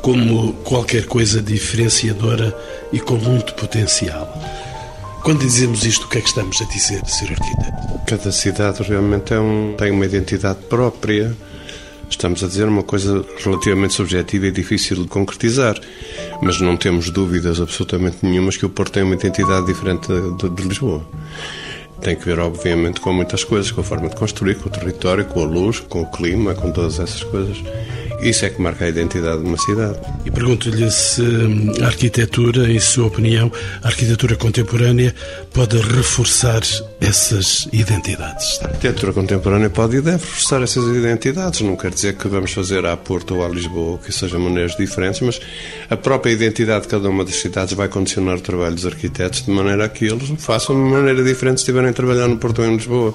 como 0.00 0.52
qualquer 0.62 1.06
coisa 1.06 1.42
diferenciadora 1.42 2.56
e 2.92 3.00
com 3.00 3.16
muito 3.16 3.52
potencial. 3.54 4.32
Quando 5.24 5.40
dizemos 5.40 5.84
isto, 5.84 6.06
o 6.06 6.08
que 6.08 6.18
é 6.18 6.20
que 6.20 6.28
estamos 6.28 6.62
a 6.62 6.64
dizer, 6.66 7.04
Sr. 7.04 7.32
Arquiteto? 7.32 8.00
Cada 8.06 8.30
cidade 8.30 8.80
realmente 8.84 9.34
é 9.34 9.40
um, 9.40 9.74
tem 9.76 9.90
uma 9.90 10.04
identidade 10.04 10.60
própria. 10.68 11.36
Estamos 12.08 12.44
a 12.44 12.46
dizer 12.46 12.68
uma 12.68 12.84
coisa 12.84 13.24
relativamente 13.42 13.92
subjetiva 13.94 14.46
e 14.46 14.52
difícil 14.52 15.02
de 15.02 15.08
concretizar, 15.08 15.74
mas 16.40 16.60
não 16.60 16.76
temos 16.76 17.10
dúvidas 17.10 17.60
absolutamente 17.60 18.18
nenhumas 18.22 18.56
que 18.56 18.64
o 18.64 18.70
Porto 18.70 18.92
tem 18.92 19.02
uma 19.02 19.14
identidade 19.16 19.66
diferente 19.66 20.06
de, 20.06 20.36
de, 20.36 20.48
de 20.48 20.62
Lisboa. 20.62 21.04
Tem 22.00 22.14
que 22.14 22.24
ver, 22.24 22.38
obviamente, 22.38 23.00
com 23.00 23.12
muitas 23.12 23.42
coisas, 23.42 23.70
com 23.70 23.80
a 23.80 23.84
forma 23.84 24.08
de 24.08 24.16
construir, 24.16 24.56
com 24.56 24.68
o 24.68 24.72
território, 24.72 25.24
com 25.24 25.40
a 25.40 25.44
luz, 25.44 25.80
com 25.80 26.02
o 26.02 26.10
clima, 26.10 26.54
com 26.54 26.70
todas 26.70 27.00
essas 27.00 27.22
coisas. 27.24 27.56
Isso 28.20 28.46
é 28.46 28.50
que 28.50 28.60
marca 28.60 28.84
a 28.84 28.88
identidade 28.88 29.42
de 29.42 29.48
uma 29.48 29.58
cidade. 29.58 29.98
E 30.24 30.30
pergunto-lhe 30.30 30.90
se 30.90 31.22
hum, 31.22 31.72
a 31.82 31.86
arquitetura, 31.86 32.70
em 32.70 32.80
sua 32.80 33.06
opinião, 33.06 33.52
a 33.82 33.88
arquitetura 33.88 34.36
contemporânea 34.36 35.14
pode 35.52 35.76
reforçar 35.78 36.62
essas 37.00 37.68
identidades. 37.72 38.58
A 38.62 38.68
arquitetura 38.68 39.12
contemporânea 39.12 39.68
pode 39.68 39.96
e 39.96 40.00
deve 40.00 40.24
reforçar 40.24 40.62
essas 40.62 40.84
identidades. 40.96 41.60
Não 41.60 41.76
quer 41.76 41.90
dizer 41.90 42.16
que 42.16 42.26
vamos 42.26 42.52
fazer 42.52 42.86
à 42.86 42.96
Porto 42.96 43.36
ou 43.36 43.44
à 43.44 43.48
Lisboa, 43.48 43.98
que 43.98 44.10
sejam 44.12 44.40
maneiras 44.40 44.76
diferentes, 44.76 45.20
mas 45.20 45.40
a 45.90 45.96
própria 45.96 46.32
identidade 46.32 46.82
de 46.82 46.88
cada 46.88 47.08
uma 47.08 47.24
das 47.24 47.36
cidades 47.36 47.74
vai 47.74 47.88
condicionar 47.88 48.36
o 48.36 48.40
trabalho 48.40 48.74
dos 48.74 48.86
arquitetos 48.86 49.42
de 49.42 49.50
maneira 49.50 49.84
a 49.84 49.88
que 49.88 50.06
eles 50.06 50.32
façam 50.38 50.74
de 50.74 50.90
maneira 50.90 51.22
diferente 51.22 51.58
se 51.58 51.64
estiverem 51.64 51.90
a 51.90 51.92
trabalhar 51.92 52.28
no 52.28 52.38
Porto 52.38 52.62
ou 52.62 52.68
em 52.68 52.76
Lisboa. 52.76 53.14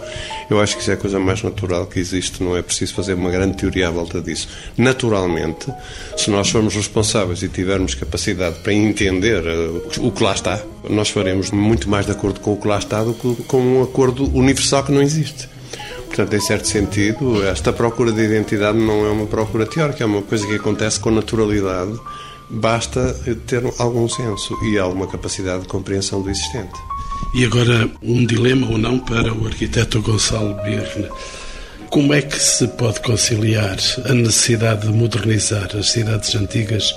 Eu 0.50 0.62
acho 0.62 0.76
que 0.76 0.82
isso 0.82 0.92
é 0.92 0.94
a 0.94 0.98
coisa 0.98 1.20
mais 1.20 1.42
natural 1.42 1.88
que 1.88 2.00
existe, 2.00 2.44
não 2.44 2.56
é 2.56 2.62
preciso 2.62 2.94
fazer 2.94 3.16
uma 3.16 3.32
grande 3.32 3.58
teoria 3.58 3.88
à 3.88 3.92
volta 3.92 4.22
disso. 4.22 4.48
Naturalmente, 4.78 5.72
se 6.16 6.30
nós 6.30 6.50
formos 6.50 6.76
responsáveis 6.76 7.42
e 7.42 7.50
tivermos 7.50 7.96
capacidade 7.96 8.60
para 8.60 8.74
entender 8.74 9.44
eh, 9.46 10.00
o 10.00 10.12
que 10.12 10.24
lá 10.24 10.34
está, 10.34 10.62
nós 10.90 11.10
faremos 11.10 11.52
muito 11.52 11.90
mais 11.90 12.06
de 12.06 12.12
acordo 12.12 12.40
com 12.40 12.54
o 12.54 12.58
que 12.58 12.68
lá 12.68 12.78
está 12.78 13.04
do 13.04 13.14
que 13.14 13.44
com 13.44 13.71
um 13.72 13.84
acordo 13.84 14.26
universal 14.36 14.84
que 14.84 14.92
não 14.92 15.02
existe. 15.02 15.50
Portanto, 16.08 16.34
em 16.36 16.42
certo 16.42 16.68
sentido, 16.68 17.44
esta 17.48 17.72
procura 17.72 18.12
de 18.12 18.22
identidade 18.22 18.78
não 18.78 19.06
é 19.06 19.10
uma 19.10 19.26
procura 19.26 19.66
teórica, 19.66 20.04
é 20.04 20.06
uma 20.06 20.22
coisa 20.22 20.46
que 20.46 20.56
acontece 20.56 21.00
com 21.00 21.10
naturalidade. 21.10 21.98
Basta 22.50 23.16
ter 23.48 23.64
algum 23.80 24.10
senso 24.10 24.58
e 24.66 24.78
alguma 24.78 25.08
capacidade 25.08 25.62
de 25.62 25.70
compreensão 25.70 26.22
do 26.22 26.30
existente. 26.30 26.78
E 27.34 27.46
agora, 27.46 27.90
um 28.04 28.26
dilema 28.26 28.68
ou 28.70 28.78
não 28.78 29.00
para 29.00 29.34
o 29.34 29.48
arquiteto 29.48 30.02
Gonçalo 30.02 30.54
Birne. 30.64 31.08
Como 31.90 32.14
é 32.14 32.22
que 32.22 32.38
se 32.38 32.68
pode 32.68 33.00
conciliar 33.02 33.78
a 34.06 34.14
necessidade 34.14 34.88
de 34.88 34.94
modernizar 34.94 35.70
as 35.78 35.92
cidades 35.92 36.36
antigas 36.36 36.94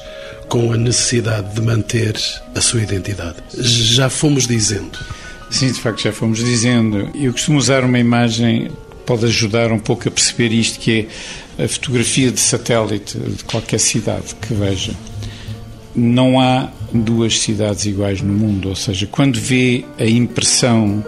com 0.49 0.73
a 0.73 0.77
necessidade 0.77 1.55
de 1.55 1.61
manter 1.63 2.17
a 2.55 2.61
sua 2.61 2.83
identidade? 2.83 3.37
Já 3.59 4.11
fomos 4.11 4.49
dizendo. 4.49 4.99
Sim, 5.55 5.71
de 5.71 5.81
facto, 5.81 6.03
já 6.03 6.13
fomos 6.13 6.41
dizendo. 6.41 7.11
Eu 7.15 7.31
costumo 7.31 7.59
usar 7.59 7.85
uma 7.85 7.97
imagem 7.97 8.71
que 8.71 8.97
pode 9.07 9.25
ajudar 9.27 9.71
um 9.71 9.79
pouco 9.79 10.09
a 10.09 10.11
perceber 10.11 10.53
isto, 10.53 10.81
que 10.81 11.07
é 11.57 11.65
a 11.65 11.69
fotografia 11.69 12.33
de 12.33 12.41
satélite 12.41 13.17
de 13.17 13.45
qualquer 13.45 13.79
cidade 13.79 14.35
que 14.43 14.53
veja. 14.53 14.93
Não 15.95 16.41
há 16.41 16.71
duas 16.93 17.39
cidades 17.39 17.87
iguais 17.87 18.21
no 18.21 18.33
mundo, 18.33 18.69
ou 18.69 18.75
seja, 18.75 19.07
quando 19.07 19.39
vê 19.39 19.85
a 19.97 20.05
impressão 20.05 21.05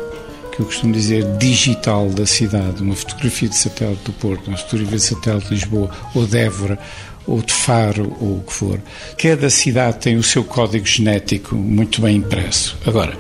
que 0.55 0.61
eu 0.61 0.67
costumo 0.67 0.93
dizer 0.93 1.25
digital 1.39 2.09
da 2.09 2.25
cidade, 2.25 2.85
uma 2.85 2.95
fotografia 2.95 3.49
de 3.49 3.57
satélite 3.57 4.05
do 4.05 4.13
Porto, 4.13 4.47
uma 4.47 4.57
fotografia 4.57 4.97
de 4.97 5.03
satélite 5.03 5.49
de 5.49 5.55
Lisboa 5.55 5.91
ou 6.15 6.25
de 6.25 6.39
Évora 6.39 6.79
ou 7.27 7.43
de 7.43 7.53
Faro 7.53 8.17
ou 8.21 8.37
o 8.37 8.45
que 8.47 8.53
for. 8.53 8.81
Cada 9.19 9.51
cidade 9.51 9.99
tem 9.99 10.17
o 10.17 10.23
seu 10.23 10.45
código 10.45 10.87
genético 10.87 11.57
muito 11.57 12.01
bem 12.01 12.19
impresso. 12.19 12.79
Agora, 12.87 13.19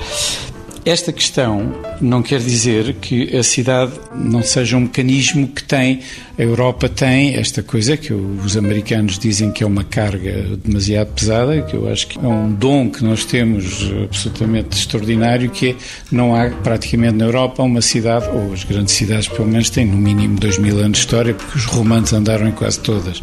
esta 0.86 1.12
questão 1.12 1.74
não 2.00 2.22
quer 2.22 2.38
dizer 2.38 2.94
que 3.00 3.36
a 3.36 3.42
cidade 3.42 3.92
não 4.14 4.40
seja 4.40 4.76
um 4.76 4.82
mecanismo 4.82 5.48
que 5.48 5.64
tem, 5.64 6.00
a 6.38 6.42
Europa 6.42 6.88
tem 6.88 7.34
esta 7.34 7.60
coisa 7.60 7.96
que 7.96 8.12
os 8.12 8.56
americanos 8.56 9.18
dizem 9.18 9.50
que 9.50 9.64
é 9.64 9.66
uma 9.66 9.82
carga 9.82 10.56
demasiado 10.64 11.08
pesada, 11.08 11.60
que 11.62 11.74
eu 11.74 11.90
acho 11.90 12.06
que 12.06 12.16
é 12.16 12.28
um 12.28 12.52
dom 12.52 12.88
que 12.88 13.02
nós 13.02 13.24
temos 13.24 13.90
absolutamente 14.04 14.78
extraordinário, 14.78 15.50
que 15.50 15.70
é 15.70 15.76
não 16.12 16.36
há 16.36 16.50
praticamente 16.50 17.16
na 17.16 17.24
Europa 17.24 17.64
uma 17.64 17.82
cidade, 17.82 18.28
ou 18.28 18.52
as 18.52 18.62
grandes 18.62 18.94
cidades 18.94 19.26
pelo 19.26 19.48
menos 19.48 19.68
têm 19.68 19.86
no 19.86 19.96
mínimo 19.96 20.38
dois 20.38 20.56
mil 20.56 20.78
anos 20.78 20.98
de 20.98 21.04
história, 21.04 21.34
porque 21.34 21.58
os 21.58 21.64
romanos 21.64 22.12
andaram 22.12 22.46
em 22.46 22.52
quase 22.52 22.78
todas. 22.78 23.20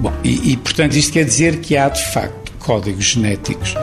Bom, 0.00 0.12
e, 0.24 0.52
e 0.52 0.56
portanto 0.56 0.96
isto 0.96 1.12
quer 1.12 1.24
dizer 1.24 1.60
que 1.60 1.76
há 1.76 1.88
de 1.88 2.04
facto 2.06 2.50
códigos 2.58 3.04
genéticos 3.04 3.76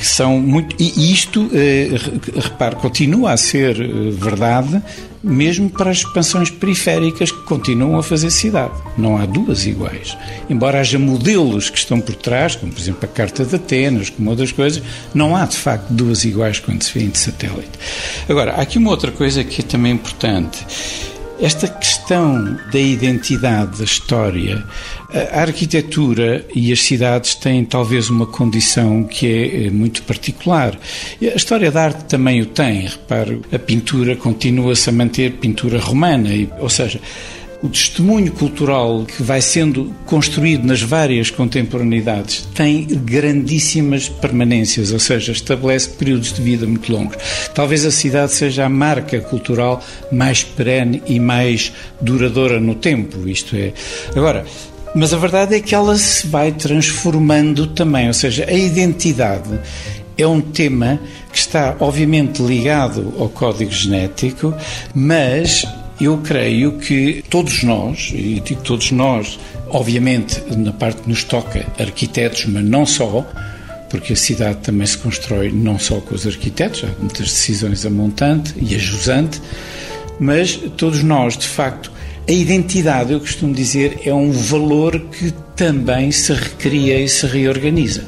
que 0.00 0.06
são 0.06 0.40
muito. 0.40 0.74
E 0.78 1.12
isto, 1.12 1.50
eh, 1.52 1.90
repare, 2.36 2.74
continua 2.76 3.32
a 3.32 3.36
ser 3.36 3.78
eh, 3.78 4.10
verdade 4.10 4.82
mesmo 5.22 5.68
para 5.68 5.90
as 5.90 5.98
expansões 5.98 6.48
periféricas 6.48 7.30
que 7.30 7.42
continuam 7.42 7.98
a 7.98 8.02
fazer 8.02 8.30
cidade. 8.30 8.72
Não 8.96 9.18
há 9.18 9.26
duas 9.26 9.66
iguais. 9.66 10.16
Embora 10.48 10.80
haja 10.80 10.98
modelos 10.98 11.68
que 11.68 11.76
estão 11.76 12.00
por 12.00 12.14
trás, 12.14 12.56
como 12.56 12.72
por 12.72 12.80
exemplo 12.80 13.00
a 13.04 13.06
Carta 13.06 13.44
de 13.44 13.54
Atenas, 13.54 14.08
como 14.08 14.30
outras 14.30 14.50
coisas, 14.50 14.82
não 15.12 15.36
há 15.36 15.44
de 15.44 15.58
facto 15.58 15.90
duas 15.90 16.24
iguais 16.24 16.58
quando 16.58 16.82
se 16.82 16.98
vê 16.98 17.04
em 17.04 17.12
satélite. 17.12 17.78
Agora, 18.30 18.52
há 18.52 18.62
aqui 18.62 18.78
uma 18.78 18.90
outra 18.90 19.12
coisa 19.12 19.44
que 19.44 19.60
é 19.60 19.64
também 19.64 19.92
importante. 19.92 20.64
Esta 21.40 21.66
questão 21.68 22.58
da 22.70 22.78
identidade, 22.78 23.78
da 23.78 23.84
história, 23.84 24.62
a 25.32 25.40
arquitetura 25.40 26.44
e 26.54 26.70
as 26.70 26.82
cidades 26.82 27.34
têm 27.34 27.64
talvez 27.64 28.10
uma 28.10 28.26
condição 28.26 29.04
que 29.04 29.26
é 29.26 29.66
eh, 29.66 29.70
muito 29.70 30.02
particular. 30.02 30.78
A 31.22 31.36
história 31.36 31.70
da 31.70 31.84
arte 31.84 32.04
também 32.04 32.42
o 32.42 32.46
tem. 32.46 32.82
Repare, 32.82 33.40
a 33.50 33.58
pintura 33.58 34.16
continua-se 34.16 34.90
a 34.90 34.92
manter 34.92 35.32
pintura 35.32 35.78
romana, 35.78 36.28
ou 36.58 36.68
seja, 36.68 37.00
o 37.62 37.68
testemunho 37.68 38.32
cultural 38.32 39.04
que 39.04 39.22
vai 39.22 39.40
sendo 39.42 39.94
construído 40.06 40.66
nas 40.66 40.80
várias 40.80 41.30
contemporaneidades 41.30 42.48
tem 42.54 42.86
grandíssimas 42.86 44.08
permanências, 44.08 44.92
ou 44.92 44.98
seja, 44.98 45.32
estabelece 45.32 45.90
períodos 45.90 46.32
de 46.32 46.40
vida 46.40 46.66
muito 46.66 46.90
longos. 46.90 47.16
Talvez 47.54 47.84
a 47.84 47.90
cidade 47.90 48.32
seja 48.32 48.64
a 48.64 48.68
marca 48.68 49.20
cultural 49.20 49.82
mais 50.10 50.42
perene 50.42 51.02
e 51.06 51.20
mais 51.20 51.72
duradoura 52.00 52.58
no 52.58 52.74
tempo, 52.74 53.28
isto 53.28 53.54
é. 53.56 53.72
Agora, 54.16 54.46
mas 54.94 55.12
a 55.12 55.18
verdade 55.18 55.54
é 55.54 55.60
que 55.60 55.74
ela 55.74 55.96
se 55.96 56.26
vai 56.26 56.52
transformando 56.52 57.66
também, 57.66 58.08
ou 58.08 58.14
seja, 58.14 58.46
a 58.48 58.52
identidade 58.52 59.60
é 60.16 60.26
um 60.26 60.40
tema 60.40 60.98
que 61.32 61.38
está 61.38 61.76
obviamente 61.78 62.42
ligado 62.42 63.14
ao 63.18 63.28
código 63.28 63.70
genético, 63.70 64.54
mas 64.94 65.64
eu 66.00 66.18
creio 66.18 66.72
que 66.78 67.22
todos 67.28 67.62
nós, 67.62 68.10
e 68.14 68.40
digo 68.40 68.62
todos 68.62 68.90
nós, 68.90 69.38
obviamente 69.68 70.42
na 70.56 70.72
parte 70.72 71.02
que 71.02 71.08
nos 71.08 71.24
toca 71.24 71.66
arquitetos, 71.78 72.46
mas 72.46 72.64
não 72.64 72.86
só, 72.86 73.26
porque 73.90 74.12
a 74.12 74.16
cidade 74.16 74.58
também 74.58 74.86
se 74.86 74.96
constrói 74.96 75.50
não 75.52 75.78
só 75.78 76.00
com 76.00 76.14
os 76.14 76.26
arquitetos, 76.26 76.84
há 76.84 77.00
muitas 77.00 77.26
decisões 77.26 77.84
a 77.84 77.90
montante 77.90 78.54
e 78.60 78.74
a 78.74 78.78
jusante, 78.78 79.40
mas 80.18 80.56
todos 80.76 81.02
nós, 81.02 81.36
de 81.36 81.46
facto, 81.46 81.90
a 82.28 82.32
identidade, 82.32 83.12
eu 83.12 83.20
costumo 83.20 83.52
dizer, 83.52 84.00
é 84.04 84.14
um 84.14 84.30
valor 84.30 85.00
que 85.10 85.32
também 85.56 86.12
se 86.12 86.32
recria 86.32 87.00
e 87.00 87.08
se 87.08 87.26
reorganiza. 87.26 88.04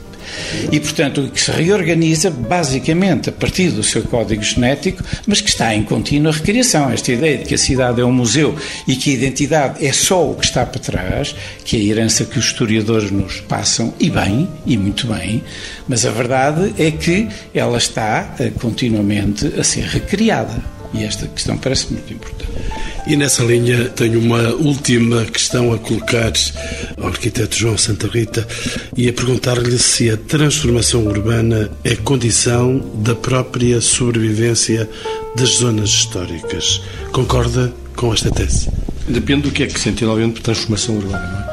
E, 0.70 0.80
portanto, 0.80 1.30
que 1.32 1.40
se 1.40 1.50
reorganiza 1.50 2.30
basicamente 2.30 3.28
a 3.28 3.32
partir 3.32 3.70
do 3.70 3.82
seu 3.82 4.02
código 4.02 4.42
genético, 4.42 5.02
mas 5.26 5.40
que 5.40 5.48
está 5.48 5.74
em 5.74 5.82
contínua 5.82 6.32
recriação. 6.32 6.90
Esta 6.90 7.12
ideia 7.12 7.38
de 7.38 7.44
que 7.44 7.54
a 7.54 7.58
cidade 7.58 8.00
é 8.00 8.04
um 8.04 8.12
museu 8.12 8.56
e 8.86 8.96
que 8.96 9.10
a 9.10 9.14
identidade 9.14 9.84
é 9.84 9.92
só 9.92 10.30
o 10.30 10.34
que 10.34 10.44
está 10.44 10.64
para 10.64 10.80
trás, 10.80 11.34
que 11.64 11.76
é 11.76 11.80
a 11.80 11.84
herança 11.84 12.24
que 12.24 12.38
os 12.38 12.46
historiadores 12.46 13.10
nos 13.10 13.40
passam, 13.40 13.92
e 13.98 14.10
bem, 14.10 14.48
e 14.66 14.76
muito 14.76 15.06
bem, 15.06 15.42
mas 15.88 16.04
a 16.04 16.10
verdade 16.10 16.74
é 16.78 16.90
que 16.90 17.28
ela 17.54 17.78
está 17.78 18.34
eh, 18.38 18.50
continuamente 18.50 19.46
a 19.58 19.64
ser 19.64 19.84
recriada. 19.84 20.71
E 20.94 21.04
esta 21.04 21.26
questão 21.26 21.56
parece 21.56 21.92
muito 21.92 22.12
importante. 22.12 22.52
E 23.06 23.16
nessa 23.16 23.42
linha 23.42 23.88
tenho 23.88 24.20
uma 24.20 24.50
última 24.54 25.24
questão 25.24 25.72
a 25.72 25.78
colocar 25.78 26.32
ao 26.98 27.08
arquiteto 27.08 27.56
João 27.56 27.76
Santa 27.76 28.06
Rita 28.06 28.46
e 28.96 29.08
a 29.08 29.12
perguntar-lhe 29.12 29.78
se 29.78 30.08
a 30.10 30.16
transformação 30.16 31.04
urbana 31.06 31.70
é 31.82 31.96
condição 31.96 32.78
da 32.96 33.14
própria 33.14 33.80
sobrevivência 33.80 34.88
das 35.36 35.48
zonas 35.56 35.88
históricas. 35.88 36.80
Concorda 37.10 37.72
com 37.96 38.12
esta 38.12 38.30
tese? 38.30 38.68
Depende 39.08 39.42
do 39.42 39.50
que 39.50 39.64
é 39.64 39.66
que 39.66 39.80
se 39.80 39.88
entende, 39.88 40.10
obviamente, 40.10 40.34
por 40.34 40.42
transformação 40.42 40.96
urbana. 40.96 41.48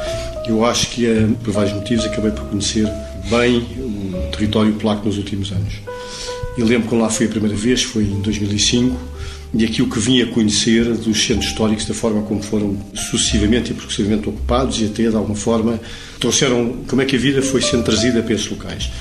É? 0.45 0.51
Eu 0.51 0.63
acho 0.65 0.89
que, 0.89 1.07
é, 1.07 1.27
por 1.43 1.51
vários 1.51 1.73
motivos, 1.73 2.05
acabei 2.05 2.31
por 2.31 2.43
conhecer 2.45 2.87
bem 3.29 3.57
o 3.57 4.31
território 4.31 4.73
polaco 4.73 5.07
nos 5.07 5.17
últimos 5.17 5.51
anos. 5.51 5.73
Eu 6.57 6.65
lembro 6.65 6.89
quando 6.89 7.01
lá 7.01 7.09
fui 7.09 7.25
a 7.25 7.29
primeira 7.29 7.55
vez, 7.55 7.83
foi 7.83 8.03
em 8.03 8.21
2005 8.21 9.18
e 9.53 9.65
aquilo 9.65 9.89
que 9.89 9.99
vim 9.99 10.21
a 10.21 10.27
conhecer 10.27 10.85
dos 10.85 11.25
centros 11.25 11.49
históricos, 11.49 11.85
da 11.85 11.93
forma 11.93 12.21
como 12.21 12.41
foram 12.41 12.77
sucessivamente 12.93 13.71
e 13.71 13.73
progressivamente 13.73 14.29
ocupados 14.29 14.79
e 14.79 14.85
até, 14.85 15.09
de 15.09 15.15
alguma 15.15 15.35
forma, 15.35 15.79
trouxeram 16.19 16.77
como 16.87 17.01
é 17.01 17.05
que 17.05 17.15
a 17.15 17.19
vida 17.19 17.41
foi 17.41 17.61
sendo 17.61 17.83
trazida 17.83 18.21
para 18.21 18.33
esses 18.33 18.47
locais. 18.47 18.91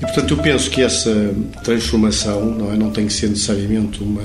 portanto, 0.00 0.30
eu 0.30 0.38
penso 0.38 0.70
que 0.70 0.82
essa 0.82 1.34
transformação 1.62 2.46
não, 2.46 2.72
é, 2.72 2.76
não 2.76 2.90
tem 2.90 3.06
que 3.06 3.12
ser 3.12 3.28
necessariamente 3.28 4.02
uma. 4.02 4.22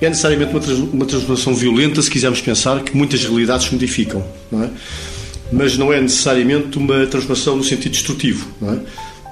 É 0.00 0.08
necessariamente 0.08 0.52
uma, 0.52 0.84
uma 0.92 1.06
transformação 1.06 1.54
violenta, 1.54 2.00
se 2.02 2.10
quisermos 2.10 2.40
pensar 2.40 2.82
que 2.82 2.96
muitas 2.96 3.22
realidades 3.24 3.66
se 3.66 3.72
modificam, 3.72 4.24
não 4.50 4.64
é? 4.64 4.70
Mas 5.52 5.76
não 5.78 5.92
é 5.92 6.00
necessariamente 6.00 6.76
uma 6.76 7.06
transformação 7.06 7.56
no 7.56 7.62
sentido 7.62 7.92
destrutivo, 7.92 8.48
não 8.60 8.72
é? 8.72 8.78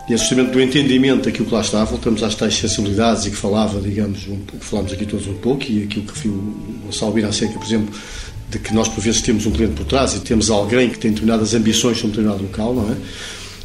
E 0.08 0.12
é 0.12 0.16
justamente 0.16 0.50
do 0.50 0.60
entendimento 0.60 1.24
daquilo 1.24 1.46
que 1.46 1.54
lá 1.54 1.62
está, 1.62 1.82
voltamos 1.84 2.22
às 2.22 2.34
tais 2.34 2.54
sensibilidades 2.54 3.24
e 3.26 3.30
que 3.30 3.36
falava, 3.36 3.80
digamos, 3.80 4.26
um, 4.28 4.38
falámos 4.60 4.92
aqui 4.92 5.06
todos 5.06 5.26
um 5.26 5.34
pouco, 5.34 5.64
e 5.70 5.84
aquilo 5.84 6.04
que 6.04 6.18
viu 6.18 6.32
o 6.86 6.92
Salvino 6.92 7.28
acerca, 7.28 7.58
por 7.58 7.66
exemplo, 7.66 7.94
de 8.50 8.58
que 8.58 8.74
nós 8.74 8.86
por 8.86 9.00
vezes 9.00 9.22
temos 9.22 9.46
um 9.46 9.50
cliente 9.50 9.74
por 9.74 9.86
trás 9.86 10.14
e 10.14 10.20
temos 10.20 10.50
alguém 10.50 10.90
que 10.90 10.98
tem 10.98 11.10
determinadas 11.10 11.54
ambições 11.54 11.96
sobre 11.96 12.08
um 12.08 12.10
determinado 12.10 12.42
local, 12.42 12.74
não 12.74 12.92
é? 12.92 12.96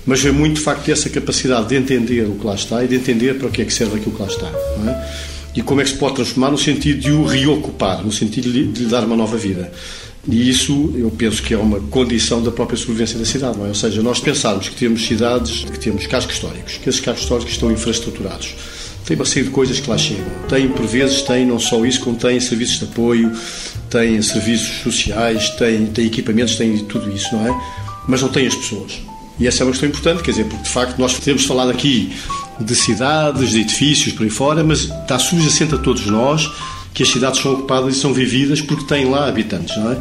Mas 0.06 0.26
é 0.26 0.32
muito 0.32 0.56
de 0.56 0.62
facto 0.62 0.90
essa 0.90 1.10
capacidade 1.10 1.68
de 1.68 1.76
entender 1.76 2.24
o 2.24 2.36
que 2.36 2.48
lá 2.48 2.56
está 2.56 2.84
e 2.84 2.88
de 2.88 2.96
entender 2.96 3.38
para 3.38 3.48
o 3.48 3.52
que 3.52 3.62
é 3.62 3.66
que 3.66 3.74
serve 3.74 3.98
aquilo 3.98 4.16
que 4.16 4.22
lá 4.22 4.28
está, 4.28 4.52
não 4.78 4.90
é? 4.90 5.14
E 5.56 5.62
como 5.62 5.82
é 5.82 5.84
que 5.84 5.90
se 5.90 5.98
pode 5.98 6.16
transformar 6.16 6.52
no 6.52 6.58
sentido 6.58 7.02
de 7.02 7.12
o 7.12 7.26
reocupar, 7.26 8.04
no 8.04 8.12
sentido 8.12 8.52
de 8.52 8.64
lhe 8.64 8.86
dar 8.86 9.04
uma 9.04 9.16
nova 9.16 9.36
vida. 9.36 9.72
E 10.32 10.48
isso 10.48 10.94
eu 10.96 11.10
penso 11.10 11.42
que 11.42 11.56
é 11.56 11.58
uma 11.58 11.80
condição 11.80 12.44
da 12.44 12.52
própria 12.52 12.78
sobrevivência 12.78 13.18
da 13.18 13.26
cidade, 13.26 13.58
não 13.58 13.66
é? 13.66 13.70
Ou 13.70 13.76
seja, 13.76 14.02
nós 14.04 14.20
pensarmos 14.20 14.70
que 14.70 14.76
temos 14.76 15.06
cidades, 15.06 15.64
que 15.64 15.80
temos 15.80 16.06
cascos 16.06 16.36
históricos, 16.36 16.78
que 16.78 16.88
esses 16.88 17.02
cascos 17.02 17.24
históricos 17.24 17.54
estão 17.54 17.72
infraestruturados. 17.72 18.54
Tem 19.06 19.16
uma 19.16 19.26
série 19.26 19.46
de 19.46 19.52
coisas 19.52 19.80
que 19.80 19.90
lá 19.90 19.98
chegam. 19.98 20.28
Tem, 20.48 20.70
por 20.70 20.86
vezes, 20.86 21.24
tem 21.24 21.48
não 21.48 21.58
só 21.58 21.84
isso, 21.84 22.02
como 22.02 22.16
tem 22.16 22.40
serviços 22.40 22.78
de 22.78 22.86
apoio, 22.86 23.32
tem 23.90 24.22
serviços 24.22 24.84
sociais, 24.84 25.50
tem, 25.52 25.88
tem 25.88 26.06
equipamentos, 26.06 26.56
tem 26.56 26.78
tudo 26.86 27.12
isso, 27.12 27.36
não 27.36 27.48
é? 27.48 27.62
Mas 28.08 28.22
não 28.22 28.30
tem 28.30 28.46
as 28.46 28.54
pessoas. 28.54 29.02
E 29.40 29.48
essa 29.48 29.64
é 29.64 29.66
uma 29.66 29.72
questão 29.72 29.90
importante, 29.90 30.22
quer 30.22 30.32
dizer, 30.32 30.44
porque 30.44 30.64
de 30.64 30.70
facto 30.70 31.00
nós 31.00 31.18
temos 31.18 31.44
falado 31.46 31.72
aqui 31.72 32.14
de 32.60 32.76
cidades, 32.76 33.50
de 33.50 33.62
edifícios 33.62 34.14
por 34.14 34.24
aí 34.24 34.30
fora, 34.30 34.64
mas 34.64 34.82
está 34.82 35.18
subjacente 35.18 35.74
a 35.74 35.78
todos 35.78 36.06
nós 36.06 36.52
que 37.00 37.04
as 37.04 37.10
cidades 37.10 37.42
são 37.42 37.54
ocupadas 37.54 37.96
e 37.96 37.98
são 37.98 38.14
vividas 38.14 38.60
porque 38.60 38.84
têm 38.84 39.10
lá 39.10 39.30
habitantes, 39.30 39.78
não 39.78 39.94
é? 39.94 39.98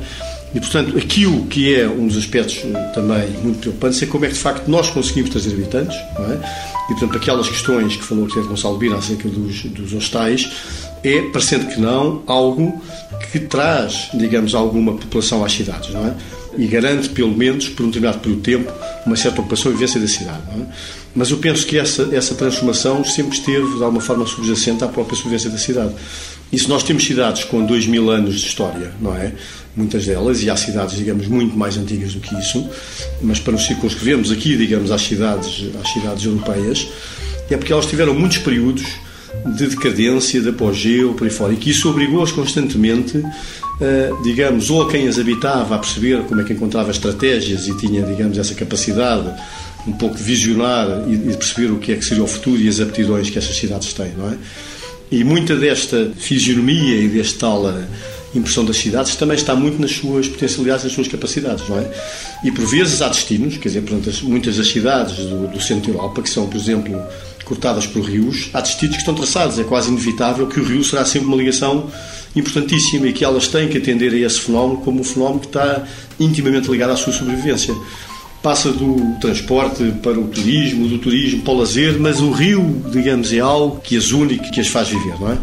E, 0.52 0.58
portanto, 0.58 0.98
aquilo 0.98 1.46
que 1.46 1.72
é 1.72 1.86
um 1.86 2.08
dos 2.08 2.16
aspectos 2.16 2.60
eh, 2.64 2.90
também 2.92 3.28
muito 3.40 3.60
preocupantes 3.60 4.02
é 4.02 4.06
como 4.06 4.24
é 4.24 4.28
que, 4.28 4.34
de 4.34 4.40
facto, 4.40 4.66
nós 4.66 4.90
conseguimos 4.90 5.30
trazer 5.30 5.52
habitantes, 5.52 5.96
não 6.18 6.24
é? 6.24 6.40
E, 6.86 6.94
portanto, 6.94 7.16
aquelas 7.16 7.48
questões 7.48 7.94
que 7.94 8.02
falou 8.02 8.24
o 8.24 8.26
arquiteto 8.26 8.48
Gonçalo 8.48 8.78
Bira 8.78 8.96
acerca 8.96 9.28
dos, 9.28 9.62
dos 9.62 9.92
hostais 9.92 10.50
é, 11.04 11.22
parecendo 11.30 11.66
que 11.66 11.80
não, 11.80 12.24
algo 12.26 12.82
que 13.30 13.38
traz, 13.38 14.08
digamos, 14.14 14.52
alguma 14.52 14.94
população 14.94 15.44
às 15.44 15.52
cidades, 15.52 15.90
não 15.90 16.04
é? 16.04 16.14
E 16.58 16.66
garante, 16.66 17.08
pelo 17.10 17.34
menos, 17.34 17.68
por 17.68 17.84
um 17.84 17.86
determinado 17.86 18.18
período 18.18 18.42
de 18.42 18.50
tempo, 18.50 18.72
uma 19.06 19.16
certa 19.16 19.40
ocupação 19.40 19.70
e 19.70 19.74
vivência 19.74 20.00
da 20.00 20.08
cidade, 20.08 20.42
é? 20.50 20.66
Mas 21.14 21.30
eu 21.30 21.38
penso 21.38 21.64
que 21.64 21.78
essa, 21.78 22.08
essa 22.12 22.34
transformação 22.34 23.04
sempre 23.04 23.38
esteve, 23.38 23.76
de 23.76 23.82
alguma 23.82 24.00
forma, 24.00 24.26
subjacente 24.26 24.82
à 24.82 24.88
própria 24.88 25.16
sobrevivência 25.16 25.50
da 25.50 25.56
cidade. 25.56 25.94
E 26.52 26.58
se 26.58 26.68
nós 26.68 26.82
temos 26.82 27.04
cidades 27.04 27.44
com 27.44 27.64
dois 27.64 27.86
mil 27.86 28.10
anos 28.10 28.40
de 28.40 28.46
história, 28.46 28.92
não 29.00 29.16
é? 29.16 29.32
Muitas 29.76 30.04
delas, 30.04 30.42
e 30.42 30.50
há 30.50 30.56
cidades, 30.56 30.96
digamos, 30.96 31.28
muito 31.28 31.56
mais 31.56 31.76
antigas 31.76 32.12
do 32.12 32.20
que 32.20 32.34
isso, 32.36 32.68
mas 33.22 33.38
para 33.38 33.52
nos 33.52 33.64
circunscrevermos 33.64 34.32
aqui, 34.32 34.56
digamos, 34.56 34.90
às 34.90 35.02
cidades, 35.02 35.70
às 35.80 35.92
cidades 35.92 36.24
europeias, 36.24 36.88
é 37.48 37.56
porque 37.56 37.72
elas 37.72 37.86
tiveram 37.86 38.14
muitos 38.14 38.38
períodos 38.38 38.84
de 39.44 39.66
decadência, 39.66 40.40
de 40.40 40.48
apogeu, 40.48 41.14
por 41.14 41.24
aí 41.24 41.30
fora, 41.30 41.52
e 41.52 41.56
que 41.56 41.70
isso 41.70 41.88
obrigou-as 41.88 42.32
constantemente, 42.32 43.22
digamos, 44.22 44.70
ou 44.70 44.82
a 44.82 44.90
quem 44.90 45.06
as 45.06 45.18
habitava 45.18 45.76
a 45.76 45.78
perceber 45.78 46.22
como 46.24 46.40
é 46.40 46.44
que 46.44 46.52
encontrava 46.52 46.90
estratégias 46.90 47.68
e 47.68 47.76
tinha, 47.76 48.02
digamos, 48.02 48.36
essa 48.38 48.54
capacidade 48.54 49.30
um 49.86 49.92
pouco 49.92 50.16
de 50.16 50.22
visionar 50.22 50.86
e 51.08 51.16
de 51.16 51.36
perceber 51.36 51.70
o 51.72 51.78
que 51.78 51.92
é 51.92 51.96
que 51.96 52.04
seria 52.04 52.22
o 52.22 52.26
futuro 52.26 52.60
e 52.60 52.68
as 52.68 52.80
aptidões 52.80 53.30
que 53.30 53.38
essas 53.38 53.56
cidades 53.56 53.92
têm, 53.92 54.12
não 54.16 54.28
é? 54.28 54.36
E 55.10 55.24
muita 55.24 55.56
desta 55.56 56.10
fisionomia 56.16 56.96
e 56.96 57.08
desta 57.08 57.38
tal 57.40 57.68
eh, 57.70 57.84
impressão 58.38 58.64
das 58.64 58.76
cidades 58.76 59.14
também 59.16 59.36
está 59.36 59.54
muito 59.54 59.80
nas 59.80 59.92
suas 59.92 60.28
potencialidades, 60.28 60.84
nas 60.84 60.92
suas 60.92 61.08
capacidades, 61.08 61.68
não 61.68 61.78
é? 61.78 61.90
E 62.44 62.50
por 62.50 62.66
vezes 62.66 63.02
há 63.02 63.08
destinos, 63.08 63.56
quer 63.58 63.68
dizer, 63.68 63.82
muitas 64.22 64.56
das 64.56 64.68
cidades 64.68 65.16
do, 65.16 65.48
do 65.48 65.60
centro 65.60 65.92
da 65.92 65.98
Europa, 65.98 66.22
que 66.22 66.30
são, 66.30 66.46
por 66.46 66.56
exemplo, 66.56 67.00
cortadas 67.44 67.86
por 67.86 68.02
rios, 68.02 68.50
há 68.52 68.60
destinos 68.60 68.96
que 68.96 69.02
estão 69.02 69.14
traçados. 69.14 69.58
É 69.58 69.64
quase 69.64 69.90
inevitável 69.90 70.46
que 70.46 70.60
o 70.60 70.64
rio 70.64 70.84
será 70.84 71.04
sempre 71.04 71.26
uma 71.28 71.36
ligação 71.36 71.90
importantíssima 72.36 73.06
e 73.06 73.12
que 73.12 73.24
elas 73.24 73.48
têm 73.48 73.68
que 73.68 73.78
atender 73.78 74.12
a 74.12 74.18
esse 74.18 74.40
fenómeno 74.40 74.80
como 74.80 75.00
um 75.00 75.04
fenómeno 75.04 75.40
que 75.40 75.46
está 75.46 75.84
intimamente 76.20 76.70
ligado 76.70 76.90
à 76.90 76.96
sua 76.96 77.12
sobrevivência 77.12 77.74
passa 78.42 78.70
do 78.70 79.16
transporte 79.20 79.82
para 80.02 80.18
o 80.18 80.28
turismo, 80.28 80.86
do 80.86 80.98
turismo 80.98 81.42
para 81.42 81.52
o 81.54 81.58
lazer, 81.58 81.98
mas 81.98 82.20
o 82.20 82.30
rio, 82.30 82.82
digamos, 82.92 83.32
é 83.32 83.40
algo 83.40 83.80
que 83.80 83.96
as 83.96 84.12
une 84.12 84.38
que 84.38 84.60
as 84.60 84.68
faz 84.68 84.88
viver, 84.88 85.18
não 85.20 85.32
é? 85.32 85.38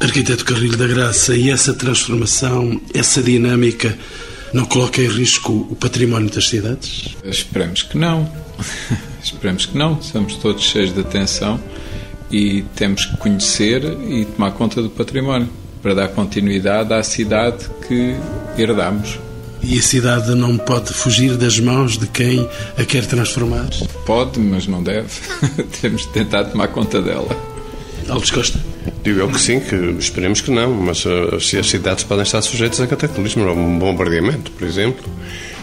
Arquiteto 0.00 0.44
Carrilho 0.44 0.76
da 0.76 0.86
Graça, 0.86 1.34
e 1.34 1.50
essa 1.50 1.74
transformação, 1.74 2.80
essa 2.94 3.20
dinâmica, 3.20 3.98
não 4.52 4.64
coloca 4.64 5.02
em 5.02 5.08
risco 5.08 5.66
o 5.70 5.74
património 5.74 6.30
das 6.30 6.48
cidades? 6.48 7.16
Esperamos 7.24 7.82
que 7.82 7.98
não. 7.98 8.30
Esperamos 9.22 9.66
que 9.66 9.76
não. 9.76 9.98
Estamos 10.00 10.36
todos 10.36 10.62
cheios 10.62 10.94
de 10.94 11.00
atenção 11.00 11.60
e 12.30 12.62
temos 12.76 13.06
que 13.06 13.16
conhecer 13.16 13.82
e 14.08 14.24
tomar 14.24 14.52
conta 14.52 14.80
do 14.80 14.88
património 14.88 15.48
para 15.82 15.94
dar 15.94 16.08
continuidade 16.08 16.92
à 16.92 17.02
cidade 17.02 17.68
que 17.86 18.16
herdamos. 18.56 19.18
E 19.62 19.78
a 19.78 19.82
cidade 19.82 20.34
não 20.34 20.56
pode 20.56 20.92
fugir 20.92 21.36
das 21.36 21.58
mãos 21.58 21.98
de 21.98 22.06
quem 22.06 22.48
a 22.76 22.84
quer 22.84 23.04
transformar? 23.04 23.68
Pode, 24.06 24.38
mas 24.38 24.66
não 24.68 24.82
deve. 24.82 25.08
Temos 25.80 26.02
de 26.02 26.08
tentar 26.08 26.44
tomar 26.44 26.68
conta 26.68 27.02
dela. 27.02 27.36
Alves 28.08 28.30
Costa? 28.30 28.58
Digo 29.08 29.20
eu 29.20 29.28
que 29.30 29.40
sim, 29.40 29.58
que 29.58 29.74
esperemos 29.98 30.42
que 30.42 30.50
não, 30.50 30.70
mas 30.70 31.02
uh, 31.06 31.40
se 31.40 31.56
as 31.56 31.66
cidades 31.70 32.04
podem 32.04 32.24
estar 32.24 32.42
sujeitas 32.42 32.78
a 32.78 32.86
cataclismo, 32.86 33.48
a 33.48 33.52
um 33.54 33.78
bombardeamento, 33.78 34.50
por 34.50 34.68
exemplo, 34.68 35.02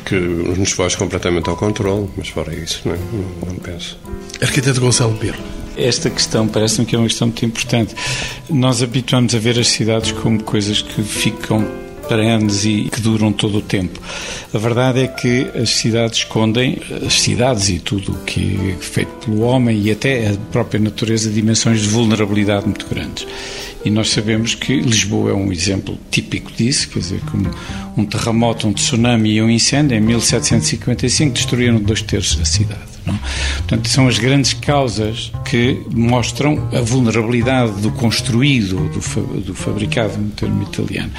que 0.04 0.16
nos 0.16 0.72
foge 0.72 0.98
completamente 0.98 1.48
ao 1.48 1.56
controle, 1.56 2.10
mas 2.18 2.30
fora 2.30 2.56
isso, 2.56 2.82
não, 2.84 2.96
não, 2.96 3.54
não 3.54 3.56
penso. 3.58 4.00
Arquiteto 4.42 4.82
Gonçalo 4.82 5.14
Pirro. 5.18 5.38
Esta 5.78 6.10
questão 6.10 6.48
parece-me 6.48 6.88
que 6.88 6.96
é 6.96 6.98
uma 6.98 7.08
questão 7.08 7.28
muito 7.28 7.46
importante. 7.46 7.94
Nós 8.50 8.82
habituamos 8.82 9.36
a 9.36 9.38
ver 9.38 9.60
as 9.60 9.68
cidades 9.68 10.12
como 10.12 10.42
coisas 10.42 10.82
que 10.82 11.04
ficam 11.04 11.85
perenes 12.08 12.66
e 12.66 12.90
que 12.92 13.02
duram 13.02 13.32
todo 13.32 13.58
o 13.58 13.62
tempo. 13.62 14.00
A 14.54 14.58
verdade 14.58 15.02
é 15.02 15.08
que 15.08 15.48
as 15.56 15.70
cidades 15.72 16.20
escondem, 16.20 16.78
as 17.06 17.22
cidades 17.22 17.70
e 17.70 17.80
tudo 17.80 18.14
o 18.14 18.24
que 18.24 18.58
é 18.72 18.82
feito 18.82 19.12
pelo 19.26 19.42
homem 19.42 19.82
e 19.82 19.92
até 19.92 20.30
a 20.30 20.34
própria 20.52 20.80
natureza, 20.80 21.30
dimensões 21.30 21.82
de 21.82 21.88
vulnerabilidade 21.88 22.66
muito 22.66 22.88
grandes. 22.88 23.28
E 23.86 23.92
nós 23.92 24.10
sabemos 24.10 24.56
que 24.56 24.82
Lisboa 24.82 25.30
é 25.30 25.34
um 25.34 25.52
exemplo 25.52 25.96
típico 26.10 26.52
disso, 26.52 26.90
quer 26.90 27.00
dizer, 27.00 27.22
como 27.30 27.52
um 27.96 28.04
terremoto, 28.04 28.68
um 28.68 28.74
tsunami 28.74 29.34
e 29.34 29.42
um 29.44 29.50
incêndio 29.50 29.96
em 29.96 30.02
1755 30.02 31.34
destruíram 31.34 31.78
dois 31.78 32.02
terços 32.02 32.36
da 32.36 32.46
cidade. 32.46 32.82
Não? 33.06 33.20
Portanto, 33.58 33.88
são 33.88 34.08
as 34.08 34.18
grandes 34.18 34.54
causas 34.54 35.32
que 35.46 35.80
mostram 35.94 36.68
a 36.74 36.82
vulnerabilidade 36.82 37.74
do 37.74 37.92
construído, 37.92 38.90
do, 38.90 39.00
fa 39.00 39.22
do 39.22 39.54
fabricado, 39.54 40.18
no 40.18 40.32
termo 40.32 40.64
italiano. 40.64 41.12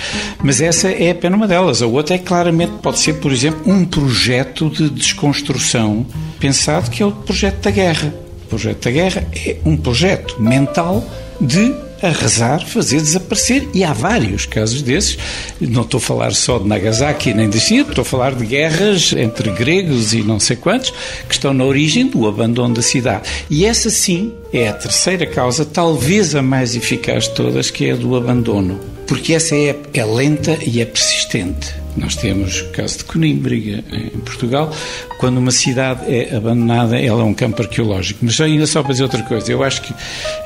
Mas 0.43 0.61
essa 0.61 0.91
é 0.91 1.13
apenas 1.13 1.39
uma 1.39 1.47
delas. 1.47 1.83
A 1.83 1.87
outra 1.87 2.17
é 2.17 2.19
claramente, 2.19 2.73
pode 2.83 2.99
ser, 2.99 3.15
por 3.15 3.31
exemplo, 3.31 3.73
um 3.73 3.85
projeto 3.85 4.69
de 4.69 4.91
desconstrução 4.91 6.05
pensado 6.41 6.91
que 6.91 7.01
é 7.01 7.07
o 7.07 7.13
projeto 7.13 7.63
da 7.63 7.71
guerra. 7.71 8.13
O 8.45 8.49
projeto 8.49 8.83
da 8.83 8.91
guerra 8.91 9.25
é 9.33 9.57
um 9.65 9.77
projeto 9.77 10.43
mental 10.43 11.09
de 11.41 11.86
arrasar, 12.03 12.67
fazer 12.67 12.99
desaparecer. 12.99 13.69
E 13.75 13.85
há 13.85 13.93
vários 13.93 14.47
casos 14.47 14.83
desses. 14.83 15.19
Não 15.61 15.83
estou 15.83 15.99
a 15.99 16.01
falar 16.01 16.33
só 16.33 16.59
de 16.59 16.67
Nagasaki 16.67 17.35
nem 17.35 17.49
de 17.49 17.61
China, 17.61 17.89
estou 17.89 18.03
a 18.03 18.05
falar 18.05 18.35
de 18.35 18.45
guerras 18.45 19.13
entre 19.13 19.51
gregos 19.51 20.13
e 20.13 20.23
não 20.23 20.39
sei 20.41 20.57
quantos 20.57 20.93
que 21.29 21.35
estão 21.35 21.53
na 21.53 21.65
origem 21.65 22.07
do 22.07 22.27
abandono 22.27 22.75
da 22.75 22.83
cidade. 22.83 23.29
E 23.51 23.65
essa 23.65 23.91
sim 23.91 24.33
é 24.53 24.69
a 24.69 24.73
terceira 24.73 25.27
causa, 25.27 25.65
talvez 25.65 26.35
a 26.35 26.43
mais 26.43 26.75
eficaz 26.77 27.25
de 27.25 27.35
todas, 27.35 27.71
que 27.71 27.89
é 27.89 27.93
a 27.93 27.97
do 27.97 28.17
abandono. 28.17 28.96
Porque 29.07 29.35
essa 29.35 29.55
é, 29.55 29.77
é 29.95 30.05
lenta 30.05 30.59
e 30.65 30.81
é 30.81 30.85
persistente. 30.85 31.75
Nós 31.97 32.15
temos 32.15 32.61
o 32.61 32.69
caso 32.73 32.99
de 32.99 33.05
Conímbriga, 33.05 33.83
em 33.91 34.19
Portugal. 34.19 34.71
Quando 35.19 35.39
uma 35.39 35.51
cidade 35.51 36.05
é 36.13 36.37
abandonada, 36.37 36.99
ela 36.99 37.23
é 37.23 37.25
um 37.25 37.33
campo 37.33 37.63
arqueológico. 37.63 38.21
Mas 38.23 38.39
ainda 38.39 38.67
só 38.67 38.83
para 38.83 38.93
dizer 38.93 39.05
outra 39.05 39.23
coisa, 39.23 39.51
eu 39.51 39.63
acho 39.63 39.81
que 39.81 39.95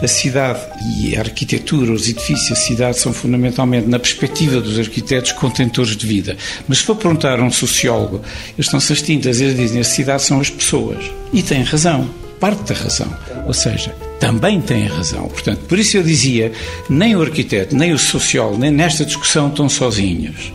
a 0.00 0.06
cidade 0.06 0.60
e 1.00 1.16
a 1.16 1.20
arquitetura, 1.20 1.92
os 1.92 2.08
edifícios, 2.08 2.52
a 2.52 2.54
cidade 2.54 2.98
são 2.98 3.12
fundamentalmente, 3.12 3.88
na 3.88 3.98
perspectiva 3.98 4.60
dos 4.60 4.78
arquitetos, 4.78 5.32
contentores 5.32 5.96
de 5.96 6.06
vida. 6.06 6.36
Mas 6.68 6.78
se 6.78 6.84
for 6.84 6.94
perguntar 6.94 7.40
a 7.40 7.42
um 7.42 7.50
sociólogo, 7.50 8.20
eles 8.56 8.66
estão-se 8.66 8.92
extintas, 8.92 9.40
eles 9.40 9.56
dizem 9.56 9.80
a 9.80 9.84
cidade 9.84 10.22
são 10.22 10.40
as 10.40 10.50
pessoas. 10.50 11.04
E 11.32 11.42
têm 11.42 11.62
razão, 11.62 12.08
parte 12.40 12.72
da 12.72 12.74
razão. 12.74 13.14
Ou 13.46 13.52
seja, 13.52 13.94
também 14.18 14.60
têm 14.60 14.86
razão. 14.86 15.28
Portanto, 15.28 15.60
por 15.68 15.78
isso 15.78 15.98
eu 15.98 16.02
dizia, 16.02 16.50
nem 16.88 17.14
o 17.14 17.22
arquiteto, 17.22 17.76
nem 17.76 17.92
o 17.92 17.98
sociólogo, 17.98 18.58
nem 18.58 18.70
nesta 18.70 19.04
discussão 19.04 19.48
estão 19.48 19.68
sozinhos. 19.68 20.52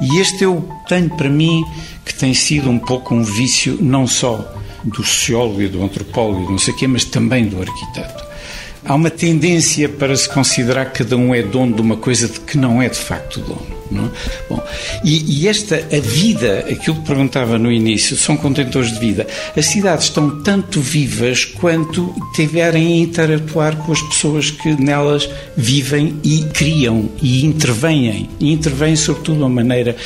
E 0.00 0.18
este 0.18 0.44
eu 0.44 0.66
tenho 0.88 1.10
para 1.10 1.28
mim 1.28 1.64
que 2.04 2.14
tem 2.14 2.32
sido 2.32 2.70
um 2.70 2.78
pouco 2.78 3.14
um 3.14 3.22
vício 3.22 3.78
não 3.80 4.06
só 4.06 4.54
do 4.84 5.04
sociólogo 5.04 5.60
e 5.60 5.68
do 5.68 5.82
antropólogo 5.82 6.50
não 6.50 6.58
sei 6.58 6.72
o 6.72 6.76
quê, 6.76 6.86
mas 6.86 7.04
também 7.04 7.46
do 7.46 7.60
arquiteto. 7.60 8.27
Há 8.84 8.94
uma 8.94 9.10
tendência 9.10 9.88
para 9.88 10.16
se 10.16 10.28
considerar 10.28 10.86
que 10.86 11.04
cada 11.04 11.16
um 11.16 11.34
é 11.34 11.42
dono 11.42 11.74
de 11.74 11.80
uma 11.80 11.96
coisa 11.96 12.28
de 12.28 12.40
que 12.40 12.56
não 12.56 12.80
é 12.80 12.88
de 12.88 12.98
facto 12.98 13.40
dono. 13.40 13.78
Não? 13.90 14.06
É? 14.06 14.10
Bom, 14.48 14.62
e, 15.04 15.42
e, 15.42 15.48
esta, 15.48 15.76
a 15.76 16.00
vida, 16.00 16.66
aquilo 16.70 16.96
que 16.96 17.06
perguntava 17.06 17.58
no 17.58 17.72
início, 17.72 18.16
são 18.16 18.36
contentores 18.36 18.92
de 18.92 18.98
vida. 18.98 19.26
As 19.56 19.66
cidades 19.66 20.04
estão 20.04 20.42
tanto 20.42 20.80
vivas 20.80 21.44
quanto 21.44 22.14
tiverem 22.34 22.86
a 22.86 22.96
interatuar 22.96 23.76
com 23.76 23.92
as 23.92 24.02
pessoas 24.02 24.50
que 24.50 24.80
nelas 24.80 25.28
vivem 25.56 26.18
e 26.22 26.44
criam 26.52 27.08
e 27.22 27.44
intervêm. 27.44 28.28
E 28.38 28.52
intervêm, 28.52 28.96
sobretudo, 28.96 29.38
de 29.38 29.42
uma 29.42 29.48
maneira 29.48 29.96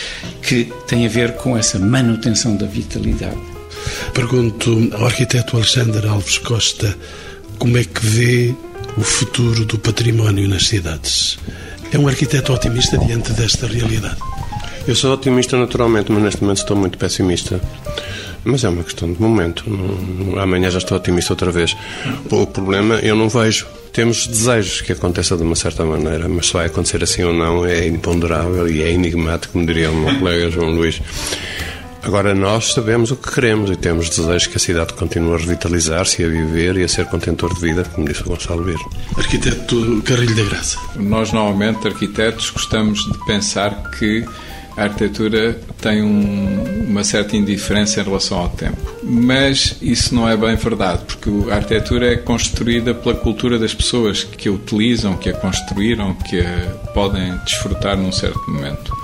que 0.42 0.72
tem 0.86 1.04
a 1.06 1.08
ver 1.08 1.32
com 1.36 1.56
essa 1.56 1.78
manutenção 1.78 2.56
da 2.56 2.66
vitalidade. 2.66 3.36
Pergunto 4.14 4.90
ao 4.92 5.06
arquiteto 5.06 5.56
Alexandre 5.56 6.06
Alves 6.06 6.38
Costa 6.38 6.96
como 7.62 7.78
é 7.78 7.84
que 7.84 8.04
vê 8.04 8.52
o 8.96 9.02
futuro 9.02 9.64
do 9.64 9.78
património 9.78 10.48
nas 10.48 10.66
cidades. 10.66 11.38
É 11.92 11.96
um 11.96 12.08
arquiteto 12.08 12.52
otimista 12.52 12.98
diante 12.98 13.32
desta 13.34 13.68
realidade? 13.68 14.16
Eu 14.84 14.96
sou 14.96 15.14
otimista 15.14 15.56
naturalmente, 15.56 16.10
mas 16.10 16.24
neste 16.24 16.42
momento 16.42 16.58
estou 16.58 16.76
muito 16.76 16.98
pessimista. 16.98 17.60
Mas 18.42 18.64
é 18.64 18.68
uma 18.68 18.82
questão 18.82 19.12
de 19.12 19.22
momento. 19.22 19.64
Amanhã 20.40 20.72
já 20.72 20.78
estou 20.78 20.96
otimista 20.96 21.34
outra 21.34 21.52
vez. 21.52 21.76
O 22.32 22.48
problema 22.48 22.96
eu 22.96 23.14
não 23.14 23.28
vejo. 23.28 23.68
Temos 23.92 24.26
desejos 24.26 24.80
que 24.80 24.90
aconteça 24.90 25.36
de 25.36 25.44
uma 25.44 25.54
certa 25.54 25.84
maneira, 25.84 26.28
mas 26.28 26.48
se 26.48 26.54
vai 26.54 26.66
acontecer 26.66 27.04
assim 27.04 27.22
ou 27.22 27.32
não 27.32 27.64
é 27.64 27.86
imponderável 27.86 28.68
e 28.68 28.82
é 28.82 28.90
enigmático, 28.90 29.52
como 29.52 29.64
diria 29.64 29.88
o 29.88 29.94
meu 29.94 30.18
colega 30.18 30.50
João 30.50 30.72
Luís. 30.72 31.00
Agora, 32.02 32.34
nós 32.34 32.72
sabemos 32.72 33.12
o 33.12 33.16
que 33.16 33.32
queremos 33.32 33.70
e 33.70 33.76
temos 33.76 34.10
desejos 34.10 34.48
que 34.48 34.56
a 34.56 34.60
cidade 34.60 34.92
continue 34.94 35.34
a 35.34 35.38
revitalizar-se, 35.38 36.24
a 36.24 36.28
viver 36.28 36.76
e 36.76 36.82
a 36.82 36.88
ser 36.88 37.06
contentor 37.06 37.54
de 37.54 37.60
vida, 37.60 37.84
como 37.84 38.06
disse 38.06 38.22
o 38.22 38.24
Gonçalo 38.24 38.64
Vieira. 38.64 38.82
Arquiteto 39.16 40.02
Carrilho 40.04 40.34
da 40.34 40.42
Graça. 40.42 40.78
Nós, 40.96 41.32
normalmente, 41.32 41.86
arquitetos, 41.86 42.50
gostamos 42.50 43.04
de 43.04 43.24
pensar 43.24 43.90
que 43.98 44.24
a 44.76 44.84
arquitetura 44.84 45.60
tem 45.80 46.02
um, 46.02 46.86
uma 46.88 47.04
certa 47.04 47.36
indiferença 47.36 48.00
em 48.00 48.04
relação 48.04 48.38
ao 48.38 48.48
tempo. 48.48 48.78
Mas 49.02 49.76
isso 49.80 50.14
não 50.14 50.28
é 50.28 50.36
bem 50.36 50.56
verdade, 50.56 51.02
porque 51.06 51.30
a 51.50 51.56
arquitetura 51.56 52.12
é 52.12 52.16
construída 52.16 52.94
pela 52.94 53.14
cultura 53.14 53.58
das 53.58 53.74
pessoas 53.74 54.24
que 54.24 54.48
a 54.48 54.52
utilizam, 54.52 55.16
que 55.16 55.28
a 55.28 55.34
construíram, 55.34 56.14
que 56.14 56.40
a 56.40 56.70
podem 56.94 57.36
desfrutar 57.44 57.96
num 57.96 58.12
certo 58.12 58.40
momento. 58.50 59.01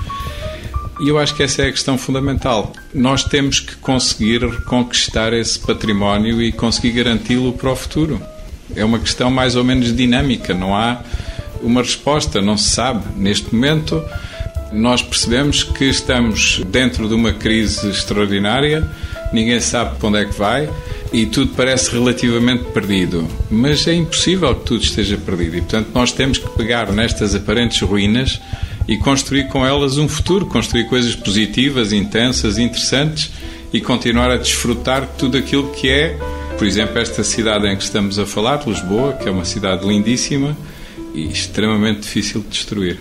E 1.01 1.09
eu 1.09 1.19
acho 1.19 1.35
que 1.35 1.43
essa 1.43 1.63
é 1.63 1.69
a 1.69 1.73
questão 1.73 1.97
fundamental. 1.97 2.73
Nós 2.93 3.23
temos 3.23 3.61
que 3.61 3.77
conseguir 3.77 4.45
reconquistar 4.45 5.33
esse 5.33 5.59
património 5.59 6.43
e 6.43 6.51
conseguir 6.51 6.91
garanti-lo 6.91 7.53
para 7.53 7.71
o 7.71 7.77
futuro. 7.77 8.21
É 8.75 8.85
uma 8.85 8.99
questão 8.99 9.31
mais 9.31 9.55
ou 9.55 9.63
menos 9.63 9.95
dinâmica, 9.95 10.53
não 10.53 10.75
há 10.75 11.01
uma 11.63 11.83
resposta, 11.83 12.41
não 12.41 12.57
se 12.57 12.71
sabe. 12.71 13.05
Neste 13.17 13.55
momento, 13.55 14.03
nós 14.73 15.01
percebemos 15.01 15.63
que 15.63 15.85
estamos 15.85 16.61
dentro 16.67 17.09
de 17.09 17.15
uma 17.15 17.33
crise 17.33 17.89
extraordinária, 17.89 18.87
ninguém 19.33 19.61
sabe 19.61 19.97
para 19.97 20.09
onde 20.09 20.19
é 20.19 20.25
que 20.25 20.39
vai 20.39 20.69
e 21.13 21.27
tudo 21.27 21.53
parece 21.55 21.93
relativamente 21.93 22.65
perdido. 22.65 23.27
Mas 23.51 23.87
é 23.87 23.95
impossível 23.95 24.55
que 24.55 24.65
tudo 24.65 24.83
esteja 24.83 25.17
perdido 25.17 25.57
e, 25.57 25.61
portanto, 25.61 25.89
nós 25.95 26.13
temos 26.13 26.39
que 26.39 26.49
pegar 26.51 26.93
nestas 26.93 27.35
aparentes 27.35 27.81
ruínas 27.81 28.41
e 28.89 28.97
construir 28.97 29.49
com 29.49 29.65
elas 29.65 29.99
um 29.99 30.09
futuro, 30.09 30.47
construir 30.47 30.87
coisas 30.87 31.15
positivas, 31.15 31.93
intensas, 31.93 32.57
interessantes 32.57 33.31
e 33.71 33.81
continuar 33.83 34.31
a 34.31 34.39
desfrutar 34.39 35.03
de 35.03 35.13
tudo 35.19 35.37
aquilo 35.37 35.71
que 35.73 35.91
é, 35.91 36.19
por 36.57 36.67
exemplo, 36.67 36.99
esta 36.99 37.23
cidade 37.23 37.69
em 37.69 37.77
que 37.77 37.83
estamos 37.83 38.19
a 38.19 38.25
falar, 38.25 38.67
Lisboa, 38.67 39.13
que 39.13 39.29
é 39.29 39.31
uma 39.31 39.45
cidade 39.45 39.87
lindíssima 39.87 40.57
e 41.15 41.27
extremamente 41.27 42.01
difícil 42.01 42.41
de 42.41 42.49
destruir. 42.49 42.99